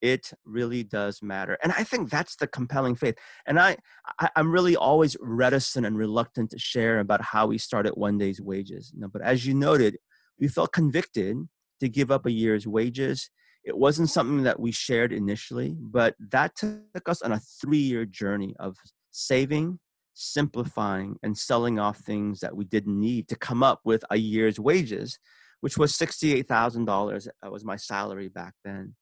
it 0.00 0.32
really 0.46 0.82
does 0.82 1.20
matter. 1.20 1.58
And 1.62 1.72
i 1.72 1.84
think 1.84 2.08
that's 2.08 2.36
the 2.36 2.46
compelling 2.46 2.94
faith. 2.94 3.16
And 3.46 3.60
I, 3.60 3.76
I 4.18 4.30
am 4.34 4.50
really 4.50 4.76
always 4.76 5.14
reticent 5.20 5.84
and 5.84 5.98
reluctant 5.98 6.52
to 6.52 6.58
share 6.58 7.00
about 7.00 7.20
how 7.20 7.48
we 7.48 7.58
started 7.58 7.92
one 7.96 8.16
day's 8.16 8.40
wages. 8.40 8.92
You 8.94 9.02
know 9.02 9.10
but 9.12 9.20
as 9.20 9.44
you 9.44 9.52
noted 9.52 9.98
we 10.40 10.48
felt 10.48 10.72
convicted 10.72 11.36
to 11.80 11.88
give 11.90 12.10
up 12.10 12.24
a 12.24 12.32
year's 12.32 12.66
wages 12.66 13.28
it 13.66 13.76
wasn't 13.76 14.08
something 14.08 14.44
that 14.44 14.60
we 14.60 14.72
shared 14.72 15.12
initially 15.12 15.76
but 15.78 16.14
that 16.18 16.54
took 16.56 17.08
us 17.08 17.20
on 17.22 17.32
a 17.32 17.40
three 17.60 17.78
year 17.78 18.04
journey 18.04 18.54
of 18.58 18.76
saving 19.10 19.78
simplifying 20.14 21.16
and 21.22 21.36
selling 21.36 21.78
off 21.78 21.98
things 21.98 22.40
that 22.40 22.56
we 22.56 22.64
didn't 22.64 22.98
need 22.98 23.28
to 23.28 23.36
come 23.36 23.62
up 23.62 23.80
with 23.84 24.02
a 24.10 24.16
year's 24.16 24.58
wages 24.58 25.18
which 25.60 25.76
was 25.76 25.92
$68000 25.92 27.28
that 27.42 27.52
was 27.52 27.64
my 27.64 27.76
salary 27.76 28.28
back 28.28 28.54
then 28.64 28.94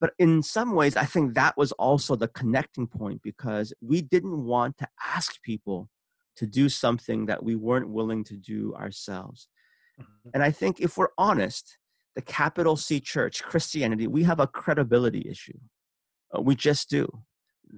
but 0.00 0.12
in 0.18 0.42
some 0.42 0.72
ways, 0.74 0.96
I 0.96 1.04
think 1.04 1.34
that 1.34 1.56
was 1.56 1.72
also 1.72 2.14
the 2.14 2.28
connecting 2.28 2.86
point 2.86 3.20
because 3.22 3.72
we 3.80 4.00
didn't 4.00 4.44
want 4.44 4.78
to 4.78 4.88
ask 5.04 5.42
people 5.42 5.88
to 6.36 6.46
do 6.46 6.68
something 6.68 7.26
that 7.26 7.42
we 7.42 7.56
weren't 7.56 7.90
willing 7.90 8.22
to 8.24 8.36
do 8.36 8.74
ourselves. 8.74 9.48
Mm-hmm. 10.00 10.30
And 10.34 10.42
I 10.42 10.52
think 10.52 10.80
if 10.80 10.96
we're 10.96 11.08
honest, 11.18 11.78
the 12.18 12.22
capital 12.22 12.74
C 12.74 12.98
church, 12.98 13.44
Christianity, 13.44 14.08
we 14.08 14.24
have 14.24 14.40
a 14.40 14.48
credibility 14.48 15.24
issue. 15.30 15.56
Uh, 16.36 16.40
we 16.40 16.56
just 16.56 16.90
do. 16.90 17.06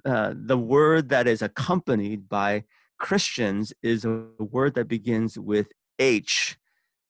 Uh, 0.02 0.32
the 0.34 0.56
word 0.56 1.10
that 1.10 1.26
is 1.26 1.42
accompanied 1.42 2.26
by 2.26 2.64
Christians 2.98 3.74
is 3.82 4.06
a 4.06 4.24
word 4.38 4.76
that 4.76 4.88
begins 4.88 5.38
with 5.38 5.66
H, 5.98 6.56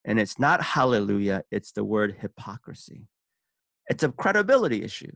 and 0.05 0.19
it's 0.19 0.41
not 0.41 0.61
hallelujah, 0.61 1.45
it's 1.53 1.71
the 1.71 1.85
word 1.85 2.17
hypocrisy. 2.19 3.07
It's 3.89 4.03
a 4.03 4.11
credibility 4.11 4.83
issue. 4.83 5.13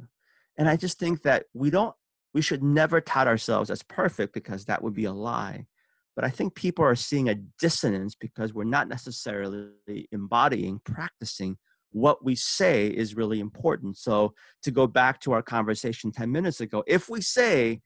And 0.57 0.69
I 0.69 0.77
just 0.77 1.01
think 1.01 1.23
that 1.23 1.47
we 1.53 1.69
don't, 1.69 1.97
we 2.33 2.43
should 2.43 2.63
never 2.63 3.01
tout 3.01 3.27
ourselves 3.27 3.71
as 3.71 3.83
perfect 3.83 4.35
because 4.35 4.67
that 4.67 4.85
would 4.85 4.95
be 4.95 5.07
a 5.07 5.13
lie. 5.13 5.67
But 6.15 6.25
I 6.25 6.31
think 6.31 6.55
people 6.55 6.85
are 6.85 6.95
seeing 6.95 7.29
a 7.29 7.35
dissonance 7.59 8.15
because 8.15 8.55
we're 8.55 8.63
not 8.63 8.87
necessarily 8.87 10.07
embodying, 10.13 10.81
practicing 10.85 11.59
what 11.95 12.25
we 12.25 12.35
say 12.35 12.89
is 12.89 13.17
really 13.17 13.41
important. 13.41 13.97
So, 13.97 14.35
to 14.63 14.71
go 14.71 14.87
back 14.87 15.21
to 15.21 15.33
our 15.33 15.43
conversation 15.43 16.13
10 16.13 16.31
minutes 16.31 16.61
ago, 16.61 16.85
if 16.87 17.09
we 17.09 17.21
say 17.21 17.81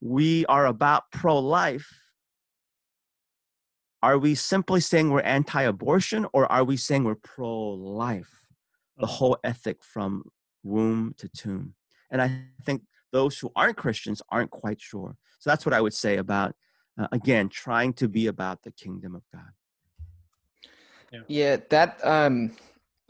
we 0.00 0.44
are 0.46 0.66
about 0.66 1.04
pro 1.12 1.38
life, 1.38 1.88
are 4.02 4.18
we 4.18 4.34
simply 4.34 4.80
saying 4.80 5.10
we're 5.10 5.20
anti 5.20 5.62
abortion 5.62 6.26
or 6.32 6.50
are 6.50 6.64
we 6.64 6.76
saying 6.76 7.04
we're 7.04 7.14
pro 7.14 7.70
life? 7.70 8.40
the 9.00 9.06
mm-hmm. 9.06 9.14
whole 9.14 9.38
ethic 9.42 9.82
from 9.82 10.24
womb 10.62 11.14
to 11.18 11.28
tomb. 11.28 11.74
And 12.10 12.20
I 12.20 12.42
think 12.64 12.82
those 13.12 13.38
who 13.38 13.50
aren't 13.56 13.76
Christians 13.76 14.22
aren't 14.30 14.50
quite 14.50 14.80
sure. 14.80 15.16
So 15.38 15.50
that's 15.50 15.64
what 15.64 15.72
I 15.72 15.80
would 15.80 15.94
say 15.94 16.18
about, 16.18 16.54
uh, 17.00 17.08
again, 17.12 17.48
trying 17.48 17.94
to 17.94 18.08
be 18.08 18.26
about 18.26 18.62
the 18.62 18.70
kingdom 18.70 19.14
of 19.14 19.22
God. 19.32 19.50
Yeah, 21.10 21.20
yeah 21.28 21.56
that, 21.70 22.04
um, 22.04 22.52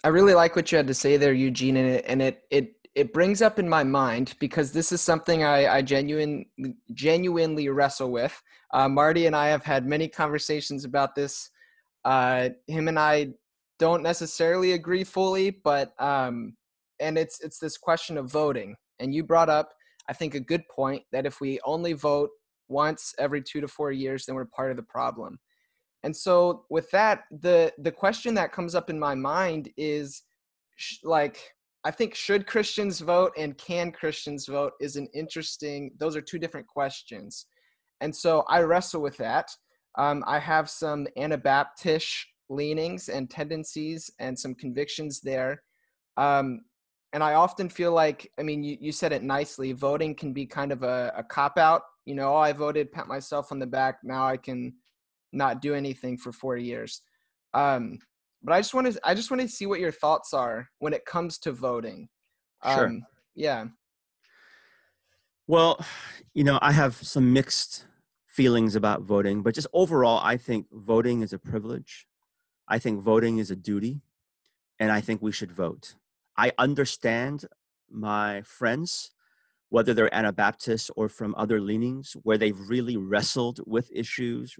I 0.02 0.08
really 0.08 0.34
like 0.34 0.56
what 0.56 0.72
you 0.72 0.76
had 0.76 0.86
to 0.86 0.94
say 0.94 1.16
there, 1.16 1.32
Eugene, 1.32 1.76
and 1.76 1.88
it, 1.88 2.04
and 2.06 2.22
it, 2.22 2.42
it, 2.50 2.74
it 2.94 3.12
brings 3.12 3.42
up 3.42 3.58
in 3.58 3.68
my 3.68 3.84
mind 3.84 4.34
because 4.40 4.72
this 4.72 4.92
is 4.92 5.00
something 5.00 5.44
I, 5.44 5.76
I 5.76 5.82
genuine, 5.82 6.46
genuinely 6.92 7.68
wrestle 7.68 8.10
with. 8.10 8.42
Uh, 8.72 8.88
Marty 8.88 9.26
and 9.26 9.36
I 9.36 9.48
have 9.48 9.64
had 9.64 9.86
many 9.86 10.08
conversations 10.08 10.84
about 10.84 11.14
this. 11.14 11.50
Uh, 12.04 12.50
him 12.66 12.88
and 12.88 12.98
I 12.98 13.28
don't 13.78 14.02
necessarily 14.02 14.72
agree 14.72 15.04
fully, 15.04 15.50
but 15.50 15.92
um, 15.98 16.56
and 17.00 17.18
it's 17.18 17.40
it's 17.40 17.58
this 17.58 17.76
question 17.76 18.16
of 18.16 18.30
voting. 18.30 18.76
And 18.98 19.14
you 19.14 19.24
brought 19.24 19.48
up, 19.48 19.70
I 20.08 20.12
think, 20.12 20.34
a 20.34 20.40
good 20.40 20.62
point 20.68 21.02
that 21.12 21.26
if 21.26 21.40
we 21.40 21.60
only 21.64 21.92
vote 21.94 22.30
once 22.68 23.14
every 23.18 23.42
two 23.42 23.60
to 23.60 23.68
four 23.68 23.92
years, 23.92 24.26
then 24.26 24.34
we're 24.34 24.44
part 24.44 24.70
of 24.70 24.76
the 24.76 24.82
problem. 24.82 25.38
And 26.02 26.16
so, 26.16 26.64
with 26.70 26.90
that, 26.90 27.24
the 27.30 27.72
the 27.78 27.92
question 27.92 28.34
that 28.34 28.52
comes 28.52 28.74
up 28.74 28.90
in 28.90 28.98
my 28.98 29.14
mind 29.14 29.70
is, 29.76 30.22
sh- 30.76 30.98
like, 31.04 31.38
I 31.84 31.90
think 31.90 32.14
should 32.14 32.46
Christians 32.46 33.00
vote 33.00 33.32
and 33.36 33.56
can 33.58 33.92
Christians 33.92 34.46
vote 34.46 34.72
is 34.80 34.96
an 34.96 35.08
interesting. 35.14 35.92
Those 35.98 36.16
are 36.16 36.22
two 36.22 36.38
different 36.38 36.66
questions, 36.66 37.46
and 38.00 38.14
so 38.14 38.44
I 38.48 38.62
wrestle 38.62 39.02
with 39.02 39.16
that. 39.18 39.50
Um, 39.98 40.24
I 40.26 40.38
have 40.38 40.70
some 40.70 41.06
Anabaptist 41.16 42.26
leanings 42.48 43.08
and 43.08 43.30
tendencies 43.30 44.10
and 44.18 44.38
some 44.38 44.54
convictions 44.54 45.20
there. 45.20 45.62
Um, 46.16 46.62
and 47.12 47.24
I 47.24 47.34
often 47.34 47.68
feel 47.68 47.92
like, 47.92 48.30
I 48.38 48.42
mean, 48.42 48.62
you, 48.62 48.76
you 48.80 48.92
said 48.92 49.12
it 49.12 49.22
nicely, 49.22 49.72
voting 49.72 50.14
can 50.14 50.32
be 50.32 50.46
kind 50.46 50.70
of 50.72 50.82
a, 50.82 51.12
a 51.16 51.22
cop 51.22 51.58
out. 51.58 51.82
You 52.04 52.14
know, 52.14 52.34
oh, 52.34 52.38
I 52.38 52.52
voted, 52.52 52.92
pat 52.92 53.08
myself 53.08 53.52
on 53.52 53.58
the 53.58 53.66
back. 53.66 53.98
Now 54.04 54.26
I 54.26 54.36
can 54.36 54.74
not 55.32 55.60
do 55.60 55.74
anything 55.74 56.16
for 56.16 56.32
four 56.32 56.56
years. 56.56 57.02
Um, 57.54 57.98
but 58.42 58.52
I 58.52 58.60
just 58.60 58.74
want 58.74 58.92
to, 58.92 59.00
I 59.04 59.14
just 59.14 59.30
want 59.30 59.40
to 59.42 59.48
see 59.48 59.66
what 59.66 59.80
your 59.80 59.92
thoughts 59.92 60.32
are 60.32 60.68
when 60.78 60.92
it 60.92 61.04
comes 61.04 61.38
to 61.40 61.52
voting. 61.52 62.08
Um, 62.62 62.76
sure. 62.76 62.98
Yeah. 63.34 63.64
Well, 65.46 65.84
you 66.32 66.44
know, 66.44 66.58
I 66.62 66.72
have 66.72 66.94
some 66.94 67.32
mixed 67.32 67.86
feelings 68.26 68.76
about 68.76 69.02
voting, 69.02 69.42
but 69.42 69.54
just 69.54 69.66
overall, 69.72 70.20
I 70.22 70.36
think 70.36 70.66
voting 70.72 71.22
is 71.22 71.32
a 71.32 71.38
privilege. 71.38 72.06
I 72.68 72.78
think 72.78 73.00
voting 73.00 73.38
is 73.38 73.50
a 73.50 73.56
duty, 73.56 74.02
and 74.78 74.92
I 74.92 75.00
think 75.00 75.20
we 75.20 75.32
should 75.32 75.50
vote. 75.50 75.96
I 76.36 76.52
understand 76.56 77.46
my 77.90 78.42
friends, 78.42 79.10
whether 79.70 79.94
they're 79.94 80.14
Anabaptists 80.14 80.90
or 80.96 81.08
from 81.08 81.34
other 81.36 81.60
leanings, 81.60 82.16
where 82.22 82.38
they've 82.38 82.68
really 82.68 82.96
wrestled 82.96 83.60
with 83.66 83.90
issues, 83.92 84.56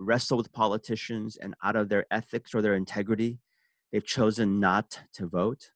wrestled 0.00 0.38
with 0.38 0.52
politicians, 0.52 1.36
and 1.36 1.54
out 1.62 1.76
of 1.76 1.88
their 1.88 2.06
ethics 2.10 2.54
or 2.54 2.62
their 2.62 2.74
integrity, 2.74 3.38
they've 3.92 4.04
chosen 4.04 4.58
not 4.58 5.00
to 5.14 5.26
vote. 5.26 5.70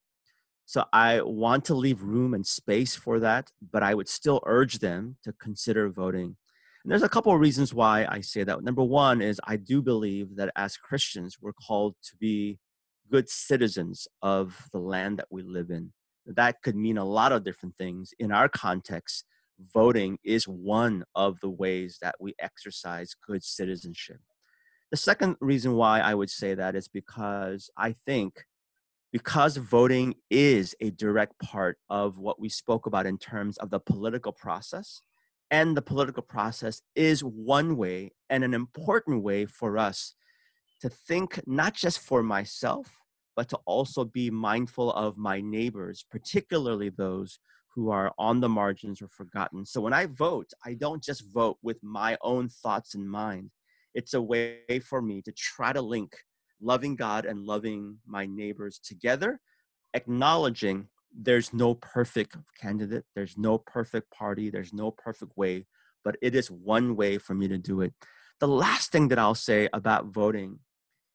So 0.67 0.85
I 0.93 1.21
want 1.23 1.65
to 1.67 1.75
leave 1.75 2.03
room 2.03 2.35
and 2.35 2.47
space 2.47 2.95
for 2.97 3.21
that, 3.21 3.51
but 3.73 3.83
I 3.83 3.95
would 3.95 4.09
still 4.09 4.41
urge 4.47 4.79
them 4.79 5.17
to 5.25 5.33
consider 5.33 5.89
voting 5.91 6.37
and 6.83 6.91
there's 6.91 7.03
a 7.03 7.09
couple 7.09 7.33
of 7.33 7.41
reasons 7.41 7.75
why 7.75 8.07
I 8.09 8.21
say 8.23 8.43
that. 8.45 8.63
Number 8.63 8.83
one 8.83 9.21
is 9.21 9.41
I 9.45 9.57
do 9.57 9.83
believe 9.83 10.37
that 10.37 10.51
as 10.57 10.79
Christians, 10.79 11.37
we're 11.41 11.53
called 11.53 11.95
to 12.05 12.17
be 12.17 12.59
good 13.11 13.29
citizens 13.29 14.09
of 14.23 14.69
the 14.73 14.79
land 14.79 15.19
that 15.19 15.27
we 15.31 15.43
live 15.43 15.71
in. 15.71 15.93
That 16.37 16.63
could 16.63 16.77
mean 16.77 16.97
a 16.97 17.05
lot 17.05 17.33
of 17.33 17.45
different 17.45 17.77
things. 17.77 18.13
In 18.19 18.31
our 18.33 18.49
context, 18.49 19.25
voting 19.75 20.19
is 20.25 20.45
one 20.47 21.05
of 21.15 21.41
the 21.41 21.51
ways 21.51 21.99
that 22.01 22.15
we 22.21 22.35
exercise 22.39 23.15
good 23.27 23.45
citizenship. 23.45 24.21
The 24.91 24.97
second 24.97 25.37
reason 25.41 25.75
why 25.75 26.01
I 26.01 26.15
would 26.15 26.31
say 26.31 26.55
that 26.55 26.75
is 26.75 26.89
because 26.89 27.71
I 27.77 27.95
think 28.07 28.45
because 29.13 29.57
voting 29.57 30.15
is 30.31 30.75
a 30.81 30.91
direct 30.91 31.39
part 31.41 31.79
of 31.89 32.19
what 32.19 32.41
we 32.41 32.49
spoke 32.49 32.87
about 32.87 33.07
in 33.07 33.19
terms 33.19 33.57
of 33.59 33.71
the 33.71 33.81
political 33.81 34.33
process, 34.33 35.03
and 35.51 35.77
the 35.77 35.83
political 35.83 36.23
process 36.23 36.81
is 36.95 37.25
one 37.25 37.77
way 37.77 38.13
and 38.29 38.45
an 38.45 38.55
important 38.55 39.25
way 39.25 39.47
for 39.47 39.77
us 39.79 40.15
to 40.81 40.89
think 40.89 41.41
not 41.47 41.75
just 41.75 41.99
for 41.99 42.23
myself, 42.23 43.01
but 43.41 43.49
to 43.49 43.59
also 43.65 44.05
be 44.05 44.31
mindful 44.31 44.93
of 44.93 45.17
my 45.17 45.41
neighbors, 45.41 46.05
particularly 46.11 46.91
those 46.91 47.39
who 47.75 47.91
are 47.91 48.13
on 48.19 48.39
the 48.39 48.49
margins 48.51 49.01
or 49.01 49.09
forgotten. 49.09 49.65
So 49.65 49.81
when 49.81 49.95
I 49.95 50.05
vote, 50.05 50.51
I 50.67 50.75
don't 50.75 51.03
just 51.03 51.25
vote 51.33 51.57
with 51.63 51.83
my 51.83 52.19
own 52.21 52.51
thoughts 52.51 52.95
in 52.95 53.09
mind. 53.09 53.51
It's 53.95 54.13
a 54.13 54.21
way 54.21 54.59
for 54.85 55.01
me 55.01 55.23
to 55.23 55.33
try 55.33 55.73
to 55.73 55.81
link 55.81 56.19
loving 56.61 56.97
God 56.97 57.25
and 57.25 57.47
loving 57.47 57.97
my 58.07 58.27
neighbors 58.27 58.79
together, 58.79 59.41
acknowledging 59.95 60.89
there's 61.11 61.55
no 61.55 61.73
perfect 61.77 62.37
candidate, 62.61 63.07
there's 63.17 63.39
no 63.39 63.57
perfect 63.57 64.11
party, 64.11 64.51
there's 64.51 64.75
no 64.75 64.91
perfect 64.91 65.35
way, 65.39 65.65
but 66.05 66.19
it 66.21 66.35
is 66.35 66.51
one 66.51 66.95
way 66.95 67.17
for 67.17 67.33
me 67.33 67.49
to 67.49 67.57
do 67.57 67.81
it. 67.81 67.95
The 68.39 68.49
last 68.49 68.93
thing 68.93 69.09
that 69.09 69.19
I'll 69.19 69.35
say 69.35 69.67
about 69.73 70.09
voting 70.09 70.59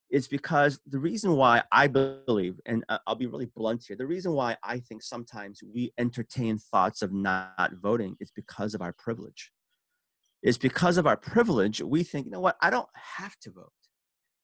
is 0.10 0.28
because 0.28 0.80
the 0.86 0.99
reason 0.99 1.34
why 1.36 1.64
I 1.72 1.88
believe, 1.88 2.60
and 2.66 2.84
uh, 2.89 2.99
I'll 3.08 3.16
be 3.16 3.26
really 3.26 3.49
blunt 3.56 3.86
here, 3.88 3.97
the 3.97 4.06
reason 4.06 4.34
why 4.34 4.58
I 4.64 4.80
think 4.80 5.01
sometimes 5.01 5.62
we 5.64 5.93
entertain 5.97 6.58
thoughts 6.58 7.01
of 7.01 7.12
not 7.12 7.72
voting 7.82 8.16
is 8.20 8.32
because 8.32 8.74
of 8.74 8.82
our 8.82 8.93
privilege. 8.93 9.51
Is 10.43 10.58
because 10.60 10.97
of 10.97 11.08
our 11.08 11.18
privilege, 11.18 11.82
we 11.82 12.03
think, 12.03 12.26
you 12.26 12.32
know 12.32 12.39
what, 12.39 12.58
I 12.62 12.70
don't 12.70 12.89
have 13.18 13.36
to 13.41 13.51
vote. 13.51 13.72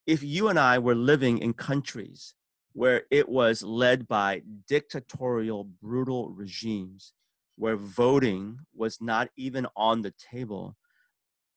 If 0.07 0.23
you 0.23 0.47
and 0.47 0.57
I 0.57 0.79
were 0.79 0.95
living 0.95 1.37
in 1.37 1.53
countries 1.53 2.33
where 2.73 3.03
it 3.11 3.29
was 3.29 3.61
led 3.61 4.07
by 4.07 4.41
dictatorial, 4.67 5.65
brutal 5.81 6.31
regimes, 6.31 7.13
where 7.55 7.75
voting 7.75 8.57
was 8.73 8.99
not 8.99 9.29
even 9.37 9.67
on 9.75 10.01
the 10.01 10.13
table, 10.31 10.75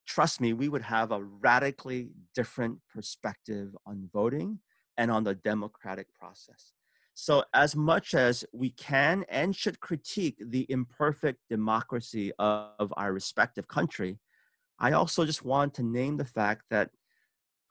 trust 0.06 0.40
me, 0.40 0.52
we 0.52 0.68
would 0.68 0.82
have 0.82 1.10
a 1.10 1.22
radically 1.22 2.10
different 2.34 2.78
perspective 2.92 3.74
on 3.86 4.08
voting 4.12 4.60
and 4.96 5.10
on 5.10 5.24
the 5.24 5.34
democratic 5.34 6.12
process. 6.14 6.72
So, 7.14 7.44
as 7.54 7.76
much 7.76 8.14
as 8.14 8.44
we 8.52 8.70
can 8.70 9.24
and 9.28 9.54
should 9.54 9.78
critique 9.80 10.36
the 10.40 10.66
imperfect 10.68 11.38
democracy 11.48 12.32
of, 12.38 12.92
our 12.96 13.12
respective 13.12 13.68
country, 13.68 14.18
I 14.80 14.92
also 14.92 15.24
just 15.24 15.44
want 15.44 15.74
to 15.74 15.82
name 15.84 16.16
the 16.16 16.24
fact 16.24 16.62
that 16.70 16.90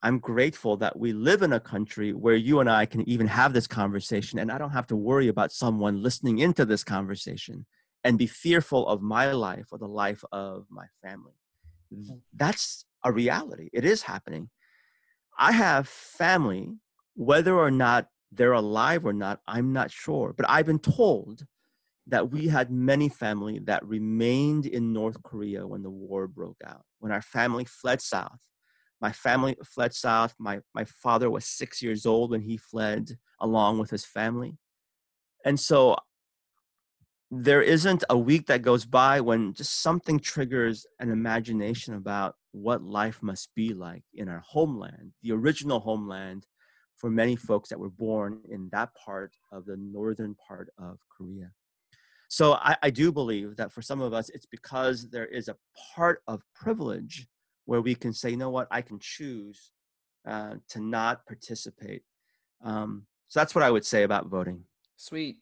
I'm 0.01 0.19
grateful 0.19 0.77
that 0.77 0.97
we 0.97 1.11
live 1.13 1.41
in 1.41 1.53
a 1.53 1.59
country 1.59 2.13
where 2.13 2.36
you 2.36 2.61
and 2.61 2.69
I 2.69 2.86
can 2.86 3.07
even 3.07 3.27
have 3.27 3.53
this 3.53 3.67
conversation, 3.67 4.39
and 4.39 4.51
I 4.51 4.57
don't 4.57 4.71
have 4.71 4.88
to 4.88 4.95
worry 4.95 5.27
about 5.27 5.51
someone 5.51 6.01
listening 6.01 6.39
into 6.39 6.65
this 6.65 6.84
conversation 6.84 7.65
and 8.03 8.17
be 8.17 8.27
fearful 8.27 8.88
of 8.88 9.01
my 9.01 9.31
life 9.31 9.67
or 9.71 9.77
the 9.77 9.88
life 9.88 10.23
of 10.31 10.67
my 10.69 10.86
family. 11.01 11.34
That's 12.33 12.85
a 13.03 13.11
reality. 13.11 13.69
It 13.73 13.85
is 13.85 14.03
happening. 14.03 14.49
I 15.37 15.51
have 15.51 15.87
family, 15.87 16.77
whether 17.15 17.57
or 17.57 17.71
not 17.71 18.07
they're 18.31 18.53
alive 18.53 19.05
or 19.05 19.13
not, 19.13 19.39
I'm 19.47 19.73
not 19.73 19.91
sure. 19.91 20.33
But 20.35 20.49
I've 20.49 20.65
been 20.65 20.79
told 20.79 21.45
that 22.07 22.31
we 22.31 22.47
had 22.47 22.71
many 22.71 23.09
family 23.09 23.59
that 23.63 23.85
remained 23.85 24.65
in 24.65 24.91
North 24.93 25.21
Korea 25.23 25.65
when 25.65 25.83
the 25.83 25.89
war 25.89 26.27
broke 26.27 26.61
out. 26.65 26.83
When 26.99 27.11
our 27.11 27.21
family 27.21 27.65
fled 27.65 28.01
south, 28.01 28.39
my 29.01 29.11
family 29.11 29.55
fled 29.65 29.93
south. 29.93 30.33
My, 30.39 30.61
my 30.73 30.85
father 30.85 31.29
was 31.29 31.45
six 31.45 31.81
years 31.81 32.05
old 32.05 32.31
when 32.31 32.41
he 32.41 32.57
fled 32.57 33.17
along 33.39 33.79
with 33.79 33.89
his 33.89 34.05
family. 34.05 34.57
And 35.45 35.59
so 35.59 35.97
there 37.41 37.61
isn't 37.61 38.03
a 38.09 38.17
week 38.17 38.47
that 38.47 38.61
goes 38.61 38.86
by 38.86 39.19
when 39.19 39.53
just 39.53 39.81
something 39.81 40.19
triggers 40.19 40.86
an 40.99 41.09
imagination 41.09 41.95
about 41.95 42.36
what 42.51 42.84
life 42.84 43.23
must 43.23 43.49
be 43.55 43.73
like 43.73 44.03
in 44.13 44.29
our 44.29 44.43
homeland, 44.45 45.13
the 45.23 45.31
original 45.31 45.79
homeland 45.79 46.45
for 46.95 47.09
many 47.09 47.36
folks 47.36 47.69
that 47.69 47.79
were 47.79 47.89
born 47.89 48.39
in 48.49 48.69
that 48.71 48.89
part 48.93 49.36
of 49.51 49.65
the 49.65 49.77
northern 49.77 50.36
part 50.47 50.69
of 50.77 50.99
Korea. 51.15 51.51
So 52.27 52.53
I, 52.53 52.77
I 52.84 52.89
do 52.89 53.11
believe 53.11 53.55
that 53.57 53.71
for 53.71 53.81
some 53.81 54.01
of 54.01 54.13
us, 54.13 54.29
it's 54.29 54.45
because 54.45 55.09
there 55.09 55.25
is 55.25 55.47
a 55.47 55.57
part 55.95 56.21
of 56.27 56.41
privilege 56.53 57.27
where 57.65 57.81
we 57.81 57.95
can 57.95 58.13
say, 58.13 58.31
you 58.31 58.38
know 58.38 58.49
what, 58.49 58.67
I 58.69 58.81
can 58.81 58.99
choose 58.99 59.71
uh, 60.27 60.55
to 60.69 60.79
not 60.79 61.25
participate. 61.25 62.03
Um, 62.63 63.07
so 63.27 63.39
that's 63.39 63.55
what 63.55 63.63
I 63.63 63.71
would 63.71 63.86
say 63.86 64.03
about 64.03 64.27
voting. 64.27 64.65
Sweet. 64.97 65.38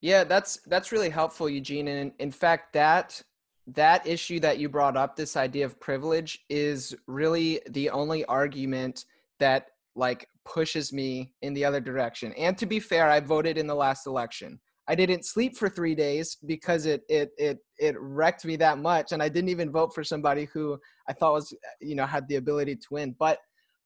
Yeah, 0.00 0.24
that's 0.24 0.60
that's 0.66 0.92
really 0.92 1.10
helpful, 1.10 1.48
Eugene. 1.48 1.88
And 1.88 2.12
in 2.18 2.30
fact, 2.30 2.72
that 2.74 3.22
that 3.68 4.06
issue 4.06 4.38
that 4.40 4.58
you 4.58 4.68
brought 4.68 4.96
up, 4.96 5.16
this 5.16 5.36
idea 5.36 5.64
of 5.64 5.80
privilege, 5.80 6.44
is 6.48 6.94
really 7.06 7.60
the 7.70 7.90
only 7.90 8.24
argument 8.26 9.06
that 9.40 9.68
like 9.94 10.28
pushes 10.44 10.92
me 10.92 11.32
in 11.42 11.54
the 11.54 11.64
other 11.64 11.80
direction. 11.80 12.32
And 12.34 12.56
to 12.58 12.66
be 12.66 12.78
fair, 12.78 13.08
I 13.10 13.20
voted 13.20 13.58
in 13.58 13.66
the 13.66 13.74
last 13.74 14.06
election. 14.06 14.60
I 14.88 14.94
didn't 14.94 15.24
sleep 15.24 15.56
for 15.56 15.68
three 15.68 15.94
days 15.94 16.36
because 16.46 16.86
it 16.86 17.02
it 17.08 17.30
it 17.38 17.58
it 17.78 17.96
wrecked 17.98 18.44
me 18.44 18.56
that 18.56 18.78
much, 18.78 19.12
and 19.12 19.22
I 19.22 19.28
didn't 19.28 19.50
even 19.50 19.72
vote 19.72 19.94
for 19.94 20.04
somebody 20.04 20.44
who 20.52 20.78
I 21.08 21.12
thought 21.12 21.32
was 21.32 21.54
you 21.80 21.96
know 21.96 22.06
had 22.06 22.28
the 22.28 22.36
ability 22.36 22.76
to 22.76 22.86
win. 22.90 23.16
But 23.18 23.38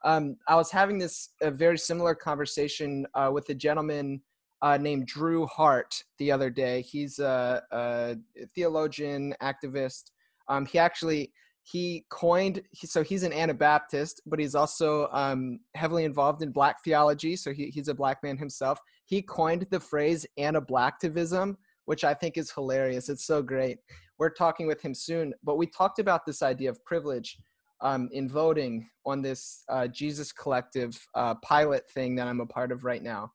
um, 0.05 0.37
I 0.49 0.57
was 0.57 0.71
having 0.71 0.99
this 0.99 1.31
a 1.41 1.51
very 1.51 1.79
similar 1.79 2.15
conversation 2.15 3.07
uh, 3.15 3.31
with 3.33 3.49
a 3.49 3.55
gentleman 3.55 4.21
uh, 4.63 4.77
named 4.77 5.07
Drew 5.07 5.47
Hart 5.47 6.05
the 6.19 6.31
other 6.31 6.51
day. 6.51 6.83
He's 6.83 7.19
a, 7.19 7.63
a 7.71 8.17
theologian, 8.55 9.35
activist. 9.43 10.11
Um, 10.49 10.67
he 10.67 10.79
actually 10.79 11.33
he 11.63 12.05
coined 12.09 12.63
so 12.75 13.03
he's 13.03 13.23
an 13.23 13.33
anabaptist 13.33 14.23
but 14.27 14.39
he's 14.39 14.55
also 14.55 15.09
um, 15.13 15.61
heavily 15.75 16.05
involved 16.05 16.43
in 16.43 16.51
black 16.51 16.83
theology 16.83 17.37
so 17.37 17.53
he, 17.53 17.67
he's 17.67 17.89
a 17.89 17.95
black 17.95 18.23
man 18.23 18.37
himself 18.37 18.79
he 19.05 19.21
coined 19.21 19.67
the 19.71 19.81
phrase 19.81 20.27
anablacktivism 20.39 21.55
which 21.85 22.03
i 22.05 22.15
think 22.15 22.37
is 22.37 22.51
hilarious 22.51 23.09
it's 23.09 23.27
so 23.27 23.43
great 23.43 23.79
we're 24.19 24.31
talking 24.31 24.67
with 24.67 24.81
him 24.81 24.95
soon 24.95 25.33
but 25.45 25.59
we 25.59 25.67
talked 25.67 25.99
about 25.99 26.25
this 26.27 26.43
idea 26.43 26.71
of 26.71 26.83
privilege 26.85 27.39
um, 27.83 28.09
in 28.13 28.29
voting 28.29 28.89
on 29.05 29.23
this 29.23 29.65
uh, 29.69 29.87
jesus 29.87 30.33
collective 30.33 30.99
uh, 31.15 31.35
pilot 31.37 31.89
thing 31.91 32.15
that 32.15 32.27
i'm 32.27 32.41
a 32.41 32.47
part 32.47 32.73
of 32.73 32.85
right 32.85 33.03
now 33.03 33.31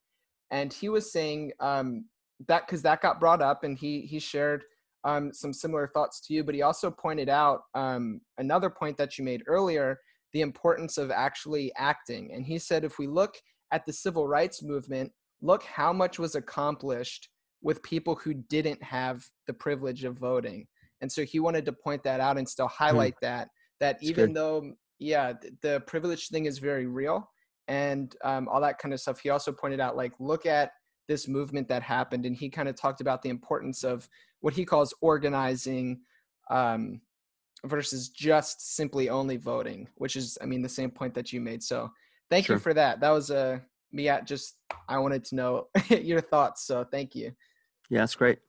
and 0.52 0.72
he 0.72 0.90
was 0.90 1.12
saying 1.12 1.52
um, 1.60 2.06
that 2.48 2.66
because 2.66 2.82
that 2.84 3.02
got 3.02 3.20
brought 3.20 3.42
up, 3.42 3.64
and 3.64 3.78
he 3.78 4.02
he 4.02 4.20
shared 4.20 4.64
um, 5.04 5.32
some 5.34 5.54
similar 5.54 5.88
thoughts 5.88 6.20
to 6.22 6.34
you, 6.34 6.44
but 6.44 6.56
he 6.56 6.62
also 6.62 6.90
pointed 6.90 7.30
out 7.30 7.62
um, 7.76 8.22
another 8.38 8.70
point 8.70 8.98
that 8.98 9.18
you 9.18 9.24
made 9.24 9.44
earlier, 9.48 10.00
the 10.34 10.42
importance 10.42 10.98
of 10.98 11.12
actually 11.12 11.72
acting. 11.78 12.34
And 12.34 12.46
he 12.46 12.58
said, 12.58 12.84
if 12.84 12.98
we 12.98 13.06
look 13.06 13.36
at 13.72 13.86
the 13.86 13.94
civil 13.94 14.28
rights 14.28 14.64
movement, 14.64 15.12
look 15.42 15.64
how 15.64 15.94
much 15.94 16.18
was 16.18 16.34
accomplished 16.34 17.30
with 17.62 17.84
people 17.84 18.16
who 18.16 18.34
didn't 18.34 18.82
have 18.82 19.24
the 19.46 19.54
privilege 19.54 20.04
of 20.04 20.18
voting. 20.18 20.66
And 21.02 21.12
so 21.12 21.24
he 21.24 21.40
wanted 21.40 21.66
to 21.66 21.74
point 21.74 22.04
that 22.04 22.20
out 22.20 22.38
and 22.38 22.50
still 22.50 22.68
hmm. 22.68 22.84
highlight 22.84 23.16
that 23.22 23.50
that 23.80 23.98
That's 23.98 24.04
even 24.04 24.28
good. 24.28 24.36
though 24.36 24.74
yeah, 25.00 25.34
the 25.62 25.82
privilege 25.82 26.30
thing 26.30 26.46
is 26.46 26.60
very 26.60 26.86
real, 26.86 27.30
and 27.68 28.16
um, 28.24 28.48
all 28.48 28.62
that 28.62 28.80
kind 28.80 28.94
of 28.94 29.00
stuff. 29.00 29.20
He 29.20 29.30
also 29.30 29.52
pointed 29.52 29.80
out, 29.80 29.98
like, 29.98 30.14
look 30.20 30.46
at 30.46 30.72
this 31.08 31.28
movement 31.28 31.68
that 31.70 31.84
happened, 31.84 32.26
and 32.26 32.36
he 32.36 32.50
kind 32.50 32.70
of 32.70 32.76
talked 32.76 33.02
about 33.02 33.22
the 33.22 33.30
importance 33.30 33.84
of 33.84 34.08
what 34.42 34.54
he 34.54 34.66
calls 34.66 34.94
organizing 35.02 36.02
um, 36.50 37.02
versus 37.66 38.10
just 38.10 38.76
simply 38.76 39.10
only 39.10 39.38
voting, 39.38 39.88
which 39.96 40.16
is, 40.16 40.38
I 40.42 40.46
mean, 40.46 40.62
the 40.62 40.70
same 40.70 40.92
point 40.92 41.14
that 41.16 41.34
you 41.34 41.42
made. 41.42 41.64
So, 41.64 41.92
thank 42.30 42.46
sure. 42.48 42.56
you 42.56 42.60
for 42.60 42.74
that. 42.74 43.00
That 43.00 43.12
was 43.12 43.30
a 43.30 43.38
uh, 43.38 43.60
me 43.92 44.10
at 44.10 44.28
just 44.28 44.56
I 44.90 44.98
wanted 44.98 45.24
to 45.26 45.36
know 45.36 45.68
your 45.90 46.22
thoughts. 46.22 46.66
So, 46.66 46.84
thank 46.84 47.16
you. 47.16 47.32
Yeah, 47.90 48.00
that's 48.00 48.16
great. 48.16 48.40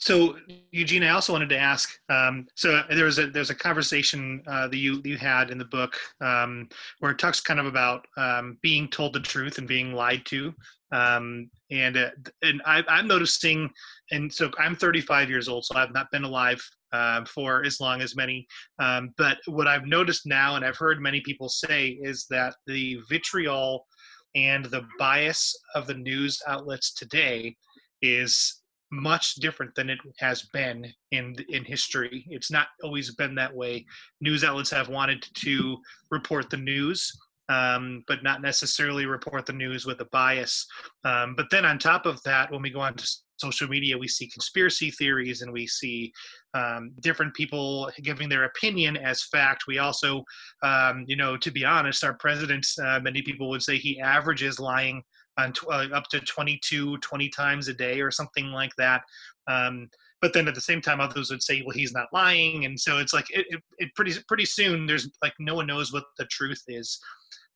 So 0.00 0.36
Eugene, 0.70 1.02
I 1.02 1.10
also 1.10 1.32
wanted 1.32 1.48
to 1.48 1.58
ask. 1.58 1.90
Um, 2.08 2.46
so 2.54 2.82
there 2.90 3.06
was 3.06 3.18
a 3.18 3.28
there's 3.28 3.50
a 3.50 3.54
conversation 3.54 4.42
uh, 4.46 4.68
that 4.68 4.76
you 4.76 5.00
you 5.04 5.16
had 5.16 5.50
in 5.50 5.58
the 5.58 5.64
book 5.64 5.96
um, 6.20 6.68
where 7.00 7.12
it 7.12 7.18
talks 7.18 7.40
kind 7.40 7.58
of 7.58 7.66
about 7.66 8.06
um, 8.16 8.58
being 8.62 8.88
told 8.88 9.12
the 9.14 9.20
truth 9.20 9.58
and 9.58 9.66
being 9.66 9.94
lied 9.94 10.24
to, 10.26 10.54
um, 10.92 11.50
and 11.70 11.96
uh, 11.96 12.10
and 12.42 12.62
I, 12.66 12.82
am 12.88 13.08
noticing, 13.08 13.70
and 14.10 14.32
so 14.32 14.50
I'm 14.58 14.76
35 14.76 15.28
years 15.30 15.48
old, 15.48 15.64
so 15.64 15.76
I've 15.76 15.92
not 15.92 16.10
been 16.12 16.24
alive 16.24 16.62
uh, 16.92 17.24
for 17.24 17.64
as 17.64 17.80
long 17.80 18.00
as 18.00 18.14
many. 18.14 18.46
Um, 18.78 19.12
but 19.16 19.38
what 19.46 19.66
I've 19.66 19.86
noticed 19.86 20.26
now, 20.26 20.56
and 20.56 20.64
I've 20.64 20.76
heard 20.76 21.00
many 21.00 21.20
people 21.22 21.48
say, 21.48 21.98
is 22.02 22.26
that 22.30 22.54
the 22.66 22.98
vitriol 23.08 23.86
and 24.34 24.66
the 24.66 24.86
bias 24.98 25.56
of 25.74 25.86
the 25.86 25.94
news 25.94 26.40
outlets 26.46 26.92
today 26.92 27.56
is 28.02 28.62
much 28.90 29.34
different 29.36 29.74
than 29.74 29.90
it 29.90 29.98
has 30.18 30.42
been 30.52 30.86
in 31.10 31.34
in 31.48 31.64
history. 31.64 32.24
It's 32.28 32.50
not 32.50 32.68
always 32.82 33.14
been 33.14 33.34
that 33.36 33.54
way. 33.54 33.84
News 34.20 34.44
outlets 34.44 34.70
have 34.70 34.88
wanted 34.88 35.26
to 35.34 35.76
report 36.10 36.50
the 36.50 36.56
news, 36.56 37.10
um, 37.48 38.04
but 38.06 38.22
not 38.22 38.42
necessarily 38.42 39.06
report 39.06 39.46
the 39.46 39.52
news 39.52 39.86
with 39.86 40.00
a 40.00 40.06
bias. 40.06 40.66
Um, 41.04 41.34
but 41.36 41.46
then 41.50 41.64
on 41.64 41.78
top 41.78 42.06
of 42.06 42.22
that, 42.22 42.50
when 42.50 42.62
we 42.62 42.70
go 42.70 42.80
on 42.80 42.94
to 42.94 43.08
social 43.38 43.68
media, 43.68 43.98
we 43.98 44.08
see 44.08 44.28
conspiracy 44.28 44.90
theories 44.90 45.42
and 45.42 45.52
we 45.52 45.66
see 45.66 46.12
um, 46.54 46.92
different 47.02 47.34
people 47.34 47.90
giving 48.02 48.28
their 48.28 48.44
opinion 48.44 48.96
as 48.96 49.24
fact. 49.24 49.64
We 49.66 49.78
also, 49.78 50.24
um, 50.62 51.04
you 51.06 51.16
know, 51.16 51.36
to 51.36 51.50
be 51.50 51.64
honest, 51.64 52.02
our 52.02 52.14
president, 52.14 52.66
uh, 52.82 53.00
many 53.00 53.22
people 53.22 53.48
would 53.50 53.62
say 53.62 53.76
he 53.76 54.00
averages 54.00 54.58
lying 54.58 55.02
on 55.38 55.52
tw- 55.52 55.68
uh, 55.68 55.88
up 55.92 56.08
to 56.08 56.20
22, 56.20 56.98
20 56.98 57.28
times 57.28 57.68
a 57.68 57.74
day 57.74 58.00
or 58.00 58.10
something 58.10 58.46
like 58.46 58.72
that. 58.76 59.02
Um, 59.48 59.88
but 60.22 60.32
then 60.32 60.48
at 60.48 60.54
the 60.54 60.60
same 60.60 60.80
time, 60.80 61.00
others 61.00 61.30
would 61.30 61.42
say, 61.42 61.62
well, 61.62 61.76
he's 61.76 61.92
not 61.92 62.08
lying. 62.12 62.64
And 62.64 62.78
so 62.78 62.98
it's 62.98 63.12
like, 63.12 63.26
it, 63.30 63.46
it, 63.50 63.62
it 63.78 63.94
pretty, 63.94 64.14
pretty 64.28 64.46
soon 64.46 64.86
there's 64.86 65.10
like, 65.22 65.34
no 65.38 65.54
one 65.54 65.66
knows 65.66 65.92
what 65.92 66.04
the 66.18 66.24
truth 66.26 66.62
is. 66.68 66.98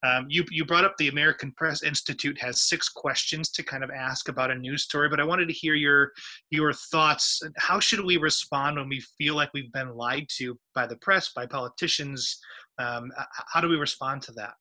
Um, 0.03 0.26
you, 0.31 0.45
you 0.51 0.64
brought 0.64 0.85
up 0.85 0.97
the 0.97 1.09
American 1.09 1.53
Press 1.53 1.83
Institute 1.83 2.41
has 2.41 2.62
six 2.62 2.89
questions 2.89 3.51
to 3.51 3.62
kind 3.62 3.85
of 3.85 3.91
ask 3.91 4.28
about 4.28 4.51
a 4.51 4.55
news 4.55 4.85
story, 4.85 5.11
but 5.11 5.20
I 5.20 5.24
wanted 5.24 5.47
to 5.49 5.53
hear 5.53 5.74
your 5.74 6.12
your 6.51 6.72
thoughts. 6.72 7.43
How 7.59 7.81
should 7.81 8.03
we 8.03 8.16
respond 8.16 8.78
when 8.78 8.89
we 8.89 9.05
feel 9.18 9.35
like 9.35 9.51
we've 9.53 9.72
been 9.72 9.95
lied 9.95 10.26
to 10.39 10.59
by 10.74 10.87
the 10.87 10.97
press, 10.97 11.33
by 11.35 11.45
politicians? 11.45 12.39
Um, 12.78 13.12
how 13.53 13.61
do 13.61 13.68
we 13.68 13.76
respond 13.76 14.22
to 14.22 14.33
that? 14.33 14.55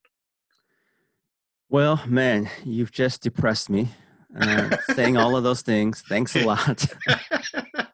Well, 1.72 2.02
man, 2.08 2.50
you've 2.66 2.92
just 2.92 3.22
depressed 3.22 3.70
me. 3.70 3.90
Uh, 4.36 4.76
saying 4.96 5.18
all 5.18 5.38
of 5.38 5.44
those 5.44 5.62
things. 5.62 6.02
Thanks 6.02 6.36
a 6.36 6.44
lot. 6.44 6.84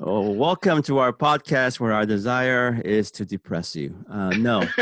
oh, 0.00 0.32
welcome 0.32 0.82
to 0.82 0.98
our 0.98 1.12
podcast 1.12 1.78
where 1.78 1.92
our 1.92 2.04
desire 2.04 2.82
is 2.84 3.12
to 3.12 3.24
depress 3.24 3.76
you. 3.76 3.94
Uh, 4.10 4.30
no. 4.30 4.66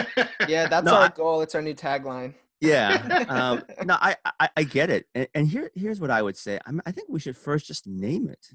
Yeah, 0.49 0.69
that's 0.69 0.85
no, 0.85 0.95
our 0.95 1.05
I, 1.05 1.09
goal. 1.09 1.41
It's 1.43 1.55
our 1.55 1.63
new 1.63 1.75
tagline. 1.75 2.35
Yeah. 2.61 3.25
Um, 3.29 3.63
no, 3.85 3.97
I, 4.01 4.17
I, 4.41 4.49
I 4.59 4.63
get 4.63 4.89
it. 4.91 5.07
And, 5.15 5.29
and, 5.35 5.49
here 5.49 5.71
here's 5.75 6.01
what 6.01 6.11
I 6.11 6.21
would 6.21 6.37
say. 6.37 6.59
I, 6.67 6.71
mean, 6.71 6.83
I 6.85 6.93
think 6.93 7.09
we 7.09 7.21
should 7.21 7.37
first 7.37 7.67
just 7.67 7.87
name 7.87 8.29
it. 8.29 8.49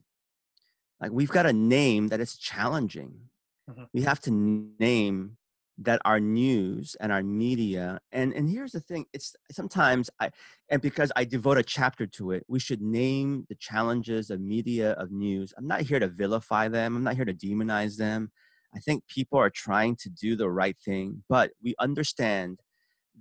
Like 0.99 1.11
we've 1.11 1.29
got 1.29 1.47
a 1.47 1.53
name 1.53 2.09
that 2.09 2.19
is 2.19 2.35
challenging. 2.37 3.29
Mm-hmm. 3.69 3.83
We 3.91 4.01
have 4.01 4.19
to 4.21 4.31
name 4.31 5.37
that 5.81 6.01
our 6.03 6.19
news 6.19 6.95
and 6.99 7.11
our 7.11 7.23
media 7.23 7.99
and 8.11 8.33
and 8.33 8.49
here's 8.49 8.73
the 8.73 8.79
thing 8.79 9.05
it's 9.13 9.35
sometimes 9.51 10.09
i 10.19 10.29
and 10.69 10.81
because 10.81 11.11
i 11.15 11.23
devote 11.23 11.57
a 11.57 11.63
chapter 11.63 12.05
to 12.05 12.31
it 12.31 12.43
we 12.47 12.59
should 12.59 12.81
name 12.81 13.45
the 13.49 13.55
challenges 13.55 14.29
of 14.29 14.41
media 14.41 14.91
of 14.93 15.11
news. 15.11 15.53
I'm 15.57 15.67
not 15.67 15.81
here 15.81 15.99
to 15.99 16.07
vilify 16.07 16.67
them 16.67 16.95
i'm 16.95 17.03
not 17.03 17.15
here 17.15 17.25
to 17.25 17.33
demonize 17.33 17.97
them. 17.97 18.31
I 18.75 18.79
think 18.79 19.07
people 19.07 19.39
are 19.39 19.49
trying 19.49 19.95
to 19.97 20.09
do 20.09 20.35
the 20.35 20.49
right 20.49 20.77
thing 20.77 21.23
but 21.29 21.51
we 21.63 21.75
understand 21.79 22.59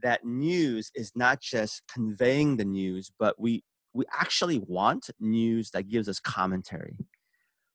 that 0.02 0.24
news 0.24 0.90
is 0.94 1.12
not 1.14 1.40
just 1.40 1.82
conveying 1.92 2.56
the 2.56 2.64
news 2.64 3.12
but 3.18 3.38
we 3.38 3.62
we 3.94 4.04
actually 4.12 4.58
want 4.58 5.10
news 5.18 5.70
that 5.70 5.88
gives 5.88 6.08
us 6.08 6.20
commentary. 6.20 6.96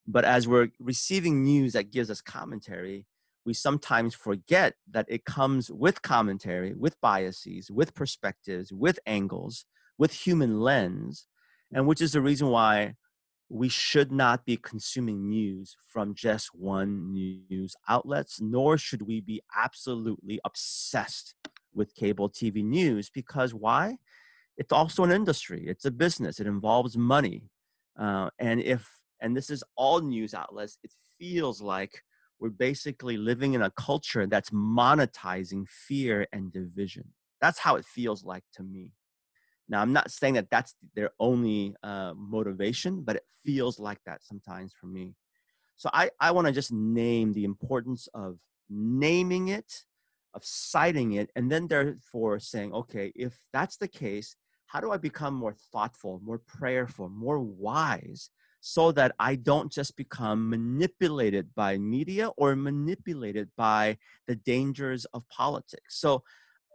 But 0.08 0.26
as 0.26 0.48
we're 0.48 0.70
receiving 0.80 1.44
news 1.44 1.74
that 1.74 1.92
gives 1.92 2.10
us 2.10 2.22
commentary 2.22 3.06
we 3.46 3.54
sometimes 3.54 4.16
forget 4.16 4.76
that 4.90 5.06
it 5.10 5.26
comes 5.26 5.70
with 5.72 6.02
commentary, 6.02 6.74
with 6.74 7.00
biases, 7.02 7.70
with 7.70 7.94
perspectives, 7.94 8.72
with 8.72 9.00
angles, 9.06 9.66
with 9.98 10.14
human 10.14 10.60
lens, 10.60 11.28
and 11.74 11.88
which 11.88 12.02
is 12.02 12.14
the 12.14 12.22
reason 12.22 12.50
why 12.50 12.96
we 13.50 13.70
should 13.70 14.12
not 14.12 14.46
be 14.46 14.58
consuming 14.58 15.30
news 15.30 15.76
from 15.88 16.16
just 16.16 16.56
one 16.56 17.12
news 17.12 17.76
outlets, 17.88 18.42
nor 18.42 18.78
should 18.78 19.04
we 19.04 19.22
be 19.22 19.42
absolutely 19.56 20.40
obsessed 20.46 21.36
with 21.74 21.96
cable 21.96 22.30
TV 22.30 22.64
news 22.64 23.10
because 23.10 23.54
why? 23.54 23.98
It's 24.58 24.72
also 24.72 25.04
an 25.04 25.12
industry, 25.12 25.66
it's 25.68 25.86
a 25.86 25.92
business, 25.92 26.40
it 26.40 26.48
involves 26.48 26.98
money. 26.98 27.50
Uh, 28.00 28.30
and 28.40 28.62
if, 28.62 28.88
and 29.20 29.36
this 29.36 29.50
is 29.50 29.64
all 29.76 30.00
news 30.00 30.34
outlets, 30.34 30.78
it 30.84 30.92
feels 31.20 31.62
like 31.62 32.02
we're 32.44 32.50
basically 32.50 33.16
living 33.16 33.54
in 33.54 33.62
a 33.62 33.72
culture 33.72 34.28
that's 34.28 34.50
monetizing 34.50 35.66
fear 35.66 36.28
and 36.34 36.52
division. 36.52 37.06
That's 37.40 37.58
how 37.58 37.78
it 37.78 37.86
feels 37.86 38.26
like 38.26 38.44
to 38.56 38.64
me. 38.64 38.92
Now, 39.70 39.82
I'm 39.82 39.94
not 39.94 40.12
saying 40.12 40.34
that 40.34 40.50
that's 40.52 40.76
their 40.94 41.12
only 41.22 41.74
uh, 41.84 42.14
motivation, 42.18 43.02
but 43.02 43.16
it 43.16 43.24
feels 43.46 43.80
like 43.80 44.00
that 44.06 44.26
sometimes 44.26 44.74
for 44.74 44.88
me. 44.88 45.16
So 45.78 45.90
I, 45.94 46.10
I 46.20 46.32
want 46.32 46.48
to 46.48 46.52
just 46.52 46.74
name 46.74 47.32
the 47.32 47.46
importance 47.46 48.10
of 48.14 48.40
naming 48.70 49.48
it, 49.48 49.86
of 50.34 50.44
citing 50.44 51.14
it, 51.14 51.30
and 51.38 51.50
then 51.50 51.70
therefore 51.70 52.40
saying, 52.40 52.74
okay, 52.74 53.14
if 53.16 53.38
that's 53.54 53.78
the 53.78 53.88
case, 53.88 54.36
how 54.66 54.82
do 54.82 54.92
I 54.92 54.98
become 54.98 55.34
more 55.34 55.56
thoughtful, 55.72 56.20
more 56.22 56.40
prayerful, 56.40 57.08
more 57.08 57.40
wise 57.40 58.32
so 58.66 58.94
that 58.94 59.14
I 59.20 59.36
don't 59.36 59.70
just 59.70 59.98
become 59.98 60.50
manipulated 60.50 61.54
by 61.54 61.78
media 61.78 62.30
or 62.38 62.56
manipulated 62.56 63.50
by 63.58 63.98
the 64.26 64.38
dangers 64.38 65.04
of 65.14 65.28
politics. 65.28 66.00
So 66.00 66.24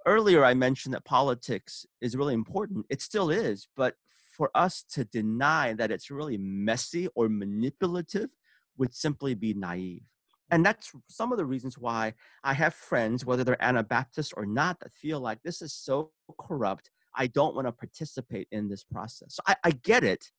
earlier 0.05 0.45
I 0.45 0.53
mentioned 0.53 0.95
that 0.95 1.07
politics 1.07 1.87
is 2.03 2.15
really 2.15 2.35
important. 2.35 2.85
It 2.91 3.01
still 3.01 3.31
is, 3.31 3.69
but 3.75 3.95
for 4.37 4.51
us 4.55 4.85
to 4.91 5.07
deny 5.07 5.73
that 5.73 5.91
it's 5.91 6.11
really 6.11 6.37
messy 6.37 7.09
or 7.15 7.31
manipulative 7.31 8.29
would 8.77 8.95
simply 8.95 9.35
be 9.35 9.55
naive. 9.55 10.03
And 10.51 10.67
that's 10.67 10.93
some 11.09 11.33
of 11.33 11.39
the 11.39 11.47
reasons 11.47 11.79
why 11.79 12.13
I 12.45 12.53
have 12.53 12.75
friends, 12.75 13.25
whether 13.25 13.45
they're 13.45 13.65
Anabaptists 13.65 14.35
or 14.35 14.45
not, 14.45 14.79
that 14.81 14.93
feel 14.93 15.21
like 15.21 15.43
this 15.43 15.63
is 15.63 15.73
so 15.73 16.11
corrupt. 16.39 16.91
I 17.17 17.29
don't 17.29 17.55
want 17.55 17.67
to 17.67 17.73
participate 17.73 18.47
in 18.53 18.69
this 18.69 18.85
process. 18.85 19.37
So 19.37 19.43
I, 19.47 19.57
I 19.65 19.71
get 19.71 20.05
it. 20.05 20.31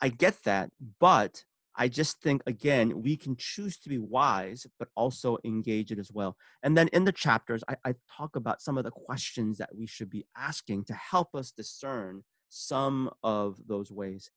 I 0.00 0.08
get 0.08 0.42
that, 0.44 0.70
but 0.98 1.44
I 1.76 1.88
just 1.88 2.20
think 2.20 2.42
again 2.46 3.02
we 3.02 3.16
can 3.16 3.36
choose 3.36 3.78
to 3.78 3.88
be 3.88 3.98
wise, 3.98 4.66
but 4.78 4.88
also 4.96 5.38
engage 5.44 5.92
it 5.92 5.98
as 5.98 6.10
well. 6.12 6.36
And 6.62 6.76
then 6.76 6.88
in 6.88 7.04
the 7.04 7.12
chapters, 7.12 7.62
I, 7.68 7.76
I, 7.84 7.94
talk 8.16 8.36
about 8.36 8.60
some 8.60 8.76
of 8.76 8.84
the 8.84 8.90
questions 8.90 9.58
that 9.58 9.74
we 9.74 9.86
should 9.86 10.10
be 10.10 10.26
asking 10.36 10.84
to 10.84 10.94
help 10.94 11.34
us 11.34 11.52
discern 11.52 12.24
some 12.48 13.10
of 13.22 13.56
those 13.66 13.90
ways. 13.90 14.30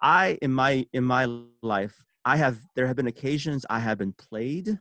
I 0.00 0.38
in 0.40 0.52
my 0.52 0.86
in 0.92 1.04
my 1.04 1.26
life, 1.62 2.04
I 2.24 2.36
have 2.36 2.58
there 2.76 2.86
have 2.86 2.96
been 2.96 3.06
occasions 3.06 3.66
I 3.68 3.80
have 3.80 3.98
been 3.98 4.12
played, 4.12 4.78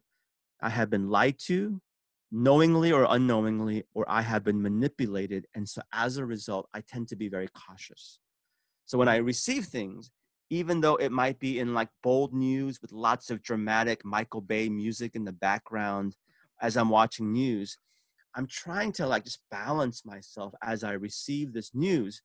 I 0.62 0.70
have 0.70 0.90
been 0.90 1.10
lied 1.10 1.40
to, 1.48 1.82
knowingly 2.32 2.92
or 2.92 3.08
unknowingly, 3.10 3.84
or 3.94 4.06
I 4.08 4.22
have 4.22 4.44
been 4.44 4.62
manipulated, 4.62 5.48
and 5.56 5.68
so 5.68 5.82
as 5.92 6.18
a 6.18 6.26
result, 6.26 6.70
I 6.74 6.82
tend 6.82 7.08
to 7.10 7.16
be 7.16 7.30
very 7.30 7.48
cautious. 7.48 8.20
So 8.88 8.98
when 8.98 9.08
I 9.08 9.18
receive 9.18 9.66
things, 9.66 10.10
even 10.50 10.82
though 10.82 10.96
it 10.96 11.12
might 11.12 11.40
be 11.40 11.60
in 11.60 11.74
like 11.74 11.90
bold 12.02 12.34
news 12.34 12.82
with 12.82 12.92
lots 12.92 13.30
of 13.30 13.44
dramatic 13.44 14.04
Michael 14.06 14.42
Bay 14.42 14.70
music 14.70 15.12
in 15.14 15.26
the 15.26 15.34
background 15.34 16.16
as 16.62 16.78
I'm 16.78 16.90
watching 16.90 17.34
news, 17.34 17.78
I'm 18.34 18.48
trying 18.48 18.94
to 18.94 19.06
like 19.06 19.26
just 19.26 19.42
balance 19.52 20.06
myself 20.06 20.54
as 20.64 20.84
I 20.84 20.94
receive 20.94 21.54
this 21.54 21.72
news. 21.76 22.22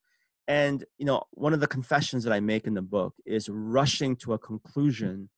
And, 0.46 0.84
you 0.98 1.04
know, 1.04 1.24
one 1.32 1.52
of 1.52 1.60
the 1.60 1.66
confessions 1.66 2.24
that 2.24 2.32
I 2.32 2.40
make 2.40 2.66
in 2.66 2.74
the 2.74 2.82
book 2.82 3.14
is 3.26 3.48
rushing 3.48 4.16
to 4.16 4.32
a 4.32 4.38
conclusion 4.38 5.30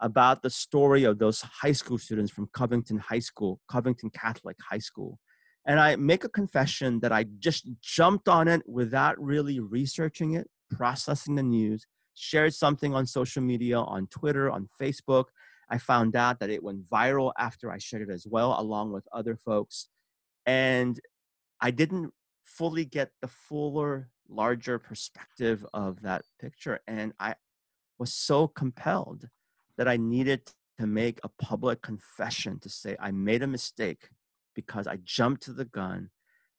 about 0.00 0.42
the 0.42 0.50
story 0.50 1.04
of 1.04 1.18
those 1.18 1.40
high 1.40 1.72
school 1.72 1.96
students 1.96 2.30
from 2.30 2.50
Covington 2.52 2.98
High 2.98 3.20
School, 3.20 3.60
Covington 3.68 4.10
Catholic 4.10 4.56
High 4.68 4.78
School. 4.78 5.18
And 5.66 5.80
I 5.80 5.96
make 5.96 6.22
a 6.22 6.28
confession 6.28 7.00
that 7.00 7.12
I 7.12 7.24
just 7.38 7.66
jumped 7.80 8.28
on 8.28 8.46
it 8.46 8.62
without 8.68 9.18
really 9.18 9.58
researching 9.58 10.34
it, 10.34 10.48
processing 10.70 11.34
the 11.34 11.42
news, 11.42 11.86
shared 12.14 12.54
something 12.54 12.94
on 12.94 13.06
social 13.06 13.42
media, 13.42 13.78
on 13.78 14.06
Twitter, 14.08 14.50
on 14.50 14.68
Facebook. 14.80 15.26
I 15.68 15.78
found 15.78 16.14
out 16.16 16.40
that 16.40 16.50
it 16.50 16.62
went 16.62 16.88
viral 16.88 17.32
after 17.38 17.70
I 17.70 17.78
shared 17.78 18.08
it 18.08 18.12
as 18.12 18.26
well, 18.26 18.54
along 18.58 18.92
with 18.92 19.08
other 19.12 19.36
folks. 19.36 19.88
And 20.44 21.00
I 21.60 21.70
didn't 21.70 22.12
fully 22.44 22.84
get 22.84 23.10
the 23.20 23.28
fuller, 23.28 24.10
larger 24.28 24.78
perspective 24.78 25.66
of 25.74 26.02
that 26.02 26.22
picture. 26.40 26.80
And 26.86 27.12
I 27.18 27.34
was 27.98 28.14
so 28.14 28.46
compelled 28.46 29.28
that 29.76 29.88
I 29.88 29.96
needed 29.96 30.52
to 30.78 30.86
make 30.86 31.18
a 31.22 31.28
public 31.28 31.82
confession 31.82 32.58
to 32.60 32.68
say 32.68 32.96
I 33.00 33.10
made 33.10 33.42
a 33.42 33.46
mistake 33.46 34.10
because 34.54 34.86
I 34.86 34.98
jumped 35.02 35.42
to 35.44 35.52
the 35.52 35.64
gun 35.64 36.10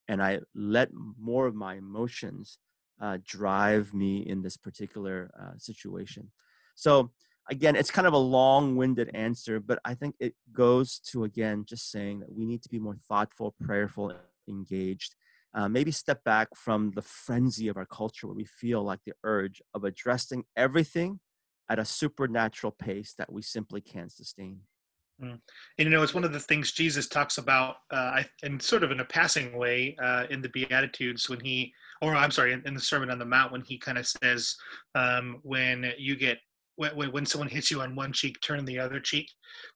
and 0.08 0.22
I 0.22 0.40
let 0.56 0.90
more 0.94 1.48
of 1.48 1.56
my 1.56 1.76
emotions 1.76 2.60
uh, 3.02 3.18
drive 3.26 3.94
me 3.94 4.20
in 4.20 4.42
this 4.42 4.58
particular 4.58 5.32
uh, 5.40 5.58
situation. 5.58 6.32
So 6.76 7.12
again, 7.50 7.76
it's 7.76 7.92
kind 7.92 8.08
of 8.08 8.14
a 8.14 8.18
long-winded 8.18 9.12
answer, 9.14 9.60
but 9.60 9.80
I 9.86 9.94
think 9.94 10.16
it 10.20 10.36
goes 10.52 11.00
to 11.12 11.24
again 11.24 11.66
just 11.66 11.92
saying 11.92 12.20
that 12.20 12.32
we 12.32 12.46
need 12.46 12.64
to 12.64 12.70
be 12.70 12.80
more 12.80 12.98
thoughtful, 13.08 13.56
prayerful, 13.62 14.14
engaged. 14.48 15.16
Uh, 15.54 15.68
maybe 15.68 15.92
step 15.92 16.24
back 16.24 16.50
from 16.56 16.92
the 16.96 17.02
frenzy 17.02 17.68
of 17.68 17.78
our 17.78 17.86
culture 17.86 18.28
where 18.28 18.36
we 18.36 18.46
feel 18.46 18.84
like 18.84 19.00
the 19.06 19.14
urge 19.24 19.62
of 19.74 19.84
addressing 19.84 20.44
everything 20.56 21.20
at 21.70 21.80
a 21.80 21.86
supernatural 21.86 22.72
pace 22.72 23.14
that 23.18 23.32
we 23.32 23.42
simply 23.42 23.82
can't 23.82 24.12
sustain. 24.12 24.60
Mm. 25.22 25.40
And 25.80 25.86
you 25.86 25.90
know, 25.90 26.04
it's 26.04 26.14
one 26.14 26.24
of 26.24 26.34
the 26.34 26.40
things 26.40 26.72
Jesus 26.72 27.08
talks 27.08 27.38
about, 27.38 27.78
uh, 27.92 28.24
in 28.44 28.60
sort 28.60 28.84
of 28.84 28.92
in 28.92 29.00
a 29.00 29.06
passing 29.06 29.58
way, 29.58 29.96
uh, 30.02 30.26
in 30.30 30.42
the 30.42 30.50
Beatitudes 30.50 31.30
when 31.30 31.40
he, 31.40 31.74
or 32.02 32.16
I'm 32.16 32.32
sorry, 32.32 32.54
in, 32.54 32.62
in 32.66 32.74
the 32.74 32.80
Sermon 32.80 33.10
on 33.10 33.20
the 33.20 33.26
Mount 33.26 33.52
when 33.52 33.64
he 33.64 33.78
kind 33.78 33.98
of 33.98 34.08
says, 34.08 34.56
um, 34.96 35.40
when 35.44 35.92
you 35.98 36.16
get 36.16 36.38
when, 36.76 37.12
when 37.12 37.26
someone 37.26 37.50
hits 37.50 37.72
you 37.72 37.82
on 37.82 37.96
one 37.96 38.14
cheek, 38.14 38.38
turn 38.42 38.64
the 38.64 38.80
other 38.80 39.00
cheek. 39.00 39.30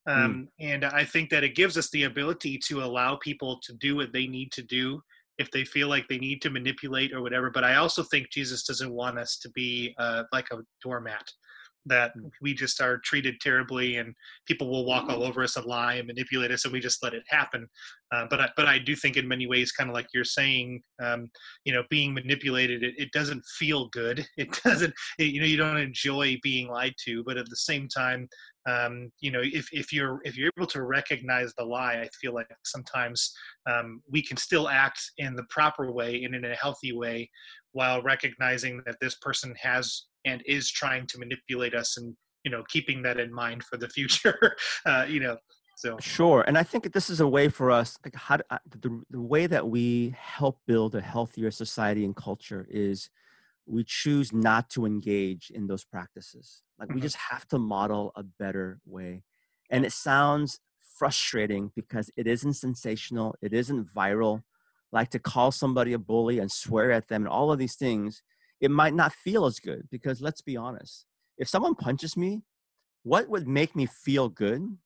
Um, 0.08 0.48
mm. 0.62 0.72
And 0.72 0.86
I 0.86 1.04
think 1.04 1.30
that 1.32 1.44
it 1.44 1.56
gives 1.56 1.78
us 1.78 1.90
the 1.90 2.04
ability 2.04 2.60
to 2.68 2.84
allow 2.84 3.16
people 3.16 3.60
to 3.64 3.74
do 3.74 3.96
what 3.96 4.14
they 4.14 4.28
need 4.28 4.52
to 4.54 4.62
do 4.62 5.02
if 5.38 5.50
they 5.50 5.66
feel 5.66 5.88
like 5.88 6.08
they 6.08 6.20
need 6.20 6.42
to 6.44 6.52
manipulate 6.52 7.12
or 7.12 7.22
whatever. 7.22 7.50
But 7.50 7.64
I 7.64 7.76
also 7.76 8.04
think 8.04 8.30
Jesus 8.30 8.64
doesn't 8.64 8.94
want 8.94 9.18
us 9.18 9.38
to 9.40 9.50
be 9.50 9.96
uh, 9.98 10.24
like 10.32 10.48
a 10.52 10.60
doormat 10.84 11.24
that 11.86 12.12
mm. 12.18 12.30
we 12.42 12.54
just 12.54 12.82
are 12.82 13.00
treated 13.00 13.40
terribly 13.42 13.98
and 13.98 14.14
people 14.46 14.70
will 14.70 14.86
walk 14.86 15.10
all 15.10 15.24
over 15.24 15.44
us 15.44 15.56
and 15.56 15.66
lie 15.66 15.96
and 15.96 16.08
manipulate 16.08 16.52
us 16.52 16.66
and 16.66 16.74
we 16.74 16.80
just 16.80 17.04
let 17.04 17.14
it 17.14 17.24
happen 17.28 17.68
uh, 18.14 18.26
but 18.30 18.42
I, 18.42 18.50
but 18.56 18.68
I 18.68 18.78
do 18.78 18.96
think 18.96 19.18
in 19.18 19.28
many 19.28 19.48
ways 19.48 19.72
kind 19.72 19.90
of 19.90 19.94
like 19.94 20.08
you're 20.14 20.24
saying 20.24 20.82
um, 21.02 21.30
you 21.66 21.74
know 21.74 21.84
being 21.90 22.14
manipulated 22.14 22.84
it, 22.84 22.94
it 22.98 23.12
doesn't 23.12 23.44
feel 23.58 23.90
good 23.90 24.26
it 24.38 24.60
doesn't 24.64 24.94
it, 25.18 25.26
you 25.26 25.40
know 25.40 25.48
you 25.48 25.58
don't 25.58 25.78
enjoy 25.78 26.38
being 26.44 26.68
lied 26.68 26.94
to 27.06 27.24
but 27.24 27.38
at 27.38 27.50
the 27.50 27.56
same 27.56 27.88
time 27.88 28.28
um, 28.70 29.12
you 29.20 29.32
know 29.32 29.42
if, 29.42 29.68
if 29.72 29.92
you're 29.92 30.20
if 30.24 30.38
you're 30.38 30.52
able 30.58 30.68
to 30.68 30.84
recognize 30.84 31.52
the 31.58 31.66
lie 31.66 31.96
i 31.96 32.10
feel 32.22 32.34
like 32.34 32.48
sometimes 32.64 33.34
um, 33.70 34.02
we 34.10 34.22
can 34.22 34.38
still 34.38 34.70
act 34.70 35.02
in 35.18 35.36
the 35.36 35.46
proper 35.50 35.92
way 35.92 36.24
and 36.24 36.36
in 36.36 36.46
a 36.46 36.56
healthy 36.56 36.92
way 36.92 37.30
while 37.74 38.02
recognizing 38.02 38.82
that 38.86 38.98
this 39.00 39.16
person 39.16 39.56
has 39.60 40.06
and 40.26 40.42
is 40.46 40.70
trying 40.70 41.06
to 41.08 41.18
manipulate 41.20 41.74
us 41.74 41.98
and 41.98 42.16
you 42.44 42.52
know 42.52 42.64
keeping 42.70 43.02
that 43.02 43.20
in 43.20 43.34
mind 43.34 43.64
for 43.64 43.78
the 43.78 43.90
future 43.90 44.56
uh, 44.86 45.06
you 45.08 45.20
know 45.20 45.38
so 45.76 45.98
sure 46.00 46.44
and 46.48 46.58
i 46.58 46.64
think 46.64 46.92
this 46.92 47.10
is 47.10 47.20
a 47.20 47.28
way 47.28 47.50
for 47.50 47.72
us 47.72 47.98
like 48.06 48.16
how 48.16 48.38
to, 48.38 48.46
uh, 48.50 48.58
the, 48.80 49.02
the 49.10 49.22
way 49.22 49.48
that 49.48 49.68
we 49.68 50.14
help 50.18 50.60
build 50.68 50.96
a 50.96 51.02
healthier 51.02 51.52
society 51.52 52.06
and 52.06 52.16
culture 52.16 52.68
is 52.70 53.10
we 53.68 53.84
choose 53.84 54.34
not 54.34 54.70
to 54.70 54.86
engage 54.86 55.52
in 55.54 55.68
those 55.68 55.84
practices 55.84 56.64
like 56.80 56.90
mm-hmm. 56.90 56.96
we 56.96 57.02
just 57.02 57.16
have 57.16 57.48
to 57.48 57.58
model 57.58 58.12
a 58.16 58.24
better 58.24 58.80
way 58.86 59.24
and 59.70 59.86
it 59.86 59.94
sounds 59.94 60.60
frustrating 61.02 61.72
because 61.76 62.12
it 62.16 62.28
isn't 62.28 62.54
sensational, 62.54 63.34
it 63.42 63.54
isn't 63.54 63.92
viral. 63.92 64.44
Like 64.92 65.10
to 65.12 65.20
call 65.20 65.52
somebody 65.52 65.94
a 65.94 65.98
bully 65.98 66.38
and 66.38 66.52
swear 66.52 66.92
at 66.92 67.08
them 67.08 67.24
and 67.24 67.30
all 67.30 67.52
of 67.52 67.58
these 67.58 67.76
things, 67.76 68.22
it 68.62 68.72
might 68.72 68.94
not 68.94 69.14
feel 69.14 69.46
as 69.46 69.60
good 69.60 69.88
because 69.92 70.22
let's 70.22 70.42
be 70.42 70.56
honest. 70.56 71.06
If 71.38 71.50
someone 71.50 71.76
punches 71.76 72.16
me, 72.16 72.44
what 73.04 73.28
would 73.30 73.48
make 73.48 73.76
me 73.76 73.88
feel 73.88 74.30
good 74.30 74.78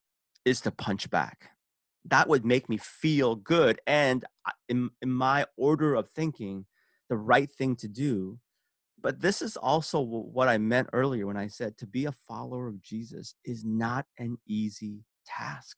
is 0.46 0.62
to 0.62 0.72
punch 0.72 1.10
back. 1.10 1.50
That 2.06 2.30
would 2.30 2.46
make 2.46 2.70
me 2.70 2.78
feel 2.78 3.36
good. 3.36 3.82
And 3.86 4.26
in, 4.70 4.92
in 5.02 5.12
my 5.12 5.46
order 5.58 5.96
of 5.96 6.10
thinking, 6.10 6.66
the 7.10 7.18
right 7.18 7.52
thing 7.52 7.76
to 7.78 7.88
do 7.88 8.40
but 9.06 9.22
this 9.22 9.44
is 9.44 9.56
also 9.56 10.02
what 10.02 10.48
I 10.48 10.58
meant 10.58 10.90
earlier 10.92 11.28
when 11.28 11.38
I 11.38 11.46
said 11.46 11.78
to 11.78 11.86
be 11.86 12.06
a 12.06 12.12
follower 12.12 12.68
of 12.68 12.82
Jesus 12.82 13.36
is 13.46 13.64
not 13.64 14.08
an 14.18 14.40
easy 14.48 15.06
task. 15.28 15.78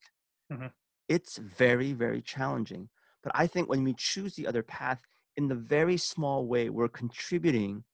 Mm-hmm. 0.50 0.68
It's 1.10 1.36
very, 1.36 1.92
very 1.92 2.22
challenging. 2.22 2.88
But 3.22 3.32
I 3.34 3.46
think 3.46 3.68
when 3.68 3.84
we 3.84 3.92
choose 3.92 4.34
the 4.34 4.46
other 4.46 4.62
path, 4.62 5.02
in 5.38 5.46
the 5.46 5.54
very 5.54 5.96
small 5.96 6.46
way, 6.46 6.68
we're 6.68 6.88
contributing 6.88 7.84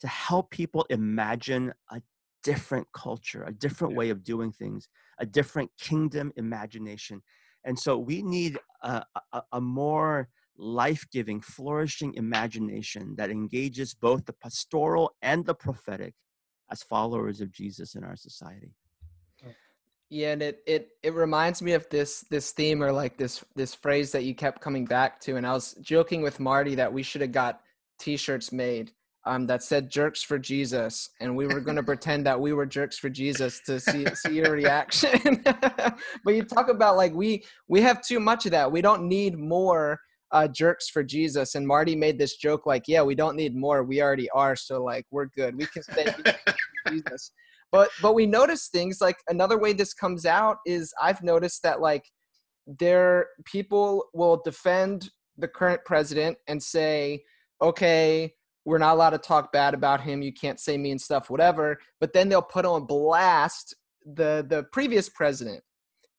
to 0.00 0.08
help 0.08 0.50
people 0.50 0.86
imagine 0.88 1.74
a 1.90 2.00
different 2.42 2.86
culture, 2.94 3.44
a 3.44 3.52
different 3.52 3.92
yeah. 3.92 3.98
way 3.98 4.08
of 4.10 4.24
doing 4.24 4.50
things, 4.50 4.88
a 5.18 5.26
different 5.26 5.70
kingdom 5.78 6.32
imagination. 6.36 7.22
And 7.64 7.78
so 7.78 7.98
we 7.98 8.22
need 8.22 8.58
a, 8.82 9.04
a, 9.34 9.42
a 9.52 9.60
more 9.60 10.28
life 10.56 11.04
giving, 11.12 11.42
flourishing 11.42 12.14
imagination 12.14 13.14
that 13.18 13.30
engages 13.30 13.92
both 13.92 14.24
the 14.24 14.32
pastoral 14.32 15.14
and 15.20 15.44
the 15.44 15.54
prophetic 15.54 16.14
as 16.72 16.82
followers 16.82 17.42
of 17.42 17.52
Jesus 17.52 17.94
in 17.94 18.04
our 18.04 18.16
society. 18.16 18.70
Yeah, 20.08 20.32
and 20.32 20.42
it 20.42 20.62
it 20.66 20.88
it 21.02 21.14
reminds 21.14 21.62
me 21.62 21.72
of 21.72 21.88
this 21.90 22.24
this 22.30 22.52
theme 22.52 22.82
or 22.82 22.92
like 22.92 23.16
this 23.16 23.44
this 23.56 23.74
phrase 23.74 24.12
that 24.12 24.24
you 24.24 24.34
kept 24.34 24.60
coming 24.60 24.84
back 24.84 25.20
to. 25.22 25.36
And 25.36 25.46
I 25.46 25.52
was 25.52 25.74
joking 25.82 26.22
with 26.22 26.38
Marty 26.38 26.76
that 26.76 26.92
we 26.92 27.02
should 27.02 27.22
have 27.22 27.32
got 27.32 27.60
t-shirts 27.98 28.52
made 28.52 28.92
um, 29.26 29.46
that 29.48 29.62
said 29.62 29.90
jerks 29.90 30.22
for 30.22 30.38
Jesus, 30.38 31.10
and 31.20 31.34
we 31.34 31.46
were 31.46 31.60
going 31.60 31.76
to 31.82 31.82
pretend 31.82 32.24
that 32.26 32.40
we 32.40 32.52
were 32.52 32.66
jerks 32.66 32.98
for 32.98 33.10
Jesus 33.10 33.60
to 33.66 33.80
see 33.80 34.06
see 34.14 34.36
your 34.36 34.52
reaction. 34.52 35.42
but 36.24 36.34
you 36.34 36.44
talk 36.44 36.68
about 36.68 36.96
like 36.96 37.12
we 37.12 37.44
we 37.68 37.80
have 37.82 38.00
too 38.00 38.20
much 38.20 38.46
of 38.46 38.52
that. 38.52 38.70
We 38.70 38.80
don't 38.80 39.08
need 39.08 39.36
more 39.36 39.98
uh, 40.32 40.48
jerks 40.48 40.88
for 40.88 41.02
Jesus. 41.02 41.54
And 41.54 41.66
Marty 41.66 41.96
made 41.96 42.18
this 42.18 42.36
joke 42.36 42.66
like, 42.66 42.84
yeah, 42.86 43.02
we 43.02 43.14
don't 43.14 43.36
need 43.36 43.56
more. 43.56 43.84
We 43.84 44.02
already 44.02 44.28
are. 44.30 44.56
So 44.56 44.82
like, 44.82 45.06
we're 45.10 45.26
good. 45.26 45.56
We 45.56 45.66
can 45.66 45.82
say 45.82 46.14
Jesus. 46.88 47.30
But, 47.76 47.90
but 48.00 48.14
we 48.14 48.24
notice 48.24 48.68
things 48.68 49.02
like 49.02 49.18
another 49.28 49.58
way 49.58 49.74
this 49.74 49.92
comes 49.92 50.24
out 50.24 50.56
is 50.64 50.94
I've 50.98 51.22
noticed 51.22 51.62
that 51.62 51.82
like 51.82 52.06
there 52.66 53.26
people 53.44 54.06
will 54.14 54.40
defend 54.42 55.10
the 55.36 55.46
current 55.46 55.82
president 55.84 56.38
and 56.48 56.62
say, 56.62 57.22
okay, 57.60 58.32
we're 58.64 58.78
not 58.78 58.94
allowed 58.94 59.10
to 59.10 59.18
talk 59.18 59.52
bad 59.52 59.74
about 59.74 60.00
him. 60.00 60.22
You 60.22 60.32
can't 60.32 60.58
say 60.58 60.78
mean 60.78 60.98
stuff, 60.98 61.28
whatever. 61.28 61.78
But 62.00 62.14
then 62.14 62.30
they'll 62.30 62.40
put 62.40 62.64
on 62.64 62.86
blast 62.86 63.74
the 64.06 64.46
the 64.48 64.62
previous 64.72 65.10
president, 65.10 65.62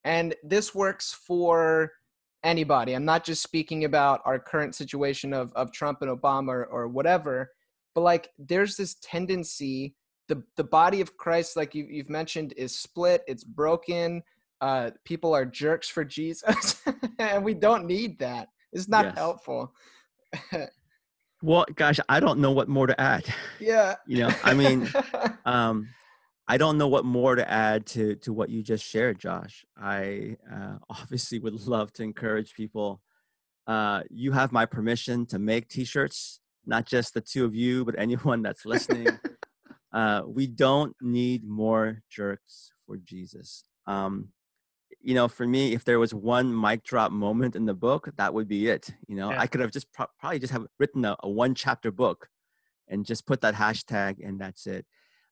and 0.04 0.36
this 0.44 0.76
works 0.76 1.12
for 1.26 1.90
anybody. 2.44 2.92
I'm 2.94 3.04
not 3.04 3.24
just 3.24 3.42
speaking 3.42 3.84
about 3.84 4.20
our 4.24 4.38
current 4.38 4.76
situation 4.76 5.32
of, 5.32 5.52
of 5.54 5.72
Trump 5.72 6.02
and 6.02 6.10
Obama 6.16 6.50
or, 6.50 6.66
or 6.66 6.86
whatever, 6.86 7.50
but 7.96 8.02
like 8.02 8.28
there's 8.38 8.76
this 8.76 8.94
tendency, 9.02 9.96
the, 10.28 10.42
the 10.56 10.64
body 10.64 11.00
of 11.00 11.16
Christ, 11.16 11.56
like 11.56 11.74
you, 11.74 11.86
you've 11.88 12.10
mentioned, 12.10 12.54
is 12.56 12.78
split, 12.78 13.22
it's 13.26 13.44
broken. 13.44 14.22
Uh, 14.60 14.90
people 15.04 15.34
are 15.34 15.44
jerks 15.44 15.88
for 15.88 16.04
Jesus, 16.04 16.82
and 17.18 17.44
we 17.44 17.54
don't 17.54 17.86
need 17.86 18.18
that. 18.18 18.48
It's 18.72 18.88
not 18.88 19.06
yes. 19.06 19.16
helpful. 19.16 19.72
well, 21.42 21.64
gosh, 21.74 21.98
I 22.08 22.20
don't 22.20 22.40
know 22.40 22.50
what 22.52 22.68
more 22.68 22.86
to 22.86 23.00
add. 23.00 23.24
Yeah. 23.60 23.96
You 24.06 24.18
know, 24.18 24.30
I 24.44 24.54
mean, 24.54 24.88
um, 25.44 25.88
I 26.46 26.58
don't 26.58 26.78
know 26.78 26.88
what 26.88 27.04
more 27.04 27.34
to 27.34 27.50
add 27.50 27.86
to 27.86 28.14
to 28.16 28.32
what 28.32 28.50
you 28.50 28.62
just 28.62 28.84
shared, 28.84 29.18
Josh. 29.18 29.64
I 29.76 30.36
uh, 30.50 30.76
obviously 30.88 31.38
would 31.40 31.66
love 31.66 31.92
to 31.94 32.04
encourage 32.04 32.54
people. 32.54 33.00
Uh, 33.66 34.02
you 34.10 34.32
have 34.32 34.52
my 34.52 34.64
permission 34.64 35.26
to 35.26 35.38
make 35.38 35.68
T-shirts, 35.68 36.40
not 36.64 36.86
just 36.86 37.14
the 37.14 37.20
two 37.20 37.44
of 37.44 37.54
you, 37.54 37.84
but 37.84 37.96
anyone 37.98 38.42
that's 38.42 38.64
listening. 38.64 39.08
Uh, 39.92 40.22
we 40.26 40.46
don't 40.46 40.94
need 41.00 41.44
more 41.44 42.02
jerks 42.10 42.72
for 42.86 42.96
Jesus. 42.96 43.64
Um, 43.86 44.28
you 45.00 45.14
know, 45.14 45.28
for 45.28 45.46
me, 45.46 45.72
if 45.74 45.84
there 45.84 45.98
was 45.98 46.12
one 46.12 46.58
mic 46.58 46.82
drop 46.82 47.12
moment 47.12 47.56
in 47.56 47.66
the 47.66 47.74
book, 47.74 48.10
that 48.16 48.34
would 48.34 48.48
be 48.48 48.68
it. 48.68 48.90
You 49.06 49.16
know, 49.16 49.30
yeah. 49.30 49.40
I 49.40 49.46
could 49.46 49.60
have 49.60 49.70
just 49.70 49.92
pro- 49.92 50.06
probably 50.18 50.38
just 50.38 50.52
have 50.52 50.66
written 50.78 51.04
a, 51.04 51.16
a 51.22 51.28
one 51.28 51.54
chapter 51.54 51.90
book 51.90 52.28
and 52.88 53.06
just 53.06 53.26
put 53.26 53.40
that 53.42 53.54
hashtag 53.54 54.26
and 54.26 54.40
that's 54.40 54.66
it. 54.66 54.84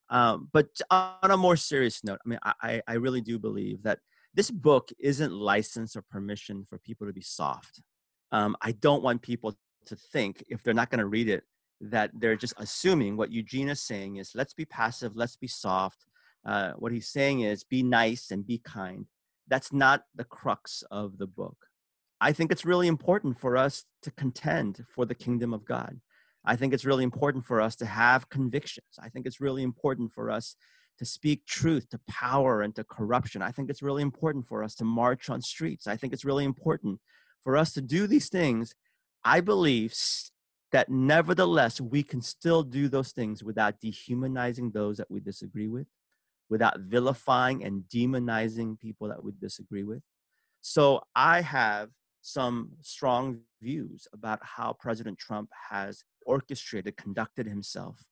Um, 0.08 0.48
but 0.52 0.68
on 0.90 1.30
a 1.30 1.36
more 1.36 1.56
serious 1.56 2.04
note, 2.04 2.20
I 2.24 2.28
mean, 2.28 2.38
I, 2.44 2.82
I 2.86 2.94
really 2.94 3.20
do 3.20 3.38
believe 3.38 3.82
that 3.82 3.98
this 4.34 4.50
book 4.50 4.90
isn't 5.00 5.32
license 5.32 5.96
or 5.96 6.04
permission 6.10 6.64
for 6.64 6.78
people 6.78 7.06
to 7.06 7.12
be 7.12 7.22
soft. 7.22 7.82
Um, 8.30 8.56
I 8.60 8.72
don't 8.72 9.02
want 9.02 9.22
people 9.22 9.56
to 9.86 9.96
think, 9.96 10.44
if 10.48 10.62
they're 10.62 10.74
not 10.74 10.90
going 10.90 11.00
to 11.00 11.06
read 11.06 11.28
it, 11.28 11.42
that 11.80 12.10
they're 12.14 12.36
just 12.36 12.54
assuming 12.56 13.16
what 13.16 13.32
Eugene 13.32 13.68
is 13.68 13.82
saying 13.82 14.16
is 14.16 14.32
let's 14.34 14.54
be 14.54 14.64
passive, 14.64 15.16
let's 15.16 15.36
be 15.36 15.48
soft. 15.48 16.06
Uh, 16.44 16.72
what 16.72 16.92
he's 16.92 17.08
saying 17.08 17.40
is 17.40 17.64
be 17.64 17.82
nice 17.82 18.30
and 18.30 18.46
be 18.46 18.58
kind. 18.58 19.06
That's 19.48 19.72
not 19.72 20.04
the 20.14 20.24
crux 20.24 20.82
of 20.90 21.18
the 21.18 21.26
book. 21.26 21.56
I 22.20 22.32
think 22.32 22.50
it's 22.50 22.64
really 22.64 22.88
important 22.88 23.38
for 23.38 23.56
us 23.56 23.84
to 24.02 24.10
contend 24.10 24.84
for 24.94 25.04
the 25.04 25.14
kingdom 25.14 25.52
of 25.52 25.64
God. 25.64 26.00
I 26.44 26.56
think 26.56 26.72
it's 26.72 26.84
really 26.84 27.04
important 27.04 27.44
for 27.44 27.60
us 27.60 27.76
to 27.76 27.86
have 27.86 28.28
convictions. 28.28 28.86
I 28.98 29.08
think 29.08 29.26
it's 29.26 29.40
really 29.40 29.62
important 29.62 30.12
for 30.12 30.30
us 30.30 30.56
to 30.98 31.04
speak 31.04 31.44
truth 31.44 31.90
to 31.90 32.00
power 32.08 32.62
and 32.62 32.74
to 32.76 32.84
corruption. 32.84 33.42
I 33.42 33.50
think 33.50 33.68
it's 33.68 33.82
really 33.82 34.02
important 34.02 34.46
for 34.46 34.64
us 34.64 34.74
to 34.76 34.84
march 34.84 35.28
on 35.28 35.42
streets. 35.42 35.86
I 35.86 35.96
think 35.96 36.12
it's 36.12 36.24
really 36.24 36.44
important 36.44 37.00
for 37.42 37.56
us 37.56 37.72
to 37.74 37.82
do 37.82 38.06
these 38.06 38.28
things. 38.28 38.74
I 39.24 39.40
believe 39.40 39.92
that 40.72 40.88
nevertheless, 40.88 41.80
we 41.80 42.02
can 42.02 42.20
still 42.20 42.62
do 42.62 42.88
those 42.88 43.12
things 43.12 43.42
without 43.44 43.80
dehumanizing 43.80 44.70
those 44.72 44.96
that 44.96 45.10
we 45.10 45.20
disagree 45.20 45.68
with, 45.68 45.86
without 46.50 46.80
vilifying 46.80 47.64
and 47.64 47.84
demonizing 47.84 48.78
people 48.78 49.08
that 49.08 49.22
we 49.22 49.32
disagree 49.40 49.84
with. 49.84 50.02
So 50.60 51.02
I 51.14 51.40
have 51.42 51.90
some 52.22 52.72
strong 52.82 53.38
views 53.62 54.08
about 54.12 54.40
how 54.42 54.72
President 54.72 55.18
Trump 55.18 55.50
has 55.70 56.02
orchestrated, 56.26 56.96
conducted 56.96 57.46
himself. 57.46 58.04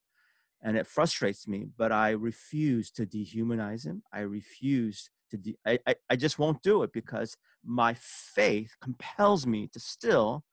And 0.63 0.77
it 0.77 0.87
frustrates 0.87 1.47
me, 1.49 1.67
but 1.77 1.93
I 1.93 2.11
refuse 2.11 2.91
to 2.93 3.05
dehumanize 3.05 3.85
him. 3.85 4.03
I 4.13 4.21
refuse 4.21 5.11
to, 5.31 5.37
de- 5.37 5.59
I, 5.67 5.79
I, 5.87 5.97
I 6.09 6.17
just 6.17 6.39
won't 6.39 6.63
do 6.63 6.83
it 6.85 6.93
because 6.93 7.37
my 7.65 7.95
faith 7.95 8.77
compels 8.81 9.47
me 9.47 9.69
to 9.73 9.81
still 9.81 10.45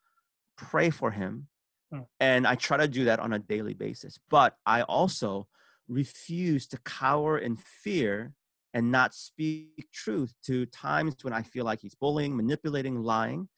pray 0.58 0.90
for 0.90 1.12
him. 1.12 1.48
Hmm. 1.92 2.00
And 2.20 2.48
I 2.48 2.56
try 2.56 2.78
to 2.78 2.88
do 2.88 3.06
that 3.06 3.20
on 3.20 3.34
a 3.34 3.40
daily 3.40 3.74
basis. 3.74 4.20
But 4.30 4.56
I 4.66 4.82
also 4.84 5.48
refuse 5.88 6.68
to 6.68 6.78
cower 6.86 7.38
in 7.38 7.58
fear 7.58 8.34
and 8.74 8.92
not 8.92 9.14
speak 9.14 9.88
truth 9.94 10.34
to 10.46 10.66
times 10.68 11.16
when 11.22 11.34
I 11.34 11.42
feel 11.42 11.66
like 11.66 11.82
he's 11.82 11.96
bullying, 11.96 12.36
manipulating, 12.36 13.04
lying. 13.04 13.50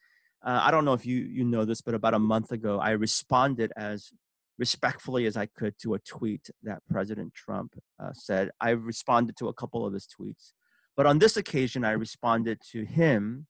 Uh, 0.43 0.59
I 0.61 0.71
don't 0.71 0.85
know 0.85 0.93
if 0.93 1.05
you 1.05 1.17
you 1.17 1.45
know 1.45 1.63
this, 1.65 1.81
but 1.81 1.93
about 1.93 2.13
a 2.13 2.19
month 2.19 2.51
ago, 2.51 2.79
I 2.79 2.91
responded 2.91 3.71
as 3.77 4.09
respectfully 4.57 5.25
as 5.25 5.37
I 5.37 5.45
could 5.45 5.77
to 5.79 5.93
a 5.93 5.99
tweet 5.99 6.49
that 6.63 6.81
President 6.89 7.33
Trump 7.33 7.75
uh, 7.99 8.11
said. 8.13 8.49
I 8.59 8.71
responded 8.71 9.37
to 9.37 9.47
a 9.47 9.53
couple 9.53 9.85
of 9.85 9.93
his 9.93 10.07
tweets, 10.07 10.51
but 10.97 11.05
on 11.05 11.19
this 11.19 11.37
occasion, 11.37 11.85
I 11.85 11.91
responded 11.91 12.59
to 12.71 12.83
him 12.83 13.47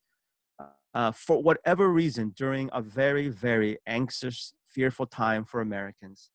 uh, 0.94 1.12
for 1.12 1.42
whatever 1.42 1.90
reason 1.90 2.34
during 2.36 2.70
a 2.74 2.82
very 2.82 3.28
very 3.28 3.80
anxious, 3.88 4.54
fearful 4.74 5.06
time 5.06 5.46
for 5.46 5.62
Americans. 5.62 6.30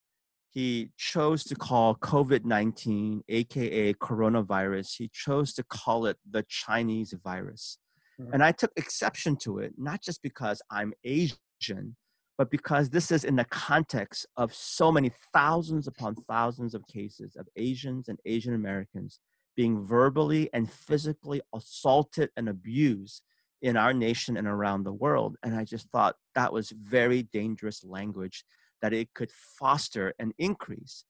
He 0.50 0.90
chose 0.96 1.44
to 1.44 1.54
call 1.54 1.94
COVID 1.96 2.44
19, 2.44 3.22
aka 3.28 3.92
coronavirus, 3.94 4.96
he 4.96 5.10
chose 5.12 5.52
to 5.54 5.62
call 5.62 6.06
it 6.06 6.16
the 6.28 6.44
Chinese 6.48 7.14
virus. 7.22 7.78
Mm-hmm. 8.20 8.32
And 8.32 8.42
I 8.42 8.52
took 8.52 8.72
exception 8.76 9.36
to 9.42 9.58
it, 9.58 9.74
not 9.76 10.02
just 10.02 10.22
because 10.22 10.62
I'm 10.70 10.92
Asian, 11.04 11.96
but 12.38 12.50
because 12.50 12.90
this 12.90 13.10
is 13.10 13.24
in 13.24 13.36
the 13.36 13.44
context 13.44 14.26
of 14.36 14.54
so 14.54 14.90
many 14.90 15.10
thousands 15.32 15.86
upon 15.86 16.14
thousands 16.28 16.74
of 16.74 16.86
cases 16.86 17.36
of 17.36 17.48
Asians 17.56 18.08
and 18.08 18.18
Asian 18.24 18.54
Americans 18.54 19.20
being 19.56 19.84
verbally 19.84 20.48
and 20.52 20.70
physically 20.70 21.40
assaulted 21.52 22.30
and 22.36 22.48
abused 22.48 23.22
in 23.62 23.76
our 23.76 23.92
nation 23.92 24.36
and 24.36 24.46
around 24.46 24.84
the 24.84 24.92
world. 24.92 25.36
And 25.42 25.54
I 25.54 25.64
just 25.64 25.88
thought 25.90 26.16
that 26.34 26.52
was 26.52 26.70
very 26.70 27.22
dangerous 27.22 27.84
language 27.84 28.44
that 28.82 28.92
it 28.92 29.12
could 29.14 29.30
foster 29.58 30.14
an 30.18 30.32
increase. 30.38 31.04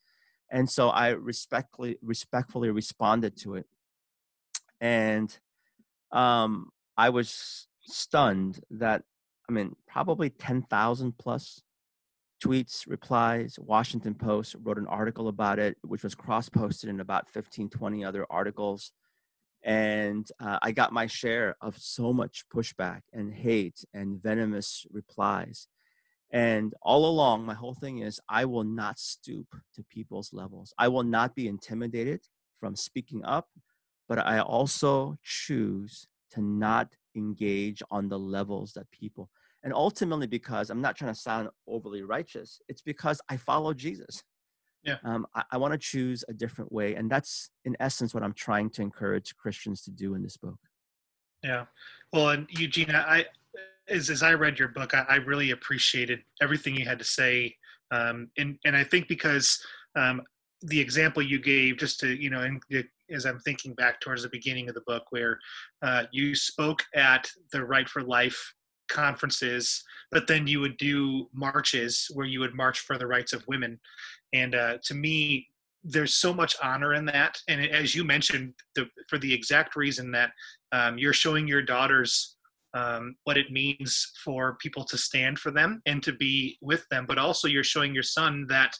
And 0.51 0.70
so 0.70 0.88
I 0.88 1.11
respectfully 1.11 1.99
respectfully 2.01 2.70
responded 2.70 3.36
to 3.42 3.57
it. 3.57 3.66
And 4.80 5.36
um, 6.12 6.70
I 6.96 7.11
was 7.11 7.68
stunned 7.82 8.61
that, 8.70 9.03
I 9.49 9.53
mean, 9.53 9.76
probably 9.86 10.30
10,000 10.30 11.18
plus 11.18 11.62
tweets, 12.42 12.86
replies. 12.86 13.59
Washington 13.59 14.14
Post 14.14 14.57
wrote 14.62 14.78
an 14.78 14.86
article 14.86 15.28
about 15.28 15.59
it, 15.59 15.76
which 15.82 16.03
was 16.03 16.14
cross 16.14 16.49
posted 16.49 16.88
in 16.88 17.01
about 17.01 17.28
15, 17.28 17.68
20 17.68 18.05
other 18.05 18.26
articles. 18.30 18.92
And 19.64 20.28
uh, 20.40 20.59
I 20.62 20.72
got 20.72 20.92
my 20.92 21.06
share 21.06 21.56
of 21.61 21.76
so 21.78 22.12
much 22.12 22.44
pushback 22.54 23.00
and 23.12 23.32
hate 23.32 23.84
and 23.92 24.22
venomous 24.22 24.86
replies. 24.90 25.68
And 26.30 26.74
all 26.82 27.06
along, 27.06 27.44
my 27.44 27.54
whole 27.54 27.74
thing 27.74 27.98
is 27.98 28.20
I 28.28 28.44
will 28.44 28.64
not 28.64 28.98
stoop 28.98 29.46
to 29.74 29.84
people's 29.90 30.32
levels. 30.32 30.74
I 30.78 30.88
will 30.88 31.02
not 31.02 31.34
be 31.34 31.48
intimidated 31.48 32.20
from 32.61 32.76
speaking 32.76 33.24
up, 33.24 33.48
but 34.09 34.18
I 34.18 34.40
also 34.40 35.16
choose 35.22 36.06
to 36.32 36.42
not 36.42 36.88
engage 37.16 37.82
on 37.90 38.09
the 38.09 38.18
levels 38.18 38.72
that 38.74 38.90
people 38.90 39.30
and 39.64 39.72
ultimately 39.72 40.26
because 40.26 40.70
i'm 40.70 40.80
not 40.80 40.96
trying 40.96 41.12
to 41.12 41.18
sound 41.18 41.48
overly 41.66 42.02
righteous 42.02 42.61
it's 42.68 42.82
because 42.82 43.20
i 43.28 43.36
follow 43.36 43.74
jesus 43.74 44.22
yeah. 44.84 44.96
Um, 45.04 45.26
i, 45.34 45.42
I 45.52 45.56
want 45.56 45.72
to 45.72 45.78
choose 45.78 46.24
a 46.28 46.32
different 46.32 46.72
way 46.72 46.94
and 46.94 47.10
that's 47.10 47.50
in 47.64 47.76
essence 47.80 48.14
what 48.14 48.22
i'm 48.22 48.32
trying 48.32 48.70
to 48.70 48.82
encourage 48.82 49.34
christians 49.36 49.82
to 49.82 49.90
do 49.90 50.14
in 50.14 50.22
this 50.22 50.36
book. 50.36 50.58
Yeah. 51.42 51.66
Well 52.12 52.30
and 52.30 52.46
eugenia 52.50 53.04
i 53.06 53.26
as, 53.88 54.10
as 54.10 54.22
i 54.22 54.34
read 54.34 54.58
your 54.58 54.68
book 54.68 54.94
I, 54.94 55.04
I 55.08 55.16
really 55.16 55.52
appreciated 55.52 56.20
everything 56.40 56.74
you 56.74 56.84
had 56.84 56.98
to 56.98 57.04
say 57.04 57.54
um, 57.90 58.30
and 58.36 58.58
and 58.64 58.76
i 58.76 58.84
think 58.84 59.08
because 59.08 59.60
um, 59.96 60.22
the 60.62 60.80
example 60.80 61.22
you 61.22 61.40
gave 61.40 61.78
just 61.78 62.00
to 62.00 62.08
you 62.08 62.30
know 62.30 62.40
and 62.40 62.60
as 63.10 63.24
i'm 63.24 63.38
thinking 63.40 63.74
back 63.74 64.00
towards 64.00 64.22
the 64.22 64.28
beginning 64.30 64.68
of 64.68 64.74
the 64.74 64.82
book 64.86 65.04
where 65.10 65.38
uh, 65.82 66.04
you 66.12 66.34
spoke 66.34 66.84
at 66.94 67.30
the 67.52 67.64
right 67.64 67.88
for 67.88 68.02
life 68.02 68.54
conferences, 68.88 69.84
but 70.10 70.26
then 70.26 70.46
you 70.46 70.60
would 70.60 70.76
do 70.76 71.28
marches 71.32 72.10
where 72.14 72.26
you 72.26 72.40
would 72.40 72.54
march 72.54 72.80
for 72.80 72.98
the 72.98 73.06
rights 73.06 73.32
of 73.32 73.46
women. 73.46 73.78
And 74.32 74.54
uh, 74.54 74.78
to 74.84 74.94
me, 74.94 75.48
there's 75.84 76.14
so 76.14 76.34
much 76.34 76.56
honor 76.62 76.94
in 76.94 77.04
that. 77.06 77.38
And 77.48 77.64
as 77.64 77.94
you 77.94 78.04
mentioned, 78.04 78.54
the, 78.74 78.86
for 79.08 79.18
the 79.18 79.32
exact 79.32 79.76
reason 79.76 80.10
that 80.12 80.30
um, 80.72 80.98
you're 80.98 81.12
showing 81.12 81.48
your 81.48 81.62
daughters 81.62 82.36
um, 82.74 83.16
what 83.24 83.38
it 83.38 83.50
means 83.50 84.12
for 84.22 84.56
people 84.60 84.84
to 84.84 84.98
stand 84.98 85.38
for 85.38 85.50
them 85.50 85.80
and 85.86 86.02
to 86.02 86.12
be 86.12 86.58
with 86.60 86.84
them, 86.90 87.06
but 87.06 87.18
also 87.18 87.48
you're 87.48 87.64
showing 87.64 87.94
your 87.94 88.02
son 88.02 88.46
that 88.48 88.76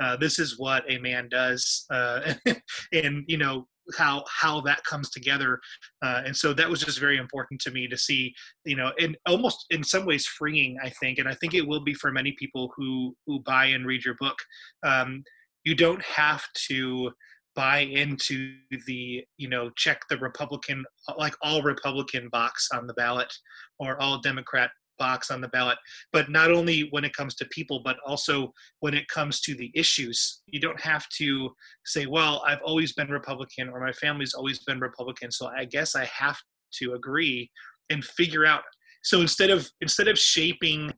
uh, 0.00 0.16
this 0.16 0.38
is 0.38 0.58
what 0.58 0.84
a 0.90 0.98
man 0.98 1.28
does, 1.28 1.84
uh, 1.90 2.34
and 2.92 3.24
you 3.26 3.36
know 3.36 3.66
how 3.96 4.24
how 4.28 4.60
that 4.62 4.84
comes 4.84 5.10
together. 5.10 5.60
Uh, 6.02 6.22
and 6.24 6.36
so 6.36 6.52
that 6.52 6.68
was 6.68 6.80
just 6.80 6.98
very 6.98 7.18
important 7.18 7.60
to 7.62 7.70
me 7.70 7.88
to 7.88 7.96
see 7.96 8.34
you 8.64 8.76
know 8.76 8.92
and 8.98 9.16
almost 9.26 9.66
in 9.70 9.82
some 9.82 10.06
ways 10.06 10.26
freeing 10.26 10.76
i 10.82 10.90
think. 11.00 11.18
And 11.18 11.28
i 11.28 11.34
think 11.34 11.54
it 11.54 11.66
will 11.66 11.82
be 11.82 11.94
for 11.94 12.10
many 12.12 12.34
people 12.38 12.72
who 12.76 13.14
who 13.26 13.40
buy 13.40 13.66
and 13.66 13.86
read 13.86 14.04
your 14.04 14.16
book. 14.20 14.38
Um, 14.82 15.22
you 15.64 15.74
don't 15.74 16.02
have 16.02 16.44
to 16.68 17.12
buy 17.54 17.80
into 17.80 18.54
the 18.86 19.24
you 19.36 19.48
know 19.48 19.70
check 19.76 20.00
the 20.08 20.16
republican 20.18 20.84
like 21.18 21.34
all 21.42 21.62
republican 21.62 22.28
box 22.30 22.68
on 22.72 22.86
the 22.86 22.94
ballot 22.94 23.32
or 23.78 24.00
all 24.00 24.20
democrat 24.20 24.70
box 24.98 25.30
on 25.30 25.40
the 25.40 25.48
ballot. 25.48 25.78
But 26.12 26.30
not 26.30 26.50
only 26.50 26.88
when 26.90 27.04
it 27.04 27.14
comes 27.14 27.34
to 27.36 27.44
people, 27.46 27.80
but 27.84 27.96
also 28.06 28.52
when 28.80 28.94
it 28.94 29.08
comes 29.08 29.40
to 29.42 29.54
the 29.54 29.70
issues. 29.74 30.42
You 30.46 30.60
don't 30.60 30.80
have 30.80 31.08
to 31.18 31.50
say, 31.84 32.06
well, 32.06 32.42
I've 32.46 32.62
always 32.64 32.92
been 32.92 33.08
Republican 33.08 33.68
or 33.68 33.80
my 33.80 33.92
family's 33.92 34.34
always 34.34 34.60
been 34.60 34.80
Republican, 34.80 35.30
so 35.30 35.46
I 35.48 35.64
guess 35.64 35.94
I 35.94 36.04
have 36.06 36.38
to 36.80 36.94
agree 36.94 37.50
and 37.90 38.04
figure 38.04 38.46
out. 38.46 38.62
So 39.02 39.20
instead 39.20 39.50
of 39.50 39.68
instead 39.80 40.08
of 40.08 40.18
shaping 40.18 40.92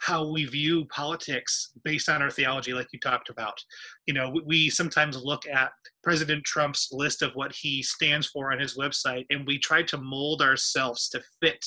how 0.00 0.26
we 0.26 0.46
view 0.46 0.86
politics 0.86 1.72
based 1.84 2.08
on 2.08 2.22
our 2.22 2.30
theology 2.30 2.72
like 2.72 2.88
you 2.90 2.98
talked 2.98 3.28
about 3.28 3.58
you 4.06 4.14
know 4.14 4.32
we 4.46 4.70
sometimes 4.70 5.22
look 5.22 5.46
at 5.46 5.70
president 6.02 6.42
trump's 6.44 6.88
list 6.90 7.20
of 7.20 7.32
what 7.34 7.52
he 7.54 7.82
stands 7.82 8.26
for 8.26 8.50
on 8.50 8.58
his 8.58 8.78
website 8.78 9.26
and 9.28 9.46
we 9.46 9.58
try 9.58 9.82
to 9.82 9.98
mold 9.98 10.40
ourselves 10.40 11.08
to 11.10 11.20
fit 11.42 11.62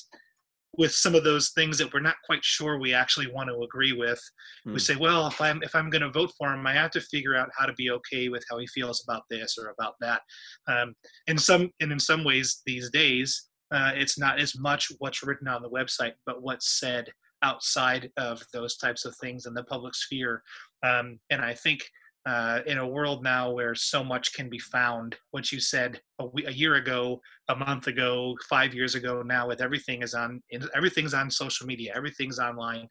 with 0.78 0.92
some 0.92 1.14
of 1.14 1.24
those 1.24 1.52
things 1.52 1.78
that 1.78 1.94
we're 1.94 2.00
not 2.00 2.16
quite 2.26 2.44
sure 2.44 2.80
we 2.80 2.94
actually 2.94 3.32
want 3.32 3.50
to 3.50 3.62
agree 3.62 3.94
with 3.94 4.22
we 4.66 4.72
hmm. 4.72 4.78
say 4.78 4.96
well 4.96 5.28
if 5.28 5.40
i'm 5.40 5.62
if 5.64 5.76
i'm 5.76 5.90
going 5.90 6.02
to 6.02 6.12
vote 6.12 6.32
for 6.38 6.54
him 6.54 6.66
i 6.66 6.74
have 6.74 6.92
to 6.92 7.02
figure 7.02 7.36
out 7.36 7.50
how 7.58 7.66
to 7.66 7.74
be 7.74 7.92
okay 7.92 8.30
with 8.30 8.44
how 8.50 8.58
he 8.58 8.68
feels 8.68 9.04
about 9.08 9.24
this 9.30 9.58
or 9.58 9.74
about 9.78 9.94
that 10.02 10.22
um, 10.68 10.94
in 11.28 11.38
some 11.38 11.70
and 11.80 11.92
in 11.92 12.00
some 12.00 12.24
ways 12.24 12.62
these 12.66 12.90
days 12.92 13.50
uh, 13.74 13.92
it's 13.96 14.20
not 14.20 14.40
as 14.40 14.58
much 14.60 14.92
what's 15.00 15.24
written 15.24 15.48
on 15.48 15.62
the 15.62 15.70
website 15.70 16.14
but 16.26 16.42
what's 16.42 16.80
said 16.80 17.10
outside 17.44 18.10
of 18.18 18.42
those 18.54 18.78
types 18.78 19.06
of 19.06 19.16
things 19.18 19.46
in 19.46 19.54
the 19.54 19.64
public 19.64 19.94
sphere 19.94 20.42
um, 20.84 21.20
and 21.30 21.42
i 21.42 21.54
think 21.54 21.84
uh, 22.26 22.60
in 22.68 22.78
a 22.78 22.88
world 22.88 23.22
now 23.22 23.52
where 23.52 23.76
so 23.76 24.04
much 24.04 24.34
can 24.34 24.50
be 24.50 24.60
found. 24.60 25.16
What 25.32 25.52
you 25.52 25.60
said 25.60 26.00
a, 26.20 26.26
a, 26.48 26.52
year 26.52 26.76
ago, 26.76 27.20
a 27.50 27.56
month 27.56 27.88
ago, 27.88 28.36
five 28.50 28.74
years 28.74 28.96
ago, 28.96 29.22
now 29.24 29.48
with 29.48 29.62
everything 29.62 30.02
is 30.04 30.14
on 30.14 30.42
everything's 30.74 31.14
on 31.14 31.30
social 31.30 31.68
media, 31.68 31.92
everything's 31.96 32.40
online. 32.40 32.88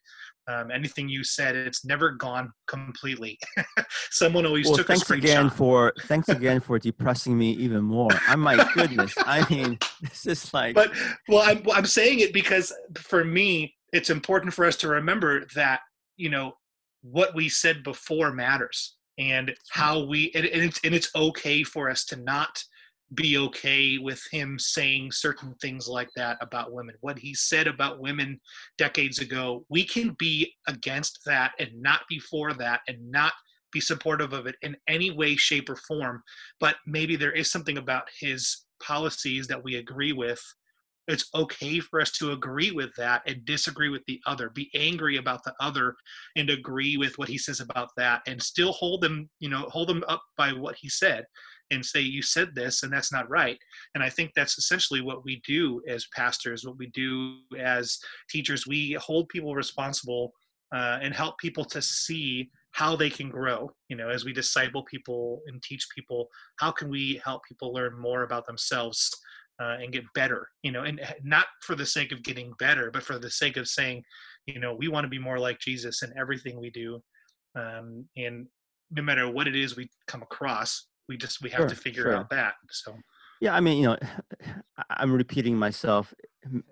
Um, 0.49 0.70
anything 0.70 1.09
you 1.09 1.24
said, 1.24 1.57
it's 1.57 1.85
never 1.85 2.11
gone 2.11 2.53
completely. 2.66 3.39
Someone 4.11 4.45
always 4.45 4.66
well, 4.66 4.76
took 4.76 4.89
thanks 4.89 5.09
a 5.11 5.14
again 5.14 5.49
for 5.49 5.95
thanks 6.03 6.28
again 6.28 6.61
for 6.61 6.78
depressing 6.78 7.39
me 7.39 7.53
even 7.53 7.83
more. 7.83 8.11
I 8.28 8.37
my 8.37 8.68
goodness, 8.74 9.14
I 9.18 9.49
mean, 9.49 9.78
this 10.03 10.26
is 10.26 10.53
like. 10.53 10.74
But 10.74 10.93
well, 11.28 11.43
I'm 11.43 11.62
I'm 11.72 11.87
saying 11.87 12.20
it 12.20 12.35
because 12.35 12.72
for 12.97 13.24
me, 13.24 13.74
it's 13.95 14.11
important 14.11 14.53
for 14.53 14.66
us 14.66 14.76
to 14.78 14.89
remember 14.89 15.47
that 15.55 15.80
you 16.18 16.28
know 16.28 16.53
what 17.01 17.35
we 17.35 17.49
said 17.49 17.83
before 17.83 18.30
matters 18.30 18.97
and 19.19 19.55
how 19.71 20.05
we 20.05 20.31
and, 20.35 20.47
and, 20.47 20.63
it's 20.63 20.81
and 20.85 20.95
it's 20.95 21.11
okay 21.15 21.63
for 21.63 21.91
us 21.91 22.05
to 22.07 22.17
not 22.17 22.63
be 23.15 23.37
okay 23.37 23.99
with 23.99 24.23
him 24.31 24.59
saying 24.59 25.13
certain 25.13 25.55
things 25.61 25.87
like 25.87 26.09
that 26.17 26.39
about 26.41 26.73
women. 26.73 26.95
What 27.01 27.19
he 27.19 27.35
said 27.35 27.67
about 27.67 28.01
women 28.01 28.41
decades 28.79 29.19
ago 29.19 29.65
we 29.69 29.85
can 29.85 30.17
be 30.19 30.55
against 30.67 31.21
that 31.27 31.53
and 31.59 31.71
not 31.75 32.03
be 32.09 32.19
for 32.19 32.55
that 32.55 32.81
and 32.89 32.99
not 33.11 33.33
be 33.73 33.81
supportive 33.81 34.33
of 34.33 34.47
it 34.47 34.55
in 34.63 34.77
any 34.87 35.11
way 35.11 35.35
shape 35.35 35.69
or 35.69 35.77
form. 35.77 36.23
But 36.61 36.77
maybe 36.87 37.17
there 37.17 37.33
is 37.33 37.51
something 37.51 37.79
about 37.79 38.09
his 38.21 38.65
policies 38.83 39.47
that 39.47 39.63
we 39.63 39.77
agree 39.77 40.13
with 40.13 40.43
it's 41.09 41.29
okay 41.35 41.81
for 41.81 42.01
us 42.01 42.13
to 42.13 42.33
agree 42.33 42.71
with 42.71 42.91
that 42.97 43.23
and 43.27 43.45
disagree 43.45 43.89
with 43.89 44.03
the 44.07 44.21
other 44.27 44.51
be 44.51 44.71
angry 44.75 45.17
about 45.17 45.43
the 45.45 45.55
other 45.61 45.95
and 46.37 46.51
agree 46.51 46.97
with 46.97 47.17
what 47.19 47.29
he 47.29 47.39
says 47.39 47.61
about 47.61 47.89
that 47.97 48.23
and 48.27 48.43
still 48.43 48.73
hold 48.73 49.01
them 49.01 49.29
you 49.41 49.49
know 49.49 49.63
hold 49.69 49.89
them 49.89 50.05
up 50.09 50.23
by 50.37 50.53
what 50.53 50.77
he 50.81 50.89
said 50.89 51.25
and 51.73 51.85
say 51.85 52.01
you 52.01 52.23
said 52.23 52.55
this 52.55 52.83
and 52.83 52.93
that's 52.93 53.13
not 53.13 53.29
right. 53.29 53.59
And 53.95 54.05
i 54.05 54.09
think 54.09 54.33
that's 54.35 54.59
essentially 54.59 55.01
what 55.01 55.25
we 55.25 55.43
do 55.47 55.83
as 55.89 56.07
pastors 56.15 56.65
what 56.65 56.79
we 56.79 56.89
do 56.89 57.39
as 57.59 57.99
teachers. 58.31 58.67
We 58.67 58.93
hold 59.01 59.29
people 59.29 59.55
responsible 59.55 60.33
uh, 60.73 60.99
and 61.03 61.15
help 61.15 61.39
people 61.39 61.65
to 61.67 61.83
see 61.83 62.51
how 62.71 62.97
they 62.97 63.11
can 63.11 63.29
grow 63.29 63.71
you 63.89 63.97
know 63.97 64.09
as 64.09 64.25
we 64.25 64.33
disciple 64.33 64.83
people 64.85 65.43
and 65.47 65.63
teach 65.63 65.87
people 65.95 66.29
how 66.59 66.71
can 66.71 66.89
we 66.89 67.21
help 67.23 67.43
people 67.45 67.73
learn 67.73 67.99
more 67.99 68.23
about 68.23 68.47
themselves 68.47 69.11
uh, 69.63 69.77
and 69.81 69.93
get 69.93 70.05
better 70.15 70.49
you 70.63 70.73
know 70.73 70.83
and 70.83 71.01
not 71.23 71.47
for 71.63 71.75
the 71.75 71.87
sake 71.87 72.13
of 72.13 72.23
getting 72.23 72.53
better 72.59 72.91
but 72.91 73.03
for 73.03 73.19
the 73.19 73.31
sake 73.31 73.57
of 73.57 73.69
saying 73.69 74.03
you 74.47 74.59
know 74.59 74.75
we 74.75 74.89
want 74.89 75.05
to 75.05 75.09
be 75.09 75.19
more 75.19 75.39
like 75.39 75.59
jesus 75.59 76.03
in 76.03 76.13
everything 76.19 76.59
we 76.61 76.71
do 76.71 77.01
um, 77.55 78.05
and 78.17 78.47
no 78.91 79.03
matter 79.03 79.31
what 79.31 79.47
it 79.47 79.57
is 79.57 79.77
we 79.77 79.89
come 80.09 80.23
across 80.23 80.87
we 81.09 81.17
just 81.17 81.43
we 81.43 81.51
have 81.51 81.61
sure, 81.61 81.69
to 81.69 81.77
figure 81.77 82.03
sure. 82.05 82.17
out 82.17 82.31
that 82.31 82.55
so. 82.71 82.95
Yeah 83.41 83.55
i 83.55 83.61
mean 83.61 83.79
you 83.79 83.87
know 83.89 83.97
i'm 84.91 85.13
repeating 85.13 85.57
myself 85.57 86.13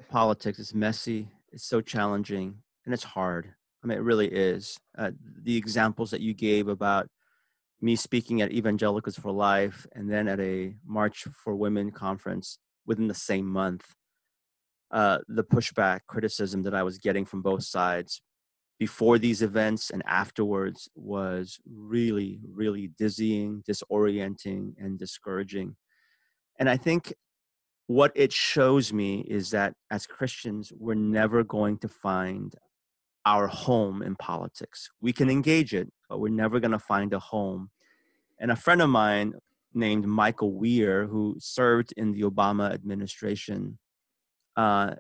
politics 0.09 0.59
is 0.59 0.75
messy 0.75 1.29
it's 1.53 1.65
so 1.65 1.81
challenging 1.81 2.57
and 2.85 2.95
it's 2.95 3.05
hard. 3.05 3.53
I 3.83 3.87
mean 3.87 3.99
it 3.99 4.03
really 4.03 4.29
is. 4.29 4.79
Uh, 4.97 5.13
the 5.43 5.57
examples 5.57 6.11
that 6.11 6.21
you 6.21 6.35
gave 6.35 6.69
about 6.69 7.09
me 7.81 7.97
speaking 7.97 8.43
at 8.43 8.53
evangelicals 8.53 9.17
for 9.17 9.33
life 9.33 9.87
and 9.93 10.11
then 10.11 10.29
at 10.29 10.39
a 10.41 10.75
march 10.87 11.27
for 11.33 11.55
women 11.55 11.91
conference 11.91 12.59
within 12.87 13.09
the 13.09 13.15
same 13.15 13.47
month, 13.47 13.85
uh, 14.91 15.19
the 15.29 15.45
pushback, 15.45 16.01
criticism 16.07 16.63
that 16.63 16.75
I 16.75 16.83
was 16.83 16.99
getting 16.99 17.25
from 17.25 17.43
both 17.43 17.65
sides 17.65 18.23
before 18.81 19.19
these 19.19 19.43
events 19.43 19.91
and 19.91 20.03
afterwards 20.07 20.89
was 20.95 21.61
really, 21.71 22.41
really 22.51 22.91
dizzying, 22.99 23.63
disorienting, 23.69 24.73
and 24.79 24.99
discouraging. 24.99 25.77
And 26.59 26.69
I 26.69 26.79
think 26.79 27.13
what 27.87 28.11
it 28.15 28.33
shows 28.33 28.93
me 28.93 29.21
is 29.29 29.51
that 29.51 29.75
as 29.91 30.07
Christians, 30.07 30.73
we're 30.75 30.95
never 30.95 31.45
going 31.45 31.77
to 31.79 31.89
find 31.89 32.55
our 33.27 33.49
home 33.49 34.01
in 34.01 34.17
politics. 34.17 34.89
We 35.01 35.13
can 35.13 35.29
engage 35.29 35.75
it, 35.75 35.93
but 36.09 36.19
we're 36.19 36.29
never 36.29 36.59
going 36.59 36.71
to 36.73 36.79
find 36.79 37.13
a 37.13 37.19
home. 37.19 37.71
And 38.39 38.51
a 38.51 38.57
friend 38.57 38.81
of 38.81 38.89
mine 38.89 39.35
named 39.73 40.07
Michael 40.07 40.53
Wear, 40.53 41.07
who 41.07 41.37
served 41.39 41.93
in 41.97 42.13
the 42.13 42.23
Obama 42.23 42.73
administration, 42.73 43.79
uh, 44.57 44.95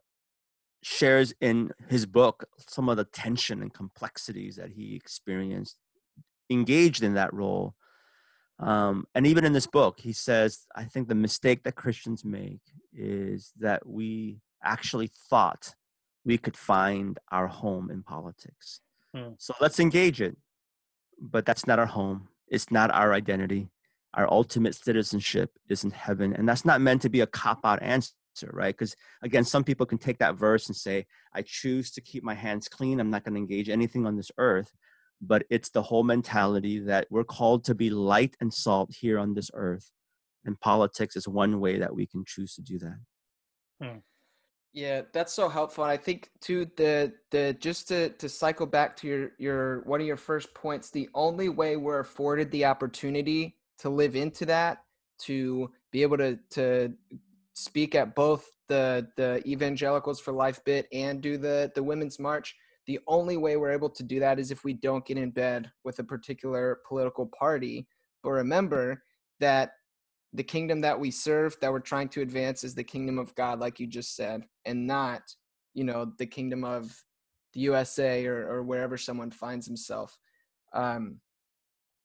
shares 0.82 1.34
in 1.40 1.70
his 1.88 2.06
book 2.06 2.44
some 2.66 2.88
of 2.88 2.96
the 2.96 3.04
tension 3.04 3.60
and 3.60 3.72
complexities 3.72 4.56
that 4.56 4.70
he 4.70 4.94
experienced 4.94 5.76
engaged 6.50 7.02
in 7.02 7.14
that 7.14 7.32
role. 7.32 7.74
Um, 8.58 9.06
and 9.14 9.26
even 9.26 9.44
in 9.44 9.52
this 9.52 9.66
book, 9.66 10.00
he 10.00 10.12
says, 10.12 10.66
I 10.76 10.84
think 10.84 11.08
the 11.08 11.14
mistake 11.14 11.62
that 11.62 11.76
Christians 11.76 12.24
make 12.24 12.60
is 12.92 13.52
that 13.60 13.86
we 13.86 14.40
actually 14.62 15.10
thought 15.30 15.74
we 16.24 16.36
could 16.36 16.56
find 16.56 17.18
our 17.30 17.46
home 17.46 17.90
in 17.90 18.02
politics. 18.02 18.80
Hmm. 19.14 19.30
So 19.38 19.54
let's 19.60 19.80
engage 19.80 20.20
it. 20.20 20.36
But 21.18 21.46
that's 21.46 21.66
not 21.66 21.78
our 21.78 21.86
home, 21.86 22.28
it's 22.48 22.70
not 22.70 22.90
our 22.90 23.12
identity. 23.12 23.68
Our 24.14 24.30
ultimate 24.30 24.74
citizenship 24.74 25.50
is 25.68 25.84
in 25.84 25.90
heaven. 25.90 26.34
And 26.34 26.48
that's 26.48 26.64
not 26.64 26.80
meant 26.80 27.02
to 27.02 27.08
be 27.08 27.20
a 27.20 27.26
cop 27.26 27.60
out 27.64 27.82
answer 27.82 28.12
right? 28.52 28.74
Because 28.76 28.96
again, 29.22 29.44
some 29.44 29.64
people 29.64 29.86
can 29.86 29.98
take 29.98 30.18
that 30.18 30.36
verse 30.36 30.68
and 30.68 30.76
say, 30.76 31.06
I 31.34 31.42
choose 31.42 31.90
to 31.92 32.00
keep 32.00 32.22
my 32.22 32.34
hands 32.34 32.68
clean. 32.68 33.00
I'm 33.00 33.10
not 33.10 33.24
going 33.24 33.34
to 33.34 33.40
engage 33.40 33.68
anything 33.68 34.06
on 34.06 34.16
this 34.16 34.30
earth. 34.38 34.72
But 35.22 35.44
it's 35.50 35.68
the 35.68 35.82
whole 35.82 36.02
mentality 36.02 36.80
that 36.80 37.06
we're 37.10 37.24
called 37.24 37.64
to 37.64 37.74
be 37.74 37.90
light 37.90 38.36
and 38.40 38.52
salt 38.52 38.94
here 38.98 39.18
on 39.18 39.34
this 39.34 39.50
earth. 39.52 39.90
And 40.46 40.58
politics 40.58 41.14
is 41.14 41.28
one 41.28 41.60
way 41.60 41.78
that 41.78 41.94
we 41.94 42.06
can 42.06 42.24
choose 42.26 42.54
to 42.54 42.62
do 42.62 42.78
that. 42.78 42.98
Hmm. 43.82 43.98
Yeah, 44.72 45.02
that's 45.12 45.32
so 45.32 45.48
helpful. 45.48 45.84
And 45.84 45.90
I 45.90 45.98
think 45.98 46.30
too 46.40 46.70
the 46.76 47.12
the 47.32 47.56
just 47.58 47.88
to 47.88 48.10
to 48.10 48.28
cycle 48.28 48.66
back 48.66 48.96
to 48.98 49.08
your 49.08 49.30
your 49.38 49.80
one 49.80 50.00
of 50.00 50.06
your 50.06 50.16
first 50.16 50.54
points, 50.54 50.90
the 50.90 51.08
only 51.12 51.48
way 51.48 51.76
we're 51.76 51.98
afforded 51.98 52.50
the 52.50 52.64
opportunity 52.66 53.56
to 53.80 53.90
live 53.90 54.16
into 54.16 54.46
that, 54.46 54.78
to 55.20 55.70
be 55.90 56.02
able 56.02 56.16
to 56.18 56.38
to 56.50 56.92
speak 57.54 57.94
at 57.94 58.14
both 58.14 58.50
the 58.68 59.08
the 59.16 59.42
evangelicals 59.46 60.20
for 60.20 60.32
life 60.32 60.64
bit 60.64 60.86
and 60.92 61.20
do 61.20 61.36
the 61.36 61.70
the 61.74 61.82
women's 61.82 62.18
march 62.18 62.54
the 62.86 62.98
only 63.06 63.36
way 63.36 63.56
we're 63.56 63.70
able 63.70 63.90
to 63.90 64.02
do 64.02 64.18
that 64.20 64.38
is 64.38 64.50
if 64.50 64.64
we 64.64 64.72
don't 64.72 65.04
get 65.04 65.18
in 65.18 65.30
bed 65.30 65.70
with 65.84 65.98
a 65.98 66.04
particular 66.04 66.80
political 66.88 67.26
party. 67.26 67.86
But 68.22 68.30
remember 68.30 69.02
that 69.38 69.72
the 70.32 70.42
kingdom 70.42 70.80
that 70.80 70.98
we 70.98 71.10
serve 71.10 71.56
that 71.60 71.70
we're 71.70 71.80
trying 71.80 72.08
to 72.08 72.22
advance 72.22 72.64
is 72.64 72.74
the 72.74 72.84
kingdom 72.84 73.18
of 73.18 73.34
god 73.34 73.58
like 73.58 73.80
you 73.80 73.86
just 73.86 74.14
said 74.14 74.44
and 74.64 74.86
not 74.86 75.22
you 75.74 75.82
know 75.82 76.12
the 76.18 76.26
kingdom 76.26 76.62
of 76.62 76.94
the 77.52 77.60
usa 77.60 78.26
or, 78.26 78.48
or 78.48 78.62
wherever 78.62 78.96
someone 78.96 79.30
finds 79.30 79.66
himself. 79.66 80.18
Um, 80.72 81.20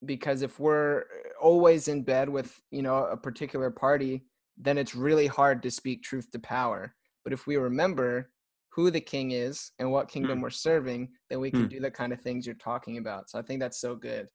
because 0.03 0.41
if 0.41 0.59
we're 0.59 1.05
always 1.41 1.87
in 1.87 2.01
bed 2.03 2.29
with 2.29 2.59
you 2.71 2.81
know 2.81 3.05
a 3.05 3.17
particular 3.17 3.69
party 3.69 4.23
then 4.57 4.77
it's 4.77 4.95
really 4.95 5.27
hard 5.27 5.61
to 5.63 5.71
speak 5.71 6.03
truth 6.03 6.31
to 6.31 6.39
power. 6.39 6.93
But 7.23 7.33
if 7.33 7.47
we 7.47 7.57
remember 7.57 8.29
who 8.69 8.91
the 8.91 9.01
king 9.01 9.31
is 9.31 9.71
and 9.79 9.91
what 9.91 10.09
kingdom 10.09 10.39
mm. 10.39 10.43
we're 10.43 10.49
serving, 10.49 11.09
then 11.29 11.39
we 11.39 11.51
can 11.51 11.65
mm. 11.65 11.69
do 11.69 11.79
the 11.79 11.91
kind 11.91 12.13
of 12.13 12.21
things 12.21 12.45
you're 12.45 12.55
talking 12.55 12.97
about. 12.97 13.29
So 13.29 13.39
I 13.39 13.41
think 13.41 13.59
that's 13.59 13.79
so 13.79 13.95
good. 13.95 14.27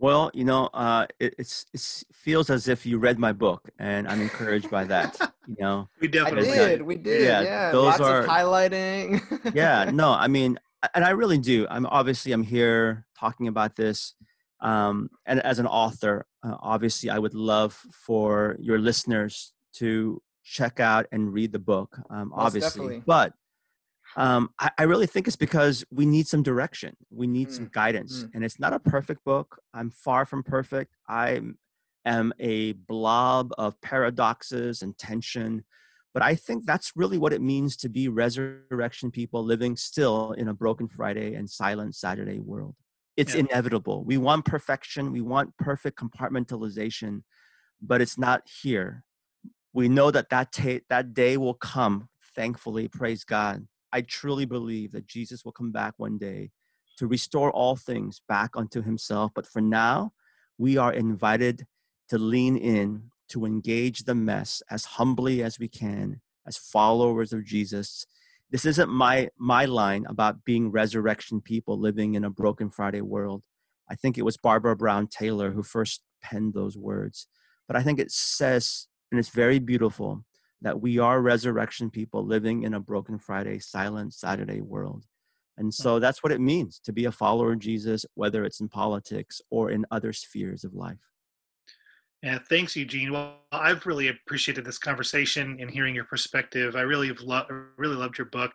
Well, 0.00 0.30
you 0.32 0.44
know, 0.44 0.66
uh, 0.74 1.06
it, 1.18 1.34
it's 1.38 1.66
it 1.74 2.04
feels 2.12 2.50
as 2.50 2.68
if 2.68 2.86
you 2.86 2.98
read 2.98 3.18
my 3.18 3.32
book, 3.32 3.68
and 3.80 4.06
I'm 4.06 4.20
encouraged 4.20 4.70
by 4.70 4.84
that. 4.84 5.18
You 5.48 5.56
know, 5.58 5.88
we 6.00 6.06
definitely 6.06 6.50
did. 6.50 6.82
We 6.82 6.94
did. 6.94 7.24
Yeah, 7.24 7.42
yeah. 7.42 7.72
those 7.72 7.98
Lots 7.98 8.00
are 8.00 8.24
highlighting. 8.24 9.54
yeah, 9.56 9.90
no, 9.92 10.12
I 10.12 10.28
mean, 10.28 10.56
and 10.94 11.04
I 11.04 11.10
really 11.10 11.38
do. 11.38 11.66
I'm 11.68 11.84
obviously 11.86 12.30
I'm 12.30 12.44
here 12.44 13.06
talking 13.18 13.48
about 13.48 13.74
this 13.74 14.14
um, 14.60 15.10
and 15.26 15.40
as 15.40 15.58
an 15.58 15.66
author, 15.66 16.26
uh, 16.42 16.56
obviously, 16.60 17.10
I 17.10 17.18
would 17.18 17.34
love 17.34 17.74
for 17.92 18.56
your 18.60 18.78
listeners 18.78 19.52
to 19.74 20.20
check 20.44 20.80
out 20.80 21.06
and 21.12 21.32
read 21.32 21.52
the 21.52 21.58
book, 21.58 21.98
um, 22.10 22.32
obviously. 22.34 22.80
Definitely. 22.80 23.02
But 23.06 23.34
um, 24.16 24.50
I, 24.58 24.70
I, 24.78 24.82
really 24.84 25.06
think 25.06 25.26
it's 25.26 25.36
because 25.36 25.84
we 25.90 26.06
need 26.06 26.26
some 26.26 26.42
direction, 26.42 26.96
we 27.10 27.26
need 27.26 27.48
mm. 27.48 27.52
some 27.52 27.70
guidance. 27.72 28.24
Mm. 28.24 28.30
And 28.34 28.44
it's 28.44 28.58
not 28.58 28.72
a 28.72 28.78
perfect 28.78 29.24
book. 29.24 29.60
I'm 29.74 29.90
far 29.90 30.24
from 30.24 30.42
perfect. 30.42 30.96
I 31.06 31.40
am 32.06 32.32
a 32.40 32.72
blob 32.72 33.52
of 33.58 33.80
paradoxes 33.80 34.82
and 34.82 34.96
tension. 34.96 35.64
But 36.14 36.22
I 36.22 36.34
think 36.34 36.64
that's 36.64 36.92
really 36.96 37.18
what 37.18 37.34
it 37.34 37.42
means 37.42 37.76
to 37.76 37.88
be 37.88 38.08
resurrection 38.08 39.10
people 39.10 39.44
living 39.44 39.76
still 39.76 40.32
in 40.32 40.48
a 40.48 40.54
broken 40.54 40.88
Friday 40.88 41.34
and 41.34 41.48
silent 41.48 41.94
Saturday 41.94 42.40
world 42.40 42.74
it's 43.18 43.34
yeah. 43.34 43.40
inevitable. 43.40 44.04
We 44.04 44.16
want 44.16 44.44
perfection, 44.44 45.10
we 45.10 45.20
want 45.20 45.56
perfect 45.56 45.98
compartmentalization, 45.98 47.24
but 47.82 48.00
it's 48.00 48.16
not 48.16 48.42
here. 48.62 49.02
We 49.72 49.88
know 49.88 50.12
that 50.12 50.30
that, 50.30 50.52
ta- 50.52 50.84
that 50.88 51.14
day 51.14 51.36
will 51.36 51.54
come, 51.54 52.08
thankfully, 52.36 52.86
praise 52.86 53.24
God. 53.24 53.66
I 53.92 54.02
truly 54.02 54.44
believe 54.44 54.92
that 54.92 55.08
Jesus 55.08 55.44
will 55.44 55.50
come 55.50 55.72
back 55.72 55.94
one 55.96 56.16
day 56.16 56.52
to 56.98 57.08
restore 57.08 57.50
all 57.50 57.74
things 57.74 58.22
back 58.28 58.50
unto 58.54 58.82
himself. 58.82 59.32
But 59.34 59.46
for 59.46 59.60
now, 59.60 60.12
we 60.56 60.76
are 60.76 60.92
invited 60.92 61.66
to 62.10 62.18
lean 62.18 62.56
in, 62.56 63.10
to 63.30 63.44
engage 63.44 64.04
the 64.04 64.14
mess 64.14 64.62
as 64.70 64.84
humbly 64.84 65.42
as 65.42 65.58
we 65.58 65.66
can, 65.66 66.20
as 66.46 66.56
followers 66.56 67.32
of 67.32 67.44
Jesus, 67.44 68.06
this 68.50 68.64
isn't 68.64 68.90
my 68.90 69.28
my 69.38 69.64
line 69.64 70.06
about 70.08 70.44
being 70.44 70.70
resurrection 70.70 71.40
people 71.40 71.78
living 71.78 72.14
in 72.14 72.24
a 72.24 72.30
broken 72.30 72.70
friday 72.70 73.00
world. 73.00 73.42
I 73.90 73.94
think 73.94 74.18
it 74.18 74.24
was 74.24 74.36
barbara 74.36 74.76
brown 74.76 75.06
taylor 75.06 75.50
who 75.50 75.62
first 75.62 76.02
penned 76.22 76.54
those 76.54 76.76
words. 76.76 77.26
But 77.66 77.76
i 77.76 77.82
think 77.82 77.98
it 77.98 78.10
says 78.10 78.88
and 79.10 79.18
it's 79.18 79.30
very 79.30 79.58
beautiful 79.58 80.24
that 80.60 80.80
we 80.80 80.98
are 80.98 81.20
resurrection 81.20 81.88
people 81.90 82.24
living 82.24 82.62
in 82.62 82.74
a 82.74 82.80
broken 82.80 83.18
friday 83.18 83.58
silent 83.58 84.14
saturday 84.14 84.60
world. 84.60 85.04
And 85.56 85.74
so 85.74 85.98
that's 85.98 86.22
what 86.22 86.30
it 86.30 86.40
means 86.40 86.80
to 86.84 86.92
be 86.92 87.04
a 87.04 87.12
follower 87.12 87.52
of 87.52 87.58
jesus 87.58 88.06
whether 88.14 88.44
it's 88.44 88.60
in 88.60 88.68
politics 88.68 89.40
or 89.50 89.70
in 89.70 89.84
other 89.90 90.12
spheres 90.12 90.64
of 90.64 90.74
life 90.74 91.04
yeah, 92.22 92.38
thanks, 92.48 92.74
Eugene. 92.74 93.12
Well, 93.12 93.36
I've 93.52 93.86
really 93.86 94.08
appreciated 94.08 94.64
this 94.64 94.78
conversation 94.78 95.56
and 95.60 95.70
hearing 95.70 95.94
your 95.94 96.04
perspective. 96.04 96.74
I 96.74 96.80
really 96.80 97.06
have 97.08 97.20
lo- 97.20 97.46
really 97.76 97.94
loved 97.94 98.18
your 98.18 98.26
book. 98.26 98.52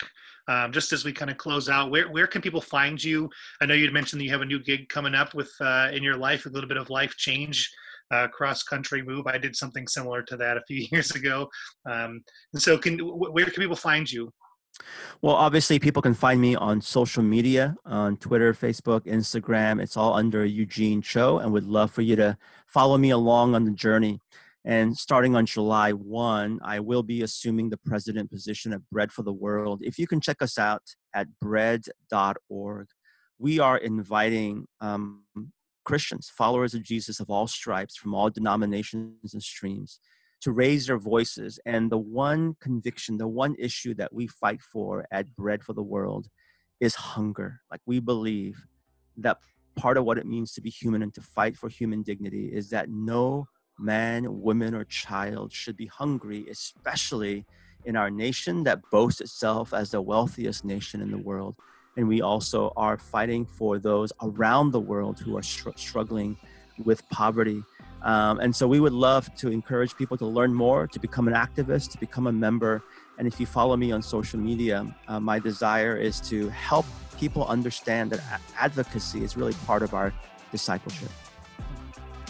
Um, 0.49 0.73
just 0.73 0.91
as 0.91 1.05
we 1.05 1.13
kind 1.13 1.31
of 1.31 1.37
close 1.37 1.69
out, 1.69 1.89
where 1.89 2.11
where 2.11 2.27
can 2.27 2.41
people 2.41 2.59
find 2.59 3.01
you? 3.01 3.29
I 3.61 3.65
know 3.65 3.73
you'd 3.73 3.93
mentioned 3.93 4.19
that 4.19 4.25
you 4.25 4.31
have 4.31 4.41
a 4.41 4.45
new 4.45 4.61
gig 4.61 4.89
coming 4.89 5.15
up 5.15 5.33
with 5.33 5.49
uh, 5.61 5.89
in 5.93 6.03
your 6.03 6.17
life, 6.17 6.45
a 6.45 6.49
little 6.49 6.67
bit 6.67 6.75
of 6.75 6.89
life 6.89 7.15
change, 7.15 7.71
uh, 8.11 8.27
cross 8.27 8.63
country 8.63 9.01
move. 9.01 9.27
I 9.27 9.37
did 9.37 9.55
something 9.55 9.87
similar 9.87 10.23
to 10.23 10.35
that 10.37 10.57
a 10.57 10.63
few 10.67 10.85
years 10.91 11.11
ago. 11.11 11.49
Um, 11.85 12.21
and 12.51 12.61
so, 12.61 12.77
can 12.77 12.99
where 12.99 13.45
can 13.45 13.63
people 13.63 13.77
find 13.77 14.11
you? 14.11 14.29
Well, 15.21 15.35
obviously, 15.35 15.79
people 15.79 16.01
can 16.01 16.13
find 16.13 16.41
me 16.41 16.55
on 16.55 16.81
social 16.81 17.23
media 17.23 17.75
on 17.85 18.17
Twitter, 18.17 18.53
Facebook, 18.53 19.01
Instagram. 19.01 19.81
It's 19.81 19.95
all 19.95 20.13
under 20.13 20.45
Eugene 20.45 21.01
Cho, 21.01 21.37
and 21.37 21.51
would 21.53 21.65
love 21.65 21.91
for 21.91 22.01
you 22.01 22.15
to 22.15 22.37
follow 22.67 22.97
me 22.97 23.11
along 23.11 23.55
on 23.55 23.63
the 23.63 23.71
journey. 23.71 24.19
And 24.65 24.97
starting 24.97 25.35
on 25.35 25.45
July 25.45 25.91
1, 25.91 26.59
I 26.63 26.79
will 26.79 27.03
be 27.03 27.21
assuming 27.21 27.69
the 27.69 27.77
president 27.77 28.31
position 28.31 28.71
at 28.73 28.89
Bread 28.89 29.11
for 29.11 29.21
the 29.21 29.33
World. 29.33 29.81
If 29.83 29.99
you 29.99 30.07
can 30.07 30.21
check 30.21 30.41
us 30.41 30.57
out 30.57 30.83
at 31.13 31.27
bread.org, 31.41 32.87
we 33.39 33.59
are 33.59 33.77
inviting 33.77 34.67
um, 34.79 35.23
Christians, 35.83 36.31
followers 36.33 36.73
of 36.73 36.83
Jesus 36.83 37.19
of 37.19 37.29
all 37.29 37.47
stripes 37.47 37.97
from 37.97 38.13
all 38.13 38.29
denominations 38.29 39.33
and 39.33 39.43
streams, 39.43 39.99
to 40.43 40.51
raise 40.51 40.87
their 40.87 40.97
voices. 40.97 41.59
And 41.65 41.89
the 41.89 41.97
one 41.97 42.55
conviction, 42.59 43.17
the 43.17 43.27
one 43.27 43.55
issue 43.57 43.93
that 43.95 44.13
we 44.13 44.27
fight 44.27 44.61
for 44.61 45.05
at 45.11 45.33
Bread 45.35 45.63
for 45.63 45.73
the 45.73 45.83
World 45.83 46.27
is 46.81 46.95
hunger. 46.95 47.61
Like 47.71 47.79
we 47.85 47.99
believe 47.99 48.65
that 49.17 49.37
part 49.77 49.97
of 49.97 50.03
what 50.03 50.17
it 50.17 50.25
means 50.25 50.51
to 50.53 50.61
be 50.61 50.69
human 50.69 51.01
and 51.01 51.13
to 51.13 51.21
fight 51.21 51.55
for 51.55 51.69
human 51.69 52.03
dignity 52.03 52.49
is 52.53 52.69
that 52.71 52.89
no 52.89 53.47
man, 53.79 54.41
woman, 54.41 54.75
or 54.75 54.83
child 54.83 55.53
should 55.53 55.77
be 55.77 55.87
hungry, 55.87 56.45
especially 56.51 57.45
in 57.85 57.95
our 57.95 58.11
nation 58.11 58.63
that 58.63 58.81
boasts 58.91 59.21
itself 59.21 59.73
as 59.73 59.91
the 59.91 60.01
wealthiest 60.01 60.65
nation 60.65 61.01
in 61.01 61.09
the 61.09 61.17
world. 61.17 61.55
And 61.95 62.07
we 62.07 62.21
also 62.21 62.73
are 62.75 62.97
fighting 62.97 63.45
for 63.45 63.79
those 63.79 64.11
around 64.21 64.71
the 64.71 64.79
world 64.79 65.19
who 65.19 65.37
are 65.37 65.43
str- 65.43 65.69
struggling 65.75 66.37
with 66.83 67.07
poverty. 67.09 67.63
Um, 68.03 68.39
and 68.39 68.53
so 68.55 68.67
we 68.67 68.79
would 68.79 68.93
love 68.93 69.33
to 69.35 69.49
encourage 69.49 69.95
people 69.95 70.17
to 70.17 70.25
learn 70.25 70.53
more, 70.53 70.87
to 70.87 70.99
become 70.99 71.27
an 71.27 71.33
activist, 71.33 71.91
to 71.91 71.99
become 71.99 72.27
a 72.27 72.31
member. 72.31 72.83
And 73.17 73.27
if 73.27 73.39
you 73.39 73.45
follow 73.45 73.77
me 73.77 73.91
on 73.91 74.01
social 74.01 74.39
media, 74.39 74.93
uh, 75.07 75.19
my 75.19 75.39
desire 75.39 75.95
is 75.95 76.19
to 76.21 76.49
help 76.49 76.85
people 77.17 77.45
understand 77.45 78.11
that 78.11 78.41
advocacy 78.57 79.23
is 79.23 79.37
really 79.37 79.53
part 79.65 79.83
of 79.83 79.93
our 79.93 80.13
discipleship. 80.51 81.09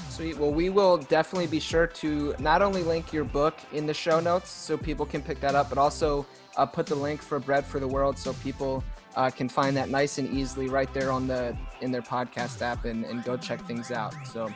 Sweet. 0.10 0.38
Well, 0.38 0.52
we 0.52 0.70
will 0.70 0.98
definitely 0.98 1.48
be 1.48 1.60
sure 1.60 1.88
to 1.88 2.36
not 2.38 2.62
only 2.62 2.84
link 2.84 3.12
your 3.12 3.24
book 3.24 3.56
in 3.72 3.88
the 3.88 3.96
show 3.96 4.20
notes 4.20 4.52
so 4.52 4.78
people 4.78 5.08
can 5.08 5.24
pick 5.24 5.40
that 5.42 5.56
up, 5.56 5.70
but 5.70 5.80
also 5.80 6.28
uh, 6.56 6.68
put 6.68 6.86
the 6.86 6.94
link 6.94 7.20
for 7.20 7.40
Bread 7.40 7.66
for 7.66 7.80
the 7.80 7.88
World 7.88 8.20
so 8.20 8.34
people 8.34 8.84
uh, 9.16 9.30
can 9.30 9.50
find 9.50 9.76
that 9.78 9.90
nice 9.90 10.18
and 10.18 10.30
easily 10.34 10.68
right 10.68 10.92
there 10.94 11.12
on 11.12 11.28
the 11.28 11.56
in 11.82 11.92
their 11.92 12.02
podcast 12.02 12.62
app 12.62 12.86
and, 12.86 13.06
and 13.06 13.24
go 13.24 13.38
check 13.38 13.62
things 13.66 13.92
out. 13.92 14.14
So 14.26 14.50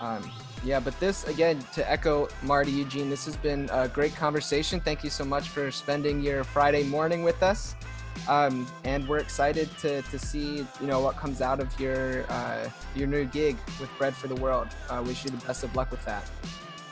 Um, 0.00 0.30
yeah, 0.64 0.80
but 0.80 0.98
this 1.00 1.24
again 1.28 1.64
to 1.74 1.90
echo 1.90 2.28
Marty 2.42 2.70
Eugene. 2.72 3.08
This 3.08 3.24
has 3.26 3.36
been 3.36 3.68
a 3.72 3.88
great 3.88 4.14
conversation. 4.14 4.80
Thank 4.80 5.04
you 5.04 5.10
so 5.10 5.24
much 5.24 5.48
for 5.48 5.70
spending 5.70 6.20
your 6.20 6.44
Friday 6.44 6.82
morning 6.84 7.22
with 7.22 7.42
us. 7.42 7.74
Um, 8.28 8.66
and 8.84 9.06
we're 9.06 9.18
excited 9.18 9.68
to, 9.78 10.02
to 10.02 10.18
see 10.18 10.66
you 10.80 10.86
know 10.86 11.00
what 11.00 11.16
comes 11.16 11.40
out 11.40 11.60
of 11.60 11.78
your 11.78 12.24
uh, 12.30 12.68
your 12.94 13.06
new 13.06 13.24
gig 13.26 13.56
with 13.80 13.90
Bread 13.98 14.14
for 14.14 14.28
the 14.28 14.34
World. 14.34 14.68
Uh, 14.88 15.02
wish 15.06 15.24
you 15.24 15.30
the 15.30 15.46
best 15.46 15.62
of 15.64 15.74
luck 15.76 15.90
with 15.90 16.04
that. 16.04 16.28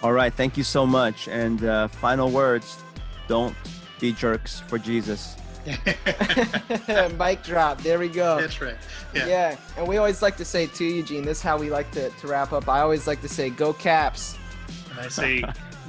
All 0.03 0.13
right, 0.13 0.33
thank 0.33 0.57
you 0.57 0.65
so 0.65 0.87
much. 0.87 1.29
And 1.29 1.65
uh, 1.65 1.89
final 1.89 2.31
words: 2.31 2.79
Don't 3.27 3.57
be 4.01 4.13
jerks 4.13 4.61
for 4.61 4.79
Jesus. 4.79 5.37
Mic 7.19 7.43
drop. 7.43 7.81
There 7.83 7.99
we 7.99 8.09
go. 8.09 8.41
That's 8.41 8.61
right. 8.61 8.77
Yeah. 9.15 9.27
yeah. 9.27 9.57
And 9.79 9.87
we 9.89 9.97
always 9.97 10.23
like 10.23 10.37
to 10.39 10.45
say 10.45 10.67
too, 10.67 10.85
Eugene. 10.85 11.25
This 11.25 11.39
is 11.39 11.43
how 11.43 11.57
we 11.59 11.71
like 11.71 11.91
to, 11.93 12.11
to 12.11 12.27
wrap 12.27 12.53
up. 12.53 12.69
I 12.69 12.81
always 12.81 13.07
like 13.07 13.21
to 13.23 13.29
say, 13.29 13.51
"Go 13.51 13.73
Caps." 13.73 14.37
And 14.91 15.01
I 15.01 15.09
say, 15.09 15.43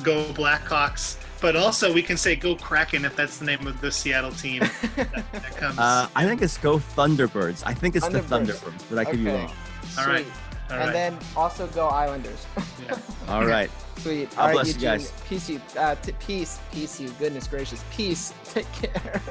"Go 0.04 0.24
Blackhawks." 0.34 1.18
But 1.42 1.56
also, 1.56 1.94
we 1.94 2.02
can 2.02 2.18
say 2.18 2.36
"Go 2.36 2.56
Kraken" 2.56 3.06
if 3.06 3.16
that's 3.16 3.38
the 3.38 3.46
name 3.46 3.68
of 3.68 3.80
the 3.82 3.92
Seattle 3.92 4.32
team 4.32 4.62
that, 4.96 5.26
that 5.34 5.58
comes. 5.58 5.78
Uh, 5.78 6.08
I 6.16 6.26
think 6.26 6.42
it's 6.42 6.58
Go 6.58 6.78
Thunderbirds. 6.80 7.64
I 7.66 7.74
think 7.74 7.96
it's 7.96 8.08
Thunderbirds. 8.08 8.28
the 8.48 8.54
Thunderbirds, 8.54 8.84
but 8.90 8.98
I 9.00 9.06
could 9.06 9.24
be 9.24 9.30
Okay. 9.30 9.42
wrong. 9.44 9.54
All 10.00 10.08
right. 10.08 10.26
Sweet. 10.68 10.76
All 10.76 10.82
and 10.82 10.88
right. 10.88 10.94
then 10.94 11.18
also 11.36 11.68
go 11.68 11.88
Islanders. 11.88 12.46
Yeah. 12.84 12.98
All 13.28 13.46
right. 13.46 13.70
Sweet. 13.98 14.30
God 14.32 14.40
All 14.40 14.48
right, 14.48 14.54
bless 14.54 14.76
you 14.76 14.82
guys. 14.82 15.12
Peace, 15.28 15.50
you. 15.50 15.62
Uh, 15.78 15.96
t- 15.96 16.12
peace, 16.20 16.60
peace, 16.72 17.00
you. 17.00 17.10
Goodness 17.20 17.48
gracious. 17.48 17.84
Peace. 17.92 18.34
Take 18.46 18.72
care. 18.74 19.22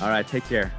All 0.00 0.08
right. 0.08 0.26
Take 0.26 0.44
care. 0.44 0.72